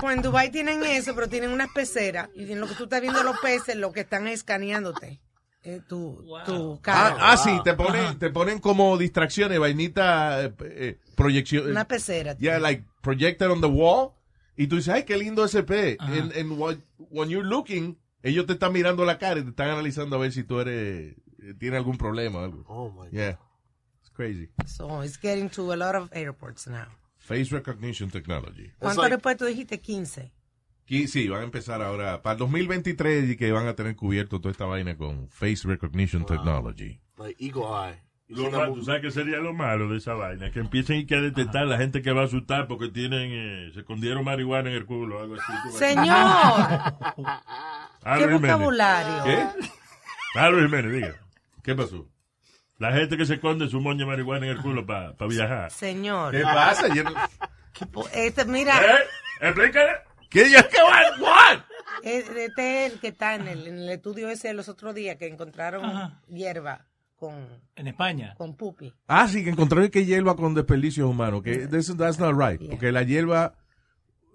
Pues 0.00 0.16
en 0.16 0.22
Dubai 0.22 0.50
tienen 0.50 0.82
eso 0.84 1.14
pero 1.14 1.28
tienen 1.28 1.50
unas 1.50 1.70
peceras 1.72 2.28
y 2.34 2.50
en 2.50 2.60
lo 2.60 2.66
que 2.66 2.74
tú 2.74 2.84
estás 2.84 3.00
viendo 3.00 3.22
los 3.22 3.38
peces 3.40 3.76
lo 3.76 3.92
que 3.92 4.00
están 4.00 4.26
es 4.26 4.34
escaneándote 4.40 5.20
eh, 5.64 5.80
tu, 5.88 6.24
tu 6.44 6.80
carro 6.80 7.16
Ah, 7.20 7.32
ah, 7.32 7.36
sí, 7.36 7.60
te 7.62 7.74
ponen, 7.74 8.18
te 8.18 8.30
ponen 8.30 8.58
como 8.58 8.98
distracciones, 8.98 9.60
vainita, 9.60 10.42
eh, 10.44 10.52
eh, 10.62 10.98
proyección. 11.14 11.70
una 11.70 11.86
pecera 11.86 12.36
Yeah, 12.36 12.58
like 12.58 12.84
projected 13.00 13.48
on 13.48 13.60
the 13.60 13.68
wall. 13.68 14.10
Y 14.56 14.66
tú 14.66 14.74
dices, 14.76 14.92
ay, 14.92 15.04
qué 15.04 15.16
lindo 15.16 15.44
ese 15.44 15.62
pez. 15.62 15.98
And, 16.00 16.32
and 16.36 16.58
what- 16.58 16.80
when 16.98 17.28
you're 17.30 17.46
looking, 17.48 17.96
ellos 18.24 18.44
te 18.46 18.54
están 18.54 18.72
mirando 18.72 19.04
la 19.04 19.18
cara 19.18 19.38
y 19.38 19.44
te 19.44 19.50
están 19.50 19.70
analizando 19.70 20.16
a 20.16 20.18
ver 20.18 20.32
si 20.32 20.42
tú 20.42 20.58
eres, 20.58 21.14
eh, 21.40 21.54
tiene 21.60 21.76
algún 21.76 21.96
problema 21.96 22.40
o 22.40 22.44
algo. 22.44 22.64
Oh 22.66 22.90
my 22.90 23.08
Yeah. 23.16 23.38
It's 24.00 24.10
crazy. 24.10 24.50
so 24.66 25.04
it's 25.04 25.16
getting 25.16 25.48
to 25.50 25.72
a 25.72 25.76
lot 25.76 25.94
of 25.94 26.08
airports 26.12 26.66
now 26.66 26.88
Face 27.32 27.54
recognition 27.54 28.10
technology. 28.10 28.70
¿cuántos 28.78 29.04
aeropuertos 29.04 29.48
dijiste? 29.48 29.80
15 29.80 30.30
Y 30.86 31.08
sí, 31.08 31.28
van 31.28 31.40
a 31.40 31.44
empezar 31.44 31.80
ahora 31.80 32.20
para 32.20 32.34
el 32.34 32.38
2023 32.40 33.30
y 33.30 33.36
que 33.36 33.50
van 33.52 33.66
a 33.66 33.74
tener 33.74 33.96
cubierto 33.96 34.38
toda 34.38 34.52
esta 34.52 34.66
vaina 34.66 34.98
con 34.98 35.30
face 35.30 35.66
recognition 35.66 36.26
technology. 36.26 37.00
Like 37.16 37.42
eagle 37.42 37.62
eye. 37.62 38.02
Lo 38.28 38.50
malo, 38.50 38.74
¿Tú 38.74 38.84
sabes 38.84 39.00
qué 39.00 39.10
sería 39.10 39.38
lo 39.38 39.54
malo 39.54 39.88
de 39.88 39.96
esa 39.96 40.12
vaina? 40.12 40.50
Que 40.50 40.60
empiecen 40.60 40.98
y 40.98 41.06
que 41.06 41.14
a 41.14 41.22
detectar 41.22 41.66
la 41.66 41.78
gente 41.78 42.02
que 42.02 42.12
va 42.12 42.22
a 42.22 42.24
asustar 42.24 42.66
porque 42.66 42.88
tienen, 42.88 43.30
eh, 43.32 43.70
se 43.72 43.80
escondieron 43.80 44.24
marihuana 44.24 44.68
en 44.68 44.76
el 44.76 44.84
culo 44.84 45.18
o 45.18 45.22
algo 45.22 45.36
así. 45.36 45.78
Señor. 45.78 46.04
¿Qué 48.18 48.26
vocabulario? 48.26 49.24
¿Qué? 49.24 50.38
Albert 50.38 50.66
Jiménez, 50.66 50.92
diga. 50.92 51.14
¿Qué 51.62 51.74
pasó? 51.74 52.06
La 52.82 52.92
gente 52.92 53.16
que 53.16 53.24
se 53.24 53.34
esconde 53.34 53.68
su 53.68 53.80
moña 53.80 54.00
de 54.00 54.06
marihuana 54.06 54.46
en 54.46 54.52
el 54.56 54.60
culo 54.60 54.84
para 54.84 55.14
viajar. 55.28 55.70
Señor. 55.70 56.32
¿Qué 56.32 56.42
pasa? 56.42 56.92
Yo 56.92 57.04
no- 57.04 57.14
Este, 58.12 58.44
mira. 58.44 58.74
¿Eh? 58.80 58.98
Explícale. 59.40 59.90
¿Qué? 60.28 60.44
¿Qué? 60.50 60.78
What? 60.82 61.20
What? 61.20 61.58
Este 62.02 62.86
es 62.86 62.92
el 62.92 62.98
que 63.00 63.08
está 63.08 63.36
en 63.36 63.46
el, 63.46 63.66
en 63.68 63.78
el 63.78 63.88
estudio 63.90 64.28
ese 64.30 64.48
de 64.48 64.54
los 64.54 64.68
otros 64.68 64.94
días 64.96 65.16
que 65.16 65.28
encontraron 65.28 65.82
hierba 66.26 66.84
con, 67.14 67.46
En 67.76 67.86
España. 67.86 68.34
con 68.36 68.56
pupi. 68.56 68.92
Ah, 69.06 69.28
sí, 69.28 69.44
que 69.44 69.50
encontraron 69.50 69.88
que 69.88 70.04
hierba 70.04 70.34
con 70.34 70.52
desperdicios 70.54 71.08
humanos. 71.08 71.42
Que 71.44 71.68
this- 71.68 71.96
that's 71.96 72.18
not 72.18 72.34
right. 72.36 72.60
Porque 72.68 72.90
la 72.90 73.04
hierba, 73.04 73.54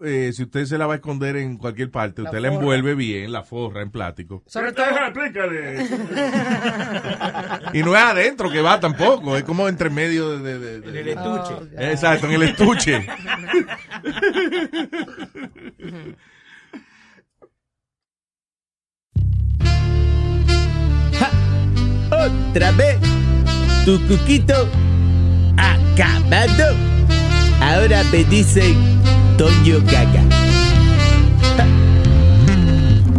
eh, 0.03 0.31
si 0.33 0.43
usted 0.43 0.65
se 0.65 0.77
la 0.77 0.85
va 0.87 0.93
a 0.93 0.95
esconder 0.97 1.35
en 1.37 1.57
cualquier 1.57 1.89
parte, 1.91 2.21
La 2.21 2.29
usted 2.29 2.41
la 2.41 2.47
envuelve 2.49 2.93
bien, 2.95 3.31
la 3.31 3.43
forra 3.43 3.81
en 3.81 3.89
plástico. 3.91 4.43
Sobre 4.47 4.71
todo. 4.73 4.85
Explícale. 4.85 5.87
Y 7.73 7.83
no 7.83 7.95
es 7.95 8.01
adentro 8.01 8.49
que 8.49 8.61
va 8.61 8.79
tampoco, 8.79 9.35
es 9.35 9.43
como 9.43 9.67
entre 9.67 9.89
medio 9.89 10.37
de... 10.39 10.57
de- 10.59 10.79
de- 10.81 10.89
En 10.89 10.95
el 10.95 11.07
estuche. 11.09 11.53
Oh. 11.53 11.67
Exacto, 11.81 12.27
en 12.27 12.33
el 12.33 12.43
estuche. 12.43 13.05
Otra 22.11 22.71
vez, 22.71 22.97
tu 23.85 23.99
cuquito 24.07 24.53
acabado. 25.57 26.75
Ahora 27.61 28.03
me 28.11 28.23
dicen 28.25 28.75
Toño 29.37 29.79
Gaga. 29.85 30.23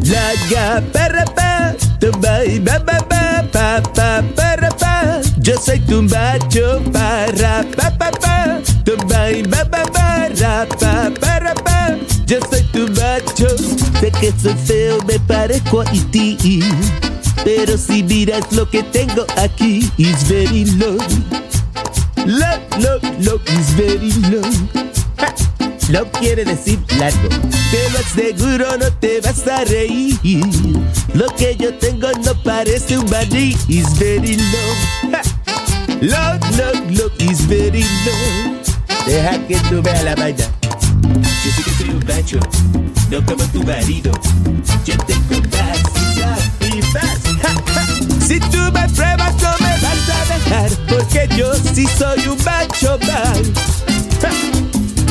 La 0.03 0.33
ga 0.51 0.83
para 0.93 1.25
pa, 1.27 1.75
tumba 2.01 2.45
y 2.45 2.59
ba 2.59 2.79
ba 2.79 2.99
ba 3.09 3.45
pa 3.53 3.81
pa 3.95 4.23
para 4.35 4.71
pa. 4.71 5.21
Yo 5.41 5.57
soy 5.57 5.79
tu 5.81 6.03
macho 6.03 6.83
para 6.93 7.65
pa 7.77 7.91
pa 7.91 8.11
pa, 8.11 8.61
tumba 8.85 9.31
y 9.31 9.43
ba 9.43 9.65
ba 9.65 10.29
ra 10.41 10.67
pa 10.81 11.11
para 11.21 11.55
pa. 11.55 11.97
Yo 12.27 12.39
soy 12.51 12.63
tu 12.73 12.89
macho, 12.89 13.49
sé 14.01 14.11
que 14.21 14.33
soy 14.43 14.55
feo, 14.67 14.99
me 15.07 15.19
parezco 15.21 15.83
a 15.83 15.85
ti. 16.11 16.37
Pero 17.45 17.79
si 17.79 18.03
miras 18.03 18.51
lo 18.53 18.69
que 18.69 18.83
tengo 18.83 19.25
aquí, 19.37 19.91
is 19.99 20.27
very 20.29 20.65
low. 20.65 20.99
Low, 22.27 22.59
low, 22.81 22.99
low, 23.21 23.41
is 23.47 23.71
very 23.77 24.13
low. 24.31 24.79
Low 25.89 26.07
quiere 26.13 26.45
decir 26.45 26.79
largo. 26.99 27.29
Te 27.71 27.91
lo 27.91 27.99
aseguro, 27.99 28.77
no 28.79 28.93
te 29.01 29.21
vas 29.23 29.47
a 29.49 29.65
reír. 29.65 30.19
Lo 31.15 31.27
que 31.37 31.57
yo 31.57 31.73
tengo 31.75 32.09
no 32.25 32.35
parece 32.43 32.99
un 32.99 33.09
maní, 33.09 33.57
is 33.69 33.99
very 33.99 34.37
low. 34.37 35.11
Ja, 35.11 35.23
Low, 36.01 36.39
low, 36.57 36.75
low, 36.91 37.11
is 37.19 37.47
very 37.49 37.83
low. 38.05 38.59
Deja 39.07 39.39
que 39.47 39.57
tú 39.69 39.83
veas 39.83 40.05
la 40.05 40.15
vaina. 40.15 40.45
Yo 41.45 41.51
sé 41.53 41.63
que 41.63 41.71
soy 41.71 41.89
un 41.91 42.05
macho, 42.07 42.39
no 43.11 43.25
como 43.25 43.45
tu 43.47 43.63
marido. 43.63 44.13
Yo 44.85 44.95
tengo 45.07 45.41
más 45.57 45.79
y 46.61 46.83
más. 46.93 48.27
Si 48.27 48.39
tú 48.39 48.59
me 48.73 48.87
pruebas 48.91 49.35
no 49.43 49.53
me 49.61 49.73
vas 49.81 50.09
a 50.11 50.35
dejar, 50.35 50.71
porque 50.89 51.29
yo 51.35 51.53
sí 51.75 51.87
soy 51.99 52.29
un 52.29 52.37
macho. 52.45 52.99
Ja. 53.07 53.33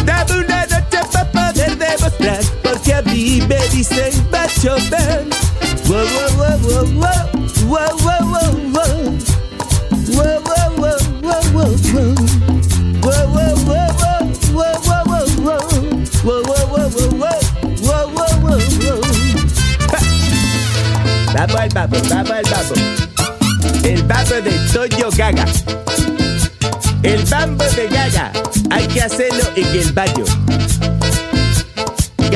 Dame 0.06 0.46
una 0.46 0.57
porque 2.64 2.94
a 2.94 3.02
mí 3.02 3.42
me 3.48 3.60
dicen 3.70 4.12
macho 4.32 4.76
man. 4.90 5.30
Wow, 5.88 6.06
wow, 6.06 6.32
wow, 6.38 6.58
wow, 6.62 6.86
wow, 6.96 7.18
wow, 7.68 7.98
wow, 8.04 8.32
wow, 8.32 8.72
wow. 8.72 9.18
Vamos 21.34 21.56
al 21.62 21.70
babo, 21.70 21.98
vamos 22.10 22.32
al 22.32 22.44
babo. 22.44 22.76
El 23.84 24.04
babo 24.04 24.42
de 24.42 24.52
Toño 24.74 25.10
Gaga. 25.16 25.46
El 27.04 27.24
bambo 27.26 27.64
de 27.64 27.88
Gaga. 27.88 28.32
Hay 28.72 28.88
que 28.88 29.02
hacerlo 29.04 29.44
en 29.56 29.68
el 29.68 29.94
baño. 29.94 30.26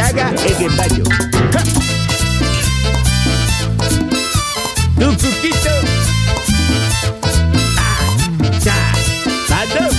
Gaga 0.01 0.33
en 0.47 0.63
el 0.63 0.75
baño. 0.75 1.03
Ja. 1.53 1.63
Tu 4.99 5.07
cuquito. 5.17 5.73
Ah, 7.77 7.99
ya. 8.65 8.79
Mando. 9.49 9.89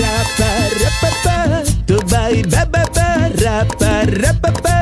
Rapa, 0.00 0.50
rapa, 0.80 1.10
pa, 1.24 1.36
tu 1.86 1.96
bai, 2.10 2.42
ba, 2.52 2.64
ba, 2.72 2.82
ba, 2.94 3.08
rapa, 3.42 3.92
rapa, 4.22 4.50
pa. 4.62 4.76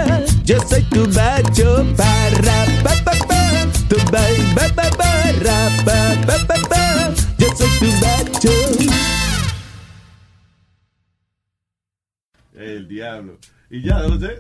Yo 0.45 0.59
soy 0.69 0.83
tu 0.93 1.07
macho, 1.17 1.85
pa, 1.97 2.11
rapa, 2.47 2.93
pa, 3.05 3.15
pa, 3.29 3.41
tu 3.89 3.97
bai, 4.13 4.37
ba, 4.55 4.67
ba, 4.77 4.87
ba, 4.99 5.11
rapa, 5.47 5.99
pa, 6.27 6.37
pa, 6.49 6.57
pa. 6.71 6.86
El 12.77 12.89
diablo. 12.89 13.39
Y 13.71 13.83
ya, 13.83 14.01
no 14.01 14.21
sé. 14.21 14.39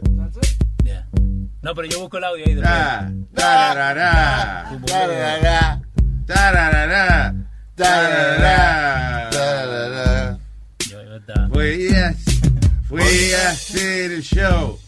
No, 1.62 1.74
pero 1.74 1.89
yo 1.89 2.01
busco 2.01 2.18
el 2.18 2.24
audio 2.24 2.45
ahí. 2.47 2.55
de 2.55 2.61
Ta, 2.61 3.11
tararara, 3.34 4.78
tararara, 4.87 5.82
tararara, 6.26 7.34
tararara. 9.30 10.39
Fui 11.51 11.89
a, 11.97 12.14
fui 12.87 13.32
a 13.32 13.51
hacer 13.51 14.12
el 14.12 14.22
show. 14.22 14.78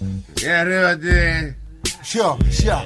Y 0.43 0.45
arrebaté. 0.47 1.57
Show, 2.05 2.39
show. 2.51 2.83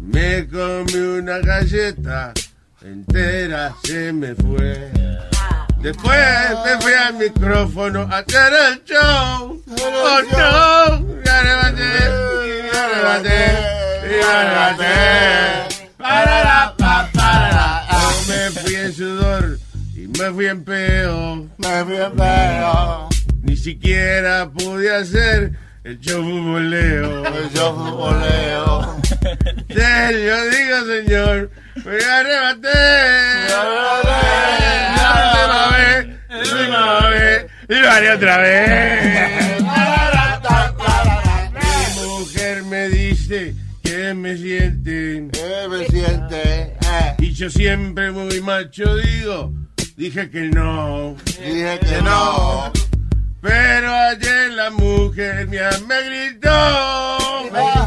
Me 0.00 0.48
comí 0.48 0.94
una 0.96 1.38
galleta 1.38 2.34
entera, 2.82 3.72
se 3.84 4.12
me 4.12 4.34
fue. 4.34 4.90
Después 5.84 6.16
me 6.64 6.80
fui 6.80 6.94
al 6.94 7.12
micrófono 7.12 8.08
a 8.10 8.20
hacer 8.20 8.52
el 8.54 8.84
show. 8.86 9.62
Oh 9.68 10.20
no, 10.32 11.06
y 11.22 11.28
arrebaté, 11.28 11.90
y 12.46 12.74
arrebaté, 12.74 13.38
y 14.08 14.22
arrebaté. 14.24 15.84
Parará, 15.98 16.74
pa. 16.78 17.10
Yo 17.92 18.32
me 18.32 18.50
fui 18.52 18.74
en 18.76 18.92
sudor 18.94 19.58
y 19.94 20.08
me 20.18 20.30
fui 20.30 20.46
en 20.46 20.64
peo. 20.64 21.48
Me 21.58 21.84
fui 21.84 21.96
en 21.96 22.12
peo. 22.12 23.08
Ni 23.42 23.54
siquiera 23.54 24.48
pude 24.48 24.90
hacer 24.90 25.52
el 25.84 26.00
show 26.00 26.22
futboleo. 26.22 27.26
El 27.26 27.52
show 27.52 27.76
futboleo. 27.76 28.96
Yo 29.68 30.50
digo, 30.50 30.76
señor, 30.86 31.50
me 31.84 32.04
arrebaté. 32.04 32.68
La 33.48 33.60
última 35.30 35.68
vez, 35.76 36.06
la 36.28 36.38
última 36.38 37.08
vez, 37.08 37.46
y 37.68 37.74
lo 37.74 37.90
haré 37.90 38.10
otra 38.12 38.38
vez. 38.38 39.62
Mi 41.54 42.06
mujer 42.06 42.62
me 42.64 42.88
dice 42.88 43.54
que 43.82 44.14
me 44.14 44.36
siente. 44.36 45.28
Que 45.32 45.68
me 45.68 45.86
siente. 45.86 46.42
eh. 46.42 47.14
Y 47.18 47.32
yo 47.32 47.48
siempre 47.50 48.10
muy 48.10 48.40
macho 48.40 48.96
digo, 48.96 49.52
dije 49.96 50.30
que 50.30 50.42
no. 50.50 51.16
Dije 51.40 51.78
que 51.80 52.02
no. 52.02 52.72
Pero 53.40 53.92
ayer 53.94 54.52
la 54.52 54.70
mujer 54.70 55.46
mía 55.48 55.68
me 55.86 56.02
gritó, 56.02 57.44
me 57.52 57.60
gritó, 57.60 57.83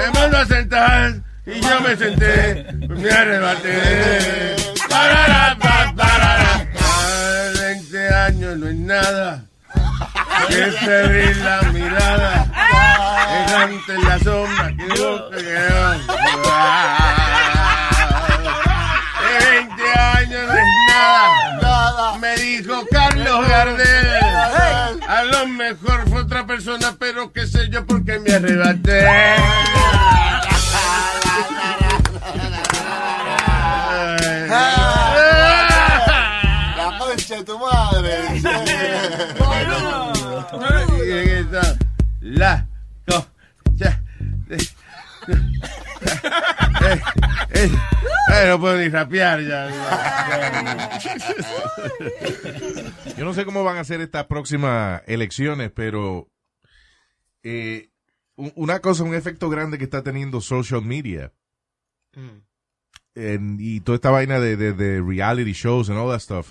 me 0.00 0.10
mandó 0.18 0.38
a 0.38 0.46
sentar 0.46 1.14
y 1.46 1.60
yo 1.60 1.80
me 1.80 1.96
senté, 1.96 2.66
me 2.88 3.10
arrebaté. 3.10 4.56
Parará, 4.88 5.56
pa, 5.60 5.92
parará. 5.96 6.66
Ah, 6.80 7.50
20 7.60 8.14
años 8.14 8.58
no 8.58 8.68
es 8.68 8.76
nada, 8.76 9.44
que 10.48 10.72
febril 10.72 11.44
la 11.44 11.62
mirada, 11.72 12.46
errante 13.46 13.94
en 13.94 14.08
la 14.08 14.18
sombra 14.20 14.68
que 14.76 14.86
busca 14.88 15.36
que 15.36 15.68
no. 15.70 16.50
20 19.48 19.98
años 19.98 20.46
no 20.46 20.54
es 20.54 20.66
nada, 21.62 22.18
me 22.18 22.36
dijo 22.36 22.86
Carlos 22.90 23.48
Gardel. 23.48 24.29
Lo 25.24 25.46
mejor 25.46 26.08
fue 26.08 26.22
otra 26.22 26.46
persona, 26.46 26.96
pero 26.98 27.32
qué 27.32 27.46
sé 27.46 27.68
yo 27.68 27.84
porque 27.86 28.18
me 28.18 28.32
arrebaté. 28.32 29.02
La 36.76 36.98
concha 36.98 37.36
de 37.36 37.44
tu 37.44 37.58
madre. 37.58 38.40
La 42.20 42.66
concha 43.06 44.00
eh, 46.80 47.00
eh, 47.52 47.70
eh, 48.32 48.44
no 48.48 48.58
puedo 48.58 48.76
ni 48.78 48.88
rapear 48.88 49.40
ya. 49.42 49.68
Yo 53.20 53.26
no 53.26 53.34
sé 53.34 53.44
cómo 53.44 53.62
van 53.62 53.76
a 53.76 53.84
ser 53.84 54.00
estas 54.00 54.24
próximas 54.28 55.02
elecciones, 55.06 55.70
pero 55.70 56.30
eh, 57.42 57.90
un- 58.36 58.50
una 58.56 58.80
cosa, 58.80 59.04
un 59.04 59.14
efecto 59.14 59.50
grande 59.50 59.76
que 59.76 59.84
está 59.84 60.02
teniendo 60.02 60.40
social 60.40 60.80
media. 60.80 61.30
En- 63.14 63.58
y 63.60 63.80
toda 63.80 63.96
esta 63.96 64.10
vaina 64.10 64.40
de, 64.40 64.56
de- 64.56 64.72
de 64.72 65.02
reality 65.02 65.52
shows 65.52 65.90
and 65.90 65.98
all 65.98 66.08
that 66.10 66.20
stuff, 66.20 66.50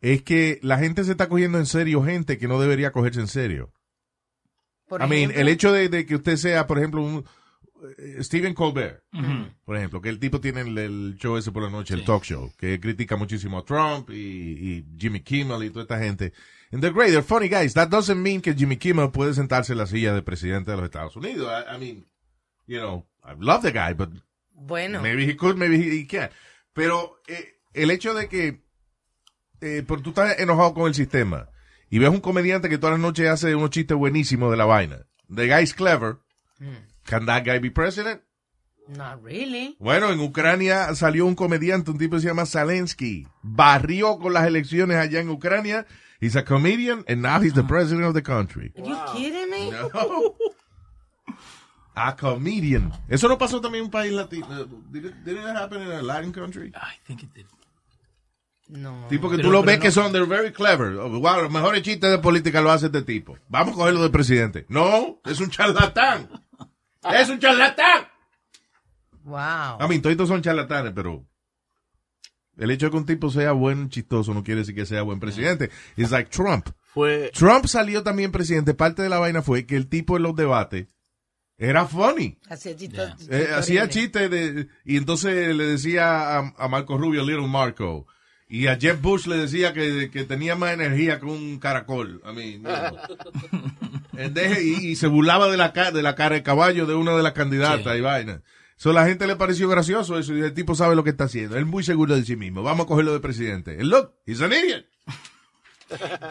es 0.00 0.22
que 0.22 0.58
la 0.62 0.78
gente 0.78 1.04
se 1.04 1.10
está 1.10 1.28
cogiendo 1.28 1.58
en 1.58 1.66
serio 1.66 2.02
gente 2.02 2.38
que 2.38 2.48
no 2.48 2.58
debería 2.58 2.90
cogerse 2.90 3.20
en 3.20 3.28
serio. 3.28 3.70
Por 4.88 5.02
I 5.02 5.06
mean, 5.06 5.32
el 5.34 5.48
hecho 5.48 5.70
de, 5.70 5.90
de 5.90 6.06
que 6.06 6.14
usted 6.14 6.36
sea, 6.38 6.66
por 6.66 6.78
ejemplo, 6.78 7.02
un 7.02 7.26
Stephen 8.22 8.54
Colbert, 8.54 9.02
por 9.64 9.76
ejemplo, 9.76 10.00
que 10.00 10.08
el 10.08 10.18
tipo 10.18 10.40
tiene 10.40 10.62
el, 10.62 10.76
el 10.78 11.16
show 11.18 11.36
ese 11.36 11.52
por 11.52 11.62
la 11.62 11.70
noche, 11.70 11.94
el 11.94 12.04
talk 12.04 12.22
show, 12.24 12.52
que 12.56 12.78
critica 12.80 13.16
muchísimo 13.16 13.58
a 13.58 13.64
Trump 13.64 14.10
y, 14.10 14.14
y 14.14 14.84
Jimmy 14.98 15.20
Kimmel 15.20 15.64
y 15.64 15.70
toda 15.70 15.82
esta 15.82 15.98
gente. 15.98 16.32
And 16.72 16.80
they're 16.82 16.92
great, 16.94 17.10
they're 17.10 17.22
funny 17.22 17.48
guys. 17.48 17.74
That 17.74 17.88
doesn't 17.88 18.20
mean 18.20 18.40
que 18.40 18.54
Jimmy 18.54 18.76
Kimmel 18.76 19.10
puede 19.10 19.34
sentarse 19.34 19.72
en 19.72 19.78
la 19.78 19.86
silla 19.86 20.12
de 20.14 20.22
presidente 20.22 20.70
de 20.70 20.76
los 20.76 20.86
Estados 20.86 21.14
Unidos. 21.16 21.48
I, 21.48 21.76
I 21.76 21.78
mean, 21.78 22.06
you 22.66 22.78
know, 22.80 23.06
I 23.22 23.34
love 23.38 23.62
the 23.62 23.70
guy, 23.72 23.92
but 23.94 24.10
Bueno. 24.52 25.00
maybe 25.00 25.24
he 25.24 25.36
could, 25.36 25.56
maybe 25.56 25.76
he, 25.76 25.90
he 26.00 26.06
can't. 26.06 26.32
Pero 26.72 27.20
eh, 27.28 27.60
el 27.74 27.90
hecho 27.90 28.14
de 28.14 28.28
que 28.28 28.62
eh, 29.60 29.82
por 29.86 30.00
tú 30.02 30.10
estás 30.10 30.38
enojado 30.40 30.74
con 30.74 30.88
el 30.88 30.94
sistema 30.94 31.48
y 31.90 31.98
ves 31.98 32.08
un 32.10 32.20
comediante 32.20 32.68
que 32.68 32.78
todas 32.78 32.94
las 32.94 33.00
noches 33.00 33.28
hace 33.28 33.54
unos 33.54 33.70
chistes 33.70 33.96
buenísimos 33.96 34.50
de 34.50 34.56
la 34.56 34.64
vaina. 34.64 35.06
The 35.32 35.46
guy's 35.46 35.74
clever. 35.74 36.16
Can 37.04 37.26
that 37.26 37.44
guy 37.44 37.58
be 37.58 37.70
president? 37.70 38.22
Not 38.88 39.22
really. 39.22 39.76
Bueno, 39.78 40.10
en 40.12 40.20
Ucrania 40.20 40.94
salió 40.94 41.24
un 41.26 41.34
comediante, 41.34 41.90
un 41.90 41.98
tipo 41.98 42.16
que 42.16 42.20
se 42.22 42.28
llama 42.28 42.44
Zelensky. 42.46 43.26
Barrió 43.42 44.18
con 44.18 44.32
las 44.34 44.46
elecciones 44.46 44.96
allá 44.98 45.20
en 45.20 45.30
Ucrania. 45.30 45.86
He's 46.20 46.36
a 46.36 46.44
comedian 46.44 47.04
and 47.08 47.22
now 47.22 47.40
he's 47.40 47.54
the 47.54 47.62
president 47.64 48.06
of 48.06 48.14
the 48.14 48.22
country. 48.22 48.72
Are 48.76 48.86
you 48.86 48.96
kidding 49.14 49.50
me? 49.50 49.70
No. 49.70 50.34
A 51.96 52.16
comedian. 52.16 52.92
Eso 53.08 53.28
no 53.28 53.38
pasó 53.38 53.60
también 53.60 53.82
en 53.82 53.84
un 53.86 53.90
país 53.90 54.12
latino. 54.12 54.46
Did 54.90 55.04
it, 55.06 55.14
did 55.24 55.36
it 55.38 55.44
happen 55.56 55.80
in 55.82 55.92
a 55.92 56.02
Latin 56.02 56.32
country? 56.32 56.72
I 56.74 56.98
think 57.06 57.22
it 57.22 57.32
did. 57.34 57.46
No. 58.68 59.06
Tipo 59.08 59.30
que 59.30 59.36
Pero- 59.36 59.48
tú 59.48 59.52
lo 59.52 59.62
ves 59.62 59.76
no. 59.78 59.82
que 59.82 59.90
son, 59.92 60.10
they're 60.12 60.26
very 60.26 60.50
clever. 60.52 60.94
Wow, 60.96 61.42
los 61.42 61.52
mejores 61.52 61.82
chistes 61.82 62.10
de 62.10 62.18
política 62.18 62.60
lo 62.60 62.72
hace 62.72 62.86
este 62.86 63.02
tipo. 63.02 63.38
Vamos 63.48 63.74
a 63.74 63.76
cogerlo 63.76 64.02
de 64.02 64.10
presidente. 64.10 64.66
No, 64.68 65.20
es 65.24 65.38
un 65.40 65.50
charlatán. 65.50 66.28
Es 67.12 67.28
un 67.28 67.38
charlatán. 67.38 68.08
Wow. 69.24 69.80
A 69.80 69.88
mí, 69.88 69.98
todos 70.00 70.28
son 70.28 70.42
charlatanes, 70.42 70.92
pero 70.94 71.24
el 72.56 72.70
hecho 72.70 72.86
de 72.86 72.90
que 72.90 72.96
un 72.96 73.06
tipo 73.06 73.30
sea 73.30 73.52
buen 73.52 73.88
chistoso 73.88 74.34
no 74.34 74.44
quiere 74.44 74.60
decir 74.60 74.74
que 74.74 74.86
sea 74.86 75.02
buen 75.02 75.20
presidente. 75.20 75.70
It's 75.96 76.10
like 76.10 76.30
Trump. 76.30 76.68
Fue, 76.82 77.30
Trump 77.34 77.66
salió 77.66 78.02
también 78.02 78.30
presidente. 78.30 78.74
Parte 78.74 79.02
de 79.02 79.08
la 79.08 79.18
vaina 79.18 79.42
fue 79.42 79.66
que 79.66 79.76
el 79.76 79.88
tipo 79.88 80.16
en 80.16 80.22
los 80.22 80.36
debates 80.36 80.86
era 81.56 81.86
funny. 81.86 82.38
Hacía 82.48 82.76
chistes. 82.76 83.28
Eh, 83.30 83.48
hacía 83.54 83.88
chistes 83.88 84.30
de, 84.30 84.68
y 84.84 84.96
entonces 84.96 85.54
le 85.56 85.66
decía 85.66 86.38
a, 86.38 86.54
a 86.56 86.68
Marco 86.68 86.98
Rubio, 86.98 87.24
Little 87.24 87.48
Marco. 87.48 88.06
Y 88.46 88.66
a 88.66 88.76
Jeff 88.78 89.00
Bush 89.00 89.26
le 89.26 89.38
decía 89.38 89.72
que, 89.72 90.10
que 90.10 90.24
tenía 90.24 90.54
más 90.54 90.72
energía 90.72 91.18
que 91.18 91.26
un 91.26 91.58
caracol. 91.58 92.22
I 92.24 92.34
mean, 92.34 92.62
you 92.62 93.16
y, 94.18 94.90
y 94.90 94.96
se 94.96 95.06
burlaba 95.06 95.50
de 95.50 95.56
la, 95.56 95.70
de 95.70 96.02
la 96.02 96.14
cara 96.14 96.34
de 96.34 96.42
caballo 96.42 96.86
de 96.86 96.94
una 96.94 97.16
de 97.16 97.22
las 97.22 97.32
candidatas 97.32 97.96
y 97.96 98.00
vaina. 98.00 98.42
So, 98.76 98.92
la 98.92 99.06
gente 99.06 99.26
le 99.26 99.36
pareció 99.36 99.68
gracioso 99.68 100.18
eso 100.18 100.34
y 100.36 100.40
el 100.40 100.52
tipo 100.52 100.74
sabe 100.74 100.96
lo 100.96 101.04
que 101.04 101.10
está 101.10 101.24
haciendo. 101.24 101.56
Él 101.56 101.62
es 101.62 101.68
muy 101.68 101.84
seguro 101.84 102.16
de 102.16 102.24
sí 102.24 102.36
mismo. 102.36 102.62
Vamos 102.62 102.84
a 102.84 102.88
cogerlo 102.88 103.12
de 103.12 103.20
presidente. 103.20 103.78
And 103.78 103.88
look, 103.88 104.14
he's 104.26 104.42
an 104.42 104.52
idiot. 104.52 104.86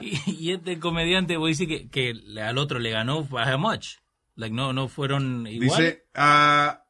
Y, 0.01 0.19
y 0.25 0.51
este 0.51 0.79
comediante, 0.79 1.37
voy 1.37 1.51
a 1.51 1.53
decir 1.53 1.67
que, 1.67 1.87
que 1.87 2.41
al 2.41 2.57
otro 2.57 2.79
le 2.79 2.89
ganó 2.89 3.23
by 3.23 3.53
how 3.53 3.59
much? 3.59 3.99
Like, 4.35 4.53
no, 4.53 4.73
no 4.73 4.87
fueron 4.87 5.45
igual. 5.47 5.79
Dice, 5.79 6.05
a 6.15 6.83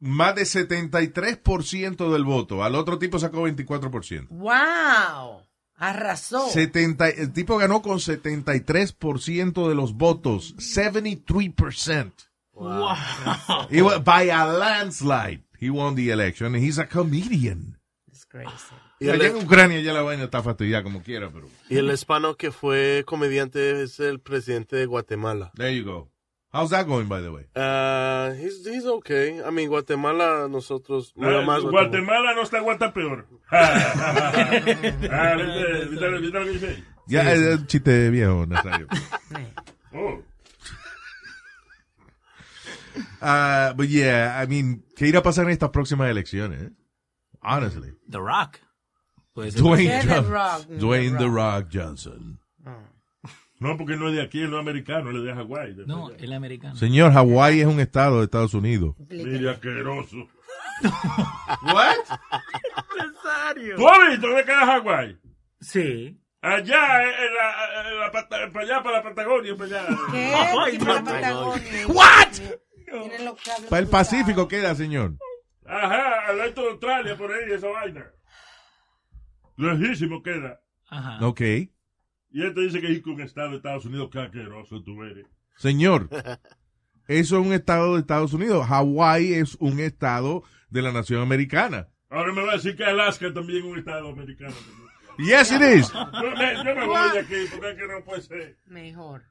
más 0.00 0.34
de 0.34 0.42
73% 0.42 2.12
del 2.12 2.24
voto. 2.24 2.64
Al 2.64 2.74
otro 2.74 2.98
tipo 2.98 3.18
sacó 3.18 3.46
24%. 3.46 4.28
Wow. 4.30 5.42
Arrasó. 5.82 6.48
70, 6.48 7.08
el 7.08 7.32
tipo 7.32 7.56
ganó 7.58 7.82
con 7.82 7.98
73% 7.98 9.68
de 9.68 9.74
los 9.74 9.94
votos. 9.94 10.54
73%. 10.58 12.12
Wow. 12.54 12.94
He 13.70 13.82
wa- 13.82 13.98
by 13.98 14.30
a 14.30 14.44
landslide, 14.46 15.42
he 15.58 15.70
won 15.70 15.94
the 15.96 16.10
election. 16.10 16.54
And 16.54 16.62
he's 16.64 16.78
a 16.78 16.86
comedian. 16.86 17.78
It's 18.06 18.24
crazy. 18.26 18.50
Y 19.00 19.08
Allá 19.08 19.26
el- 19.30 19.36
en 19.36 19.44
Ucrania 19.44 19.80
ya 19.80 19.92
la 19.92 20.02
vaina 20.02 20.24
está 20.24 20.42
fastidiada 20.42 20.84
como 20.84 21.02
quiera, 21.02 21.30
pero. 21.32 21.48
y 21.68 21.76
el 21.78 21.90
hispano 21.90 22.36
que 22.36 22.52
fue 22.52 23.02
comediante 23.06 23.82
es 23.82 23.98
el 23.98 24.20
presidente 24.20 24.76
de 24.76 24.86
Guatemala. 24.86 25.50
There 25.56 25.74
you 25.76 25.84
go. 25.84 26.11
How's 26.52 26.68
that 26.70 26.86
going, 26.86 27.06
by 27.08 27.20
the 27.22 27.32
way? 27.32 27.46
Uh, 27.56 28.32
he's, 28.34 28.64
he's 28.66 28.84
okay. 28.84 29.42
I 29.42 29.48
mean, 29.50 29.68
Guatemala, 29.68 30.48
nosotros, 30.50 31.12
nada 31.16 31.42
más 31.46 31.62
Guatemala. 31.62 31.88
Guatemala 31.88 32.34
no 32.34 32.42
está 32.42 32.60
guata 32.60 32.92
peor. 32.92 33.24
Ah, 33.52 35.34
¿viste, 35.36 35.86
viste 35.88 36.10
lo- 36.10 36.20
viste 36.20 36.38
lo 36.38 36.44
que 36.44 36.50
dice? 36.52 36.84
Ya, 37.08 37.32
es 37.32 37.58
un 37.58 37.66
chiste 37.66 38.10
viejo, 38.10 38.44
Nazario. 38.46 38.86
Oh. 39.94 40.22
Uh, 43.20 43.72
but 43.74 43.88
yeah, 43.88 44.36
I 44.40 44.46
mean, 44.46 44.82
¿qué 44.96 45.06
irá 45.08 45.18
a 45.18 45.22
pasar 45.22 45.44
en 45.44 45.50
estas 45.52 45.70
próximas 45.70 46.10
elecciones? 46.10 46.62
eh? 46.62 46.70
Honestly. 47.42 47.92
The 48.08 48.20
Rock. 48.20 48.60
Puede 49.34 49.52
ser. 49.52 49.60
Dwayne, 49.62 50.00
The 50.02 50.06
Johnson. 50.08 50.32
Rock, 50.32 50.62
Dwayne 50.68 51.12
The 51.12 51.18
The 51.24 51.28
Rock 51.30 51.68
Johnson. 51.70 52.38
No, 53.62 53.76
porque 53.76 53.96
no 53.96 54.08
es 54.08 54.14
de 54.16 54.22
aquí, 54.22 54.40
él 54.42 54.50
no 54.50 54.56
es 54.56 54.60
americano, 54.62 55.10
él 55.10 55.16
es 55.18 55.22
de 55.24 55.34
Hawái. 55.34 55.74
de 55.74 55.86
No, 55.86 56.08
allá. 56.08 56.16
el 56.18 56.32
americano. 56.32 56.74
Señor, 56.76 57.12
Hawái 57.12 57.60
es 57.60 57.66
un 57.66 57.80
estado 57.80 58.18
de 58.18 58.24
Estados 58.24 58.54
Unidos. 58.54 58.94
Mire, 59.08 59.50
asqueroso. 59.50 60.16
What? 61.62 61.96
¿Tú 63.76 63.88
has 63.88 64.08
visto 64.10 64.26
dónde 64.26 64.44
queda 64.44 64.66
Hawái? 64.66 65.18
Sí. 65.60 66.18
Allá, 66.40 67.02
en 67.04 67.34
la, 67.34 67.90
en 67.90 68.00
la 68.00 68.10
pata- 68.10 68.50
para 68.52 68.64
allá, 68.64 68.82
para 68.82 68.96
la 68.96 69.02
Patagonia, 69.04 69.54
para 69.56 69.80
allá. 69.80 69.96
¿Qué? 70.10 70.34
Ay, 70.34 70.78
Para 70.78 70.94
la. 70.94 71.02
Patagonia. 71.04 71.86
What? 71.86 72.28
Para 73.70 73.82
el. 73.82 73.88
Pacífico 73.88 74.48
queda, 74.48 74.74
señor. 74.74 75.12
Ajá, 75.64 76.26
al 76.28 76.38
lado 76.38 76.50
de 76.62 76.68
Australia, 76.70 77.16
por 77.16 77.30
ahí, 77.32 77.52
esa 77.52 77.68
vaina. 77.68 78.04
Lejísimo 79.56 80.22
queda. 80.22 80.60
Ajá. 80.88 81.24
Ok. 81.26 81.40
Y 82.32 82.44
este 82.44 82.60
dice 82.62 82.80
que 82.80 82.90
es 82.90 83.06
un 83.06 83.20
estado 83.20 83.50
de 83.50 83.56
Estados 83.56 83.84
Unidos, 83.84 84.08
qué 84.10 84.20
asqueroso 84.20 84.82
tú 84.82 85.02
eres. 85.04 85.26
Señor, 85.56 86.08
eso 87.06 87.38
es 87.38 87.46
un 87.46 87.52
estado 87.52 87.94
de 87.94 88.00
Estados 88.00 88.32
Unidos. 88.32 88.66
Hawái 88.66 89.34
es 89.34 89.56
un 89.60 89.80
estado 89.80 90.42
de 90.70 90.82
la 90.82 90.92
nación 90.92 91.20
americana. 91.20 91.88
Ahora 92.08 92.32
me 92.32 92.42
va 92.42 92.52
a 92.52 92.56
decir 92.56 92.74
que 92.74 92.84
Alaska 92.84 93.32
también 93.32 93.58
es 93.58 93.64
un 93.64 93.78
estado 93.78 94.08
americano. 94.08 94.54
Yes, 95.18 95.52
it 95.52 95.60
is. 95.60 95.92
Yo 95.92 96.30
me, 96.36 96.54
yo 96.64 96.74
me 96.74 96.86
voy 96.86 97.10
de 97.12 97.18
aquí, 97.20 97.34
porque 97.50 97.70
es 97.70 97.76
que 97.76 97.86
no 97.86 98.04
puede 98.04 98.22
ser. 98.22 98.56
Mejor. 98.66 99.22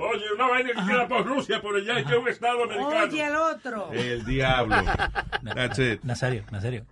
Oye, 0.00 0.24
una 0.34 0.48
vaina 0.48 0.70
que 0.70 0.86
queda 0.86 1.06
por 1.06 1.26
Rusia, 1.26 1.60
por 1.60 1.76
allá, 1.76 1.98
es 1.98 2.06
que 2.06 2.12
es 2.12 2.18
un 2.18 2.28
estado 2.28 2.64
americano. 2.64 3.04
Oye, 3.04 3.22
al 3.22 3.36
otro. 3.36 3.92
El 3.92 4.24
diablo. 4.24 4.76
That's 5.54 5.78
it. 5.78 6.02
Nazario, 6.02 6.44
Nazario. 6.50 6.86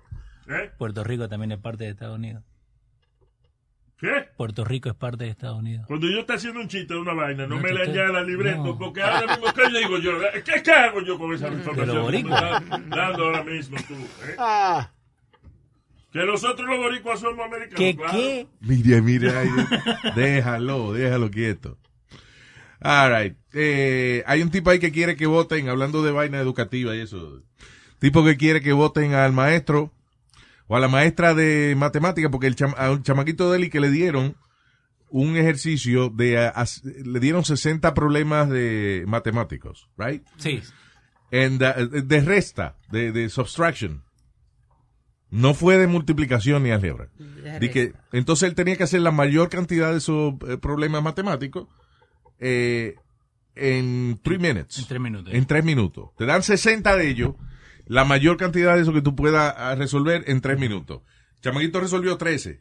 ¿Eh? 0.47 0.71
Puerto 0.77 1.05
Rico 1.05 1.29
también 1.29 1.53
es 1.53 1.59
parte 1.59 1.85
de 1.85 1.91
Estados 1.91 2.19
Unidos. 2.19 2.45
¿Qué? 4.01 4.29
Puerto 4.37 4.65
Rico 4.65 4.89
es 4.89 4.95
parte 4.95 5.25
de 5.25 5.31
Estados 5.31 5.59
Unidos. 5.59 5.85
Cuando 5.89 6.09
yo 6.09 6.21
esté 6.21 6.35
haciendo 6.35 6.61
un 6.61 6.69
chiste 6.69 6.95
de 6.95 7.01
una 7.01 7.15
vaina, 7.15 7.47
no, 7.49 7.57
No, 7.57 7.61
me 7.63 7.73
le 7.73 7.83
añada 7.83 8.23
libreto, 8.23 8.63
no. 8.65 8.79
porque 8.79 9.03
ahora 9.03 9.27
mismo, 9.37 9.53
¿qué 9.53 9.69
le 9.71 9.79
digo 9.81 9.99
yo? 9.99 10.13
¿Qué, 10.45 10.63
qué 10.63 10.71
hago 10.71 11.03
yo 11.03 11.19
con 11.19 11.33
esa 11.35 11.49
información 11.49 12.07
que 12.07 12.13
me 12.13 12.19
estás 12.31 12.63
dando 12.89 13.25
ahora 13.25 13.43
mismo 13.43 13.77
tú? 13.89 13.95
eh? 13.95 14.37
Ah, 14.39 14.91
Que 16.13 16.25
nosotros 16.25 16.69
los 16.69 16.79
boricuas 16.79 17.19
somos 17.19 17.45
americanos. 17.45 17.77
¿Qué 17.77 17.97
claro. 17.97 18.13
qué? 18.13 18.47
Mire, 18.61 19.03
mire 19.03 19.31
ahí. 19.37 19.49
Déjalo, 20.15 20.93
déjalo 20.93 21.31
quieto. 21.31 21.77
All 22.81 23.11
right. 23.13 23.37
Eh, 23.53 24.23
hay 24.27 24.43
un 24.43 24.51
tipo 24.51 24.71
ahí 24.71 24.79
que 24.79 24.93
quiere 24.93 25.17
que 25.17 25.27
voten, 25.27 25.69
hablando 25.69 26.05
de 26.05 26.13
vaina 26.13 26.39
educativa 26.39 26.95
y 26.95 27.01
eso. 27.01 27.43
Tipo 27.99 28.25
que 28.25 28.37
quiere 28.37 28.61
que 28.61 28.73
voten 28.73 29.15
al 29.15 29.33
maestro 29.33 29.93
o 30.69 30.77
a 30.77 30.81
la 30.81 30.89
maestra 30.89 31.35
de 31.35 31.75
matemática, 31.77 32.31
porque 32.31 32.47
el 32.47 32.55
cham- 32.57 32.75
a 32.77 32.91
un 32.93 33.03
chamaquito 33.03 33.51
de 33.51 33.59
él 33.59 33.64
y 33.64 33.71
que 33.71 33.81
le 33.81 33.91
dieron 33.91 34.37
un 35.11 35.37
ejercicio 35.37 36.11
de, 36.11 36.39
a- 36.39 36.64
le 37.05 37.19
dieron 37.21 37.45
60 37.45 37.95
problemas 37.95 38.49
de 38.51 39.05
matemáticos, 39.07 39.89
right? 39.97 40.23
Sí. 40.37 40.61
And, 41.33 41.62
uh, 41.62 42.03
de 42.07 42.21
resta, 42.21 42.77
de, 42.91 43.12
de 43.12 43.29
subtraction. 43.29 44.05
No 45.31 45.53
fue 45.53 45.77
de 45.77 45.87
multiplicación 45.87 46.62
ni 46.62 46.71
álgebra. 46.71 47.09
Que, 47.71 47.93
entonces 48.12 48.49
él 48.49 48.55
tenía 48.55 48.77
que 48.77 48.85
hacer 48.85 49.01
la 49.03 49.11
mayor 49.11 49.51
cantidad 49.51 49.91
de 49.93 49.99
esos 49.99 50.35
eh, 50.49 50.57
problemas 50.57 51.03
matemáticos 51.03 51.69
eh, 52.39 52.95
en 53.55 54.19
three 54.23 54.39
minutes. 54.39 54.79
En 54.79 54.87
tres 54.87 55.01
minutos. 55.01 55.35
En 55.35 55.45
tres 55.47 55.64
minutos. 55.64 56.11
Te 56.16 56.25
dan 56.25 56.43
60 56.43 56.97
de 56.97 57.09
ellos 57.11 57.35
la 57.89 58.05
mayor 58.05 58.36
cantidad 58.36 58.76
de 58.76 58.82
eso 58.82 58.93
que 58.93 59.03
tú 59.03 59.16
puedas 59.16 59.55
ah, 59.57 59.74
resolver 59.74 60.24
en 60.28 60.41
tres 60.41 60.59
minutos. 60.59 61.03
Chamaguito 61.41 61.80
resolvió 61.80 62.16
13 62.16 62.61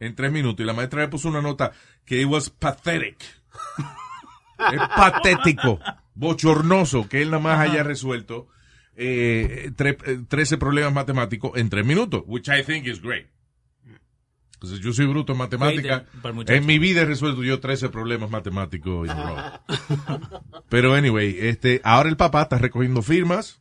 en 0.00 0.14
tres 0.14 0.30
minutos 0.32 0.62
y 0.62 0.66
la 0.66 0.72
maestra 0.74 1.02
le 1.02 1.08
puso 1.08 1.28
una 1.28 1.42
nota 1.42 1.72
que 2.04 2.20
it 2.20 2.26
was 2.26 2.48
pathetic. 2.50 3.16
es 4.72 4.80
patético, 4.96 5.80
bochornoso 6.14 7.08
que 7.08 7.22
él 7.22 7.30
nada 7.30 7.42
más 7.42 7.58
haya 7.60 7.82
resuelto 7.82 8.48
eh, 8.96 9.70
tre- 9.76 9.98
eh, 10.06 10.24
13 10.28 10.56
problemas 10.58 10.92
matemáticos 10.92 11.52
en 11.56 11.68
tres 11.70 11.84
minutos, 11.84 12.22
which 12.26 12.48
I 12.48 12.62
think 12.64 12.86
is 12.86 13.00
great. 13.02 13.26
Entonces, 14.54 14.80
yo 14.80 14.92
soy 14.92 15.06
bruto 15.06 15.32
en 15.32 15.38
matemática. 15.38 16.04
Muchacho. 16.34 16.52
En 16.52 16.66
mi 16.66 16.80
vida 16.80 17.02
he 17.02 17.04
resuelto 17.04 17.44
yo 17.44 17.60
13 17.60 17.90
problemas 17.90 18.28
matemáticos. 18.28 19.08
Pero 20.68 20.94
anyway, 20.94 21.36
este, 21.40 21.80
ahora 21.84 22.08
el 22.08 22.16
papá 22.16 22.42
está 22.42 22.58
recogiendo 22.58 23.00
firmas. 23.02 23.60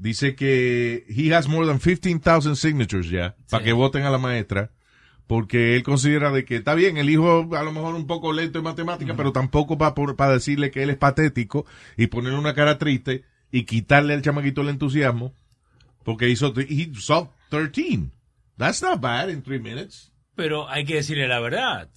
Dice 0.00 0.34
que 0.34 1.04
he 1.08 1.34
has 1.34 1.46
more 1.46 1.66
than 1.66 1.78
15,000 1.78 2.56
signatures 2.56 3.10
ya 3.10 3.36
para 3.50 3.62
que 3.62 3.74
voten 3.74 4.04
a 4.04 4.10
la 4.10 4.16
maestra. 4.16 4.70
Porque 5.26 5.76
él 5.76 5.82
considera 5.82 6.32
de 6.32 6.46
que 6.46 6.56
está 6.56 6.74
bien, 6.74 6.96
el 6.96 7.10
hijo 7.10 7.54
a 7.54 7.62
lo 7.62 7.70
mejor 7.70 7.94
un 7.94 8.06
poco 8.06 8.32
lento 8.32 8.58
en 8.58 8.64
matemática, 8.64 9.14
pero 9.14 9.30
tampoco 9.30 9.76
para, 9.76 9.94
para 9.94 10.32
decirle 10.32 10.70
que 10.70 10.82
él 10.82 10.90
es 10.90 10.96
patético 10.96 11.66
y 11.98 12.06
ponerle 12.06 12.38
una 12.38 12.54
cara 12.54 12.78
triste 12.78 13.24
y 13.52 13.64
quitarle 13.64 14.14
al 14.14 14.22
chamaquito 14.22 14.62
el 14.62 14.70
entusiasmo. 14.70 15.34
Porque 16.02 16.30
hizo, 16.30 16.54
he 16.56 16.90
solved 16.94 17.30
13. 17.50 18.10
That's 18.56 18.82
not 18.82 19.02
bad 19.02 19.28
in 19.28 19.42
three 19.42 19.60
minutes. 19.60 20.10
Pero 20.34 20.66
hay 20.68 20.86
que 20.86 20.94
decirle 20.94 21.28
la 21.28 21.40
verdad. 21.40 21.90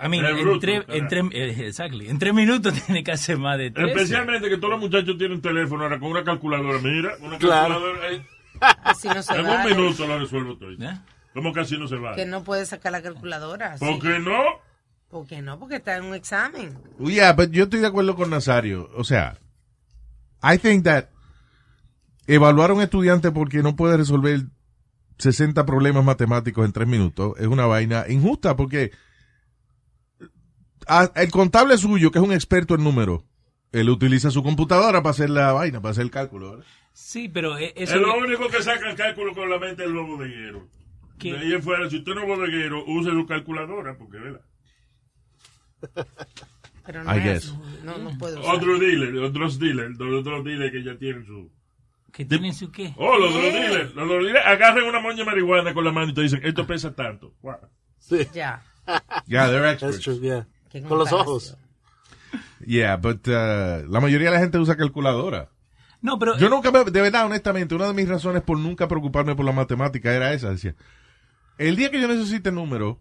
Eh, 0.00 0.06
I 0.06 0.08
mean, 0.08 0.24
Es 0.24 0.30
en, 0.46 0.60
tres- 0.60 0.84
en 0.88 1.08
tres- 1.08 1.24
eh, 1.32 1.66
exactly. 1.66 2.08
en 2.08 2.18
tres 2.18 2.32
minutos 2.34 2.72
tiene 2.86 3.02
que 3.02 3.12
hacer 3.12 3.36
más 3.38 3.58
de 3.58 3.70
tres. 3.70 3.88
Especialmente 3.88 4.48
que 4.48 4.56
todos 4.56 4.70
los 4.70 4.80
muchachos 4.80 5.16
tienen 5.18 5.40
teléfono 5.40 5.84
ahora 5.84 5.98
con 5.98 6.10
una 6.10 6.24
calculadora. 6.24 6.78
Mira, 6.78 7.10
una 7.20 7.38
Claro. 7.38 7.74
calculadora. 7.74 8.12
eh, 8.12 8.26
Así 8.84 9.08
no 9.08 9.22
se 9.22 9.34
en 9.36 9.44
vale. 9.46 9.72
un 9.72 9.76
minuto 9.78 10.06
lo 10.06 10.18
resuelvo 10.18 10.56
todo. 10.56 10.70
¿Cómo 11.34 11.52
que 11.52 11.60
así 11.60 11.76
no 11.78 11.86
se 11.86 11.96
va? 11.96 12.14
Que 12.16 12.26
no 12.26 12.42
puede 12.42 12.66
sacar 12.66 12.90
la 12.92 13.02
calculadora. 13.02 13.76
¿Por 13.78 13.94
sí. 13.94 13.98
qué 14.00 14.18
no? 14.18 14.38
¿Por 15.08 15.26
qué 15.26 15.40
no? 15.42 15.58
Porque 15.58 15.76
está 15.76 15.96
en 15.96 16.04
un 16.04 16.14
examen. 16.14 16.76
Yeah, 16.98 17.32
but 17.32 17.50
yo 17.50 17.64
estoy 17.64 17.80
de 17.80 17.86
acuerdo 17.86 18.14
con 18.16 18.30
Nazario. 18.30 18.90
O 18.96 19.04
sea, 19.04 19.38
I 20.42 20.58
think 20.58 20.84
that 20.84 21.06
evaluar 22.26 22.70
a 22.70 22.74
un 22.74 22.82
estudiante 22.82 23.30
porque 23.30 23.62
no 23.62 23.74
puede 23.76 23.96
resolver 23.96 24.40
60 25.18 25.64
problemas 25.66 26.04
matemáticos 26.04 26.64
en 26.66 26.72
tres 26.72 26.86
minutos 26.88 27.34
es 27.38 27.46
una 27.46 27.66
vaina 27.66 28.04
injusta 28.08 28.54
porque 28.56 28.90
a- 30.88 31.12
el 31.16 31.30
contable 31.30 31.76
suyo, 31.78 32.10
que 32.10 32.18
es 32.18 32.24
un 32.24 32.32
experto 32.32 32.74
en 32.74 32.84
números, 32.84 33.22
él 33.72 33.90
utiliza 33.90 34.30
su 34.30 34.42
computadora 34.42 35.02
para 35.02 35.10
hacer 35.10 35.30
la 35.30 35.52
vaina, 35.52 35.80
para 35.80 35.92
hacer 35.92 36.04
el 36.04 36.10
cálculo. 36.10 36.50
¿verdad? 36.52 36.64
Sí, 36.92 37.28
pero 37.28 37.56
Es 37.58 37.72
eso... 37.76 37.98
lo 37.98 38.16
único 38.18 38.48
que 38.48 38.62
saca 38.62 38.88
el 38.90 38.96
cálculo 38.96 39.34
con 39.34 39.48
la 39.50 39.58
mente 39.58 39.82
del 39.82 39.92
los 39.92 40.06
bodegueros. 40.06 40.62
¿Qué? 41.18 41.32
De 41.32 41.38
ahí 41.40 41.52
en 41.52 41.62
fuera, 41.62 41.88
si 41.90 41.98
usted 41.98 42.14
no 42.14 42.22
es 42.22 42.28
bodeguero, 42.28 42.84
use 42.86 43.10
su 43.10 43.26
calculadora, 43.26 43.96
porque 43.98 44.18
¿verdad? 44.18 44.40
Pero 46.86 47.04
no 47.04 47.14
I 47.14 47.18
es 47.18 47.24
guess. 47.24 47.54
No, 47.84 47.98
no 47.98 48.16
puedo 48.18 48.40
usar. 48.40 48.54
Otros 48.54 48.80
dealers, 48.80 49.18
otros 49.18 49.58
dealers, 49.58 50.00
otros 50.00 50.44
dealers 50.44 50.72
que 50.72 50.82
ya 50.82 50.96
tienen 50.96 51.24
su... 51.26 51.50
¿Que 52.12 52.24
tienen 52.24 52.54
su 52.54 52.70
qué? 52.72 52.94
Oh, 52.96 53.18
los 53.18 53.30
otros 53.34 53.52
¿Qué? 53.52 53.60
dealers, 53.60 53.94
los 53.94 54.04
otros 54.06 54.24
dealers 54.24 54.46
agarran 54.46 54.84
una 54.84 55.00
moña 55.00 55.16
de 55.18 55.24
marihuana 55.24 55.74
con 55.74 55.84
la 55.84 55.92
mano 55.92 56.10
y 56.10 56.14
te 56.14 56.22
dicen, 56.22 56.40
esto 56.42 56.66
pesa 56.66 56.94
tanto. 56.94 57.34
Wow. 57.42 57.56
Ya. 58.32 58.62
Yeah, 59.26 59.48
they're 59.50 59.68
experts. 59.70 59.96
That's 59.96 60.04
true, 60.04 60.20
yeah. 60.20 60.46
Con 60.88 60.98
los 60.98 61.12
ojos. 61.12 61.56
Yeah, 62.64 62.96
but 62.96 63.26
uh, 63.28 63.86
la 63.90 64.00
mayoría 64.00 64.28
de 64.30 64.34
la 64.34 64.40
gente 64.40 64.58
usa 64.58 64.76
calculadora. 64.76 65.48
No, 66.00 66.18
pero... 66.18 66.36
Yo 66.38 66.48
nunca, 66.48 66.70
me- 66.70 66.84
de 66.84 67.00
verdad, 67.00 67.26
honestamente, 67.26 67.74
una 67.74 67.86
de 67.86 67.94
mis 67.94 68.08
razones 68.08 68.42
por 68.42 68.58
nunca 68.58 68.86
preocuparme 68.86 69.34
por 69.34 69.44
la 69.44 69.52
matemática 69.52 70.12
era 70.12 70.32
esa. 70.32 70.50
Decía, 70.50 70.74
el 71.56 71.76
día 71.76 71.90
que 71.90 72.00
yo 72.00 72.06
necesite 72.08 72.52
números, 72.52 72.96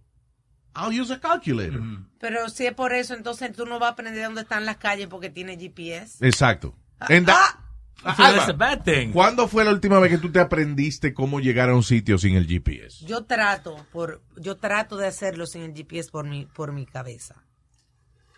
I'll 0.75 0.99
use 0.99 1.13
a 1.13 1.19
calculator. 1.19 1.81
Pero 2.19 2.49
si 2.49 2.65
es 2.67 2.73
por 2.73 2.93
eso, 2.93 3.13
entonces 3.13 3.51
tú 3.53 3.65
no 3.65 3.79
vas 3.79 3.89
a 3.89 3.93
aprender 3.93 4.23
dónde 4.23 4.41
están 4.41 4.65
las 4.65 4.77
calles 4.77 5.07
porque 5.07 5.29
tiene 5.29 5.57
GPS. 5.57 6.25
Exacto. 6.25 6.73
And 6.99 7.25
that- 7.27 7.59
So 7.99 8.13
that's 8.15 8.49
a 8.49 8.53
bad 8.53 8.83
thing. 8.83 9.11
¿Cuándo 9.11 9.47
fue 9.47 9.65
la 9.65 9.71
última 9.71 9.97
vez 9.99 10.11
que 10.11 10.17
tú 10.19 10.31
te 10.31 10.39
aprendiste 10.39 11.15
cómo 11.15 11.39
llegar 11.39 11.69
a 11.71 11.75
un 11.75 11.81
sitio 11.81 12.19
sin 12.19 12.35
el 12.35 12.45
GPS? 12.47 13.03
Yo 13.07 13.25
trato 13.25 13.75
por, 13.91 14.21
yo 14.37 14.55
trato 14.57 14.97
de 14.97 15.07
hacerlo 15.07 15.47
sin 15.47 15.63
el 15.63 15.73
GPS 15.73 16.11
por 16.11 16.27
mi, 16.27 16.45
por 16.45 16.71
mi 16.73 16.85
cabeza. 16.85 17.43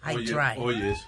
I 0.03 0.15
Oye, 0.15 0.25
try. 0.25 0.57
oye, 0.57 0.91
eso. 0.91 1.07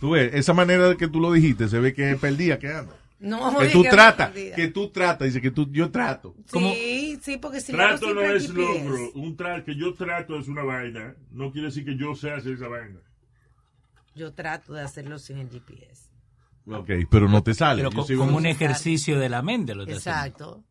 Tú 0.00 0.10
ves, 0.10 0.34
esa 0.34 0.52
manera 0.52 0.88
de 0.88 0.96
que 0.96 1.06
tú 1.08 1.20
lo 1.20 1.32
dijiste, 1.32 1.68
se 1.68 1.78
ve 1.78 1.94
que 1.94 2.16
perdía, 2.16 2.58
que 2.58 2.68
anda. 2.72 2.94
No, 3.20 3.56
que 3.56 3.68
tú 3.68 3.84
tratas, 3.84 4.32
que 4.32 4.66
tú 4.74 4.88
tratas, 4.90 5.26
dice 5.28 5.40
que 5.40 5.52
tú, 5.52 5.68
yo 5.70 5.92
trato. 5.92 6.34
Sí, 6.52 7.20
sí, 7.22 7.38
porque 7.38 7.60
si 7.60 7.70
Trato 7.70 8.12
no 8.12 8.20
es 8.20 8.48
logro. 8.48 9.12
Un 9.14 9.36
tra 9.36 9.62
que 9.62 9.76
yo 9.76 9.94
trato 9.94 10.36
es 10.40 10.48
una 10.48 10.64
vaina. 10.64 11.14
No 11.30 11.52
quiere 11.52 11.68
decir 11.68 11.84
que 11.84 11.96
yo 11.96 12.16
sé 12.16 12.32
hacer 12.32 12.54
esa 12.54 12.66
vaina. 12.66 12.98
Yo 14.16 14.32
trato 14.34 14.72
de 14.74 14.82
hacerlo 14.82 15.20
sin 15.20 15.38
el 15.38 15.48
GPS. 15.50 16.10
Ok, 16.66 16.90
pero 17.08 17.28
no 17.28 17.44
te 17.44 17.54
sale. 17.54 17.82
Pero 17.84 17.92
co- 17.92 18.06
como 18.16 18.36
un 18.36 18.46
ejercicio 18.46 19.20
de 19.20 19.28
la 19.28 19.40
mente 19.42 19.76
lo 19.76 19.84
estás 19.84 19.98
haciendo. 20.04 20.20
Exacto. 20.28 20.64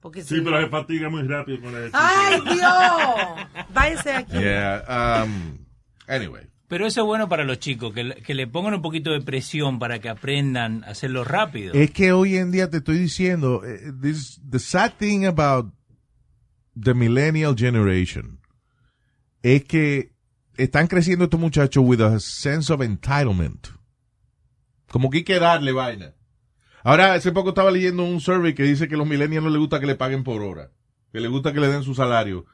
Porque 0.00 0.22
Sí, 0.22 0.36
si 0.36 0.40
pero 0.40 0.52
no- 0.58 0.62
se 0.62 0.68
fatiga 0.70 1.10
muy 1.10 1.22
rápido 1.22 1.60
con 1.60 1.72
la 1.72 1.90
¡Ay, 1.92 2.40
Dios! 2.40 3.66
Váyase 3.74 4.12
aquí. 4.12 4.38
Yeah, 4.38 5.22
um, 5.26 5.58
anyway. 6.08 6.46
Pero 6.74 6.88
eso 6.88 7.02
es 7.02 7.06
bueno 7.06 7.28
para 7.28 7.44
los 7.44 7.60
chicos, 7.60 7.94
que, 7.94 8.34
le- 8.34 8.46
pongan 8.48 8.74
un 8.74 8.82
poquito 8.82 9.12
de 9.12 9.20
presión 9.20 9.78
para 9.78 10.00
que 10.00 10.08
aprendan 10.08 10.82
a 10.82 10.88
hacerlo 10.88 11.22
rápido. 11.22 11.72
Es 11.72 11.92
que 11.92 12.10
hoy 12.10 12.36
en 12.36 12.50
día 12.50 12.68
te 12.68 12.78
estoy 12.78 12.98
diciendo, 12.98 13.62
eh, 13.64 13.92
this, 14.02 14.40
the 14.50 14.58
sad 14.58 14.94
thing 14.98 15.24
about 15.24 15.72
the 16.76 16.92
millennial 16.92 17.54
generation 17.56 18.40
es 19.40 19.62
que 19.62 20.14
están 20.56 20.88
creciendo 20.88 21.26
estos 21.26 21.38
muchachos 21.38 21.84
with 21.86 22.00
a 22.00 22.18
sense 22.18 22.72
of 22.72 22.82
entitlement. 22.82 23.68
Como 24.90 25.10
que 25.10 25.18
hay 25.18 25.24
que 25.24 25.38
darle 25.38 25.70
vaina. 25.70 26.12
Ahora, 26.82 27.14
hace 27.14 27.30
poco 27.30 27.50
estaba 27.50 27.70
leyendo 27.70 28.02
un 28.02 28.20
survey 28.20 28.52
que 28.52 28.64
dice 28.64 28.88
que 28.88 28.96
a 28.96 28.98
los 28.98 29.06
millennials 29.06 29.44
no 29.44 29.50
les 29.50 29.60
gusta 29.60 29.78
que 29.78 29.86
le 29.86 29.94
paguen 29.94 30.24
por 30.24 30.42
hora. 30.42 30.72
Que 31.12 31.20
les 31.20 31.30
gusta 31.30 31.52
que 31.52 31.60
le 31.60 31.68
den 31.68 31.84
su 31.84 31.94
salario. 31.94 32.46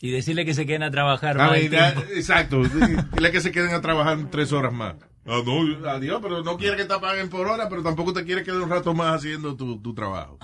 Y 0.00 0.10
decirle 0.10 0.44
que 0.44 0.54
se 0.54 0.64
queden 0.64 0.84
a 0.84 0.90
trabajar 0.90 1.36
tiempo. 1.36 1.76
that- 1.76 2.10
exacto. 2.14 2.62
Dile 2.64 3.32
que 3.32 3.40
se 3.40 3.50
queden 3.50 3.74
a 3.74 3.80
trabajar 3.80 4.18
tres 4.30 4.52
horas 4.52 4.72
más. 4.72 4.94
Ah, 5.26 5.42
no, 5.44 5.88
adiós, 5.90 6.20
pero 6.22 6.42
no 6.42 6.56
quiere 6.56 6.76
que 6.76 6.84
te 6.84 6.98
paguen 6.98 7.28
por 7.28 7.46
hora, 7.48 7.68
pero 7.68 7.82
tampoco 7.82 8.12
te 8.12 8.24
quiere 8.24 8.44
quedar 8.44 8.60
un 8.62 8.70
rato 8.70 8.94
más 8.94 9.16
haciendo 9.16 9.56
tu, 9.56 9.80
tu 9.80 9.94
trabajo. 9.94 10.38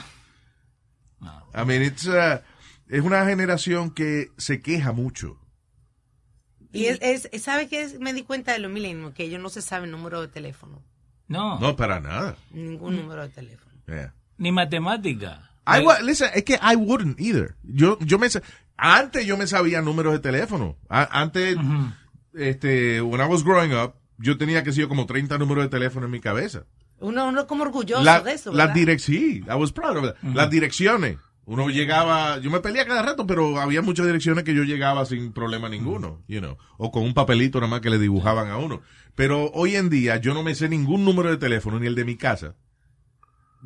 I 1.22 1.64
mean, 1.64 1.82
it's, 1.82 2.06
uh, 2.06 2.40
es 2.88 3.00
una 3.02 3.24
generación 3.24 3.90
que 3.92 4.30
se 4.36 4.60
queja 4.60 4.92
mucho. 4.92 5.38
Y 6.72 6.86
es, 6.86 6.98
es, 7.30 7.42
¿sabe 7.42 7.68
qué? 7.68 7.82
es? 7.82 8.00
Me 8.00 8.12
di 8.12 8.24
cuenta 8.24 8.52
de 8.52 8.58
los 8.58 8.70
millennials, 8.70 9.14
que 9.14 9.24
ellos 9.24 9.40
no 9.40 9.48
se 9.48 9.62
saben 9.62 9.90
número 9.92 10.20
de 10.20 10.28
teléfono. 10.28 10.82
No, 11.28 11.58
No, 11.60 11.76
para 11.76 12.00
nada. 12.00 12.36
Ningún 12.50 12.96
número 12.96 13.22
de 13.22 13.28
teléfono. 13.28 13.72
Yeah. 13.86 14.12
ni 14.36 14.50
matemática. 14.52 15.50
I 15.66 15.82
listen, 16.04 16.28
es 16.34 16.42
que 16.44 16.54
I 16.60 16.74
wouldn't 16.76 17.18
either. 17.20 17.54
Yo, 17.62 17.98
yo 18.00 18.18
me, 18.18 18.26
antes 18.76 19.26
yo 19.26 19.36
me 19.36 19.46
sabía 19.46 19.80
números 19.82 20.12
de 20.12 20.18
teléfono. 20.18 20.76
A- 20.88 21.20
antes, 21.20 21.56
este, 22.34 23.00
when 23.00 23.20
I 23.20 23.24
was 23.30 23.44
growing 23.44 23.72
up, 23.74 23.94
yo 24.18 24.36
tenía 24.38 24.62
que 24.62 24.72
ser 24.72 24.88
como 24.88 25.06
30 25.06 25.38
números 25.38 25.64
de 25.64 25.70
teléfono 25.70 26.06
en 26.06 26.12
mi 26.12 26.20
cabeza. 26.20 26.64
Uno, 27.00 27.28
uno 27.28 27.46
como 27.46 27.64
orgulloso 27.64 28.02
La- 28.02 28.20
de 28.20 28.32
eso, 28.32 28.52
las 28.52 28.72
direcciones, 28.74 29.22
sí, 29.22 29.42
I 29.48 29.54
was 29.54 29.72
proud 29.72 29.96
of 29.98 30.04
that. 30.04 30.14
Las 30.22 30.50
direcciones. 30.50 31.18
Uno 31.46 31.68
llegaba, 31.68 32.38
yo 32.38 32.50
me 32.50 32.60
peleaba 32.60 32.88
cada 32.88 33.02
rato, 33.02 33.26
pero 33.26 33.60
había 33.60 33.82
muchas 33.82 34.06
direcciones 34.06 34.44
que 34.44 34.54
yo 34.54 34.62
llegaba 34.62 35.04
sin 35.04 35.30
problema 35.32 35.68
ninguno, 35.68 36.22
you 36.26 36.40
know, 36.40 36.56
o 36.78 36.90
con 36.90 37.02
un 37.02 37.12
papelito 37.12 37.58
nada 37.60 37.68
más 37.70 37.80
que 37.82 37.90
le 37.90 37.98
dibujaban 37.98 38.48
a 38.48 38.56
uno. 38.56 38.80
Pero 39.14 39.50
hoy 39.52 39.76
en 39.76 39.90
día 39.90 40.16
yo 40.16 40.32
no 40.32 40.42
me 40.42 40.54
sé 40.54 40.70
ningún 40.70 41.04
número 41.04 41.28
de 41.30 41.36
teléfono, 41.36 41.78
ni 41.78 41.86
el 41.86 41.94
de 41.94 42.06
mi 42.06 42.16
casa. 42.16 42.54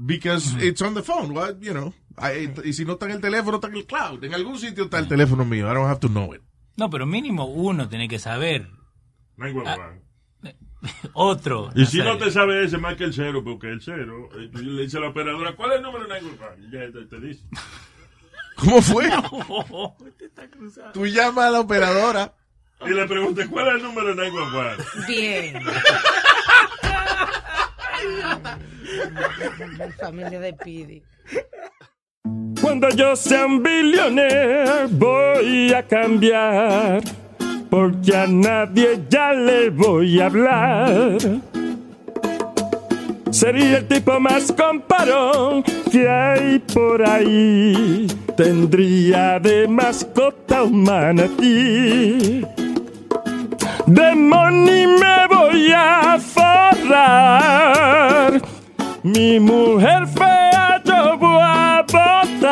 Because 0.00 0.54
it's 0.64 0.80
on 0.80 0.94
the 0.94 1.02
phone, 1.02 1.32
what, 1.34 1.56
you 1.60 1.72
know. 1.72 1.92
I- 2.16 2.52
y 2.64 2.72
si 2.72 2.84
no 2.84 2.92
está 2.94 3.06
en 3.06 3.12
el 3.12 3.20
teléfono, 3.20 3.56
está 3.56 3.66
en 3.68 3.76
el 3.76 3.86
cloud. 3.86 4.22
En 4.22 4.32
algún 4.34 4.58
sitio 4.58 4.84
está 4.84 4.98
el 5.00 5.08
teléfono 5.08 5.44
mío. 5.44 5.68
I 5.70 5.74
don't 5.74 5.88
have 5.88 6.00
to 6.00 6.08
know 6.08 6.32
it. 6.34 6.42
No, 6.76 6.88
pero 6.88 7.04
mínimo 7.06 7.46
uno 7.46 7.88
tiene 7.88 8.08
que 8.08 8.18
saber. 8.20 8.68
Lengua 9.36 9.64
Ah, 9.66 9.94
Otro. 11.14 11.70
Y 11.74 11.86
si 11.86 11.98
no 11.98 12.16
te 12.16 12.30
sabe 12.30 12.64
ese, 12.64 12.78
marca 12.78 13.02
el 13.04 13.12
cero, 13.12 13.42
porque 13.42 13.68
el 13.68 13.80
cero, 13.82 14.28
eh, 14.36 14.48
le 14.52 14.82
dices 14.82 14.94
a 14.96 15.00
la 15.00 15.08
operadora, 15.08 15.56
¿cuál 15.56 15.72
es 15.72 15.76
el 15.78 15.82
número 15.82 16.06
de 16.06 16.20
ya 16.70 16.92
te, 16.92 17.04
te 17.06 17.20
dice. 17.20 17.44
¿Cómo 18.56 18.80
fue? 18.82 19.08
Este 20.20 20.48
Tú 20.92 21.06
llamas 21.06 21.46
a 21.46 21.50
la 21.50 21.60
operadora. 21.60 22.34
Y 22.86 22.90
le 22.90 23.06
preguntas, 23.08 23.48
¿cuál 23.48 23.68
es 23.68 23.74
el 23.74 23.82
número 23.82 24.08
de 24.08 24.14
Nightwave? 24.14 24.76
Bien. 25.08 25.62
Familia 30.00 30.40
de 30.40 30.52
Pidi. 30.52 31.02
Cuando 32.60 32.88
yo 32.90 33.14
sea 33.14 33.46
un 33.46 33.62
billionaire 33.62 34.86
voy 34.90 35.72
a 35.72 35.82
cambiar, 35.86 37.02
porque 37.70 38.16
a 38.16 38.26
nadie 38.26 39.00
ya 39.08 39.32
le 39.32 39.70
voy 39.70 40.20
a 40.20 40.26
hablar. 40.26 41.18
Sería 43.30 43.78
el 43.78 43.86
tipo 43.86 44.18
más 44.18 44.50
comparón 44.52 45.62
que 45.92 46.08
hay 46.08 46.58
por 46.58 47.06
ahí. 47.06 48.06
Tendría 48.36 49.38
de 49.38 49.68
mascota 49.68 50.62
un 50.64 50.82
manatí. 50.82 52.44
De 53.88 54.14
money 54.14 54.86
me 54.86 55.26
voy 55.28 55.72
a 55.72 56.18
forrar. 56.20 57.18
Mi 59.02 59.40
mujer 59.40 60.06
fea 60.08 60.82
yo 60.84 61.16
voy 61.16 61.40
a 61.42 61.82
botar. 61.90 62.50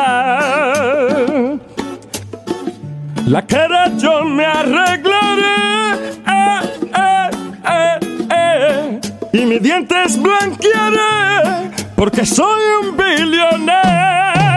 La 3.27 3.45
cara 3.45 3.91
yo 3.97 4.23
me 4.25 4.45
arreglaré. 4.45 5.93
Eh, 6.25 6.61
eh, 6.97 7.99
eh. 8.31 8.99
Y 9.33 9.45
mis 9.45 9.61
dientes 9.61 10.19
blanquearé. 10.19 11.69
Porque 11.95 12.25
soy 12.25 12.61
un 12.81 12.97
billonero. 12.97 14.56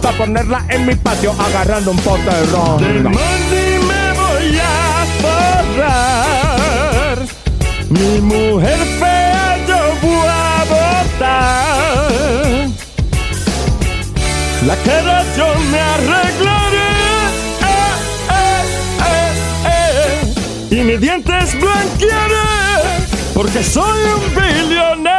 para 0.00 0.16
ponerla 0.16 0.64
en 0.70 0.86
mi 0.86 0.94
patio 0.94 1.34
agarrando 1.38 1.90
un 1.90 1.98
pote 1.98 2.22
de 2.22 2.46
ron. 2.46 2.82
Me 2.82 4.12
voy 4.14 4.58
a 4.60 5.04
forrar. 5.20 7.18
Mi 7.90 8.20
mujer 8.20 8.78
fea 8.98 9.58
yo 9.66 9.76
voy 10.02 10.26
a 10.26 10.64
botar. 10.72 12.08
La 14.66 14.76
cara 14.76 15.24
yo 15.36 15.46
me 15.70 15.80
arreglaré. 15.80 16.90
Eh, 17.60 17.92
eh, 19.04 19.32
eh. 19.66 20.76
Y 20.76 20.76
mis 20.76 21.00
dientes 21.00 21.54
blanquearé. 21.60 22.48
Porque 23.34 23.62
soy 23.62 23.98
un 24.14 24.34
billonero. 24.34 25.18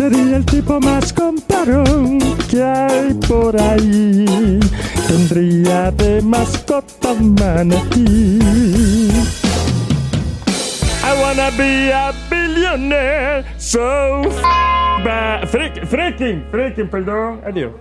Sería 0.00 0.36
el 0.38 0.46
tipo 0.46 0.80
más 0.80 1.12
comparón 1.12 2.18
que 2.48 2.62
hay 2.62 3.12
por 3.28 3.54
ahí. 3.60 4.58
Tendría 5.06 5.90
de 5.90 6.22
mascota 6.22 7.12
un 7.12 7.34
manatí. 7.34 8.38
I 11.04 11.22
wanna 11.22 11.50
be 11.50 11.92
a 11.92 12.12
billionaire, 12.30 13.44
so 13.58 14.22
f 14.22 14.40
ba- 15.04 15.42
freak- 15.46 15.84
freaking, 15.86 16.44
freaking, 16.50 16.88
perdón, 16.88 17.42
adiós. 17.46 17.72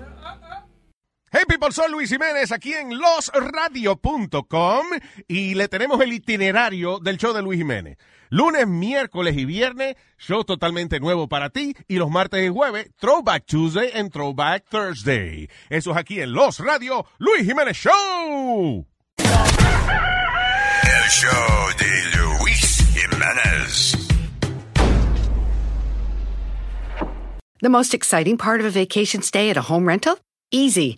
Hey 1.32 1.44
people, 1.48 1.72
soy 1.72 1.92
Luis 1.92 2.10
Jiménez 2.10 2.52
aquí 2.52 2.74
en 2.74 2.98
losradio.com 2.98 4.86
y 5.28 5.54
le 5.54 5.68
tenemos 5.68 6.02
el 6.02 6.12
itinerario 6.12 6.98
del 6.98 7.18
show 7.18 7.34
de 7.34 7.44
Luis 7.44 7.60
Jiménez. 7.60 8.00
Lunes, 8.32 8.68
miércoles 8.68 9.38
y 9.38 9.46
viernes, 9.46 9.96
show 10.18 10.44
totalmente 10.44 11.00
nuevo 11.00 11.30
para 11.30 11.52
ti. 11.52 11.76
Y 11.88 11.98
los 11.98 12.10
martes 12.10 12.44
y 12.44 12.50
jueves, 12.50 12.90
Throwback 12.98 13.46
Tuesday 13.46 13.92
and 13.94 14.12
Throwback 14.12 14.66
Thursday. 14.70 15.48
Eso 15.70 15.92
es 15.92 15.98
aquí 15.98 16.20
en 16.20 16.34
Los 16.34 16.58
Radio, 16.58 17.06
Luis 17.20 17.46
Jiménez 17.46 17.78
Show. 17.78 18.88
El 19.20 21.10
show 21.12 21.68
de 21.78 22.18
Luis 22.18 22.84
Jiménez. 22.92 23.96
The 27.62 27.70
most 27.70 27.94
exciting 27.94 28.36
part 28.36 28.62
of 28.62 28.66
a 28.66 28.72
vacation 28.72 29.22
stay 29.22 29.52
at 29.52 29.58
a 29.58 29.62
home 29.62 29.88
rental? 29.88 30.18
Easy. 30.50 30.98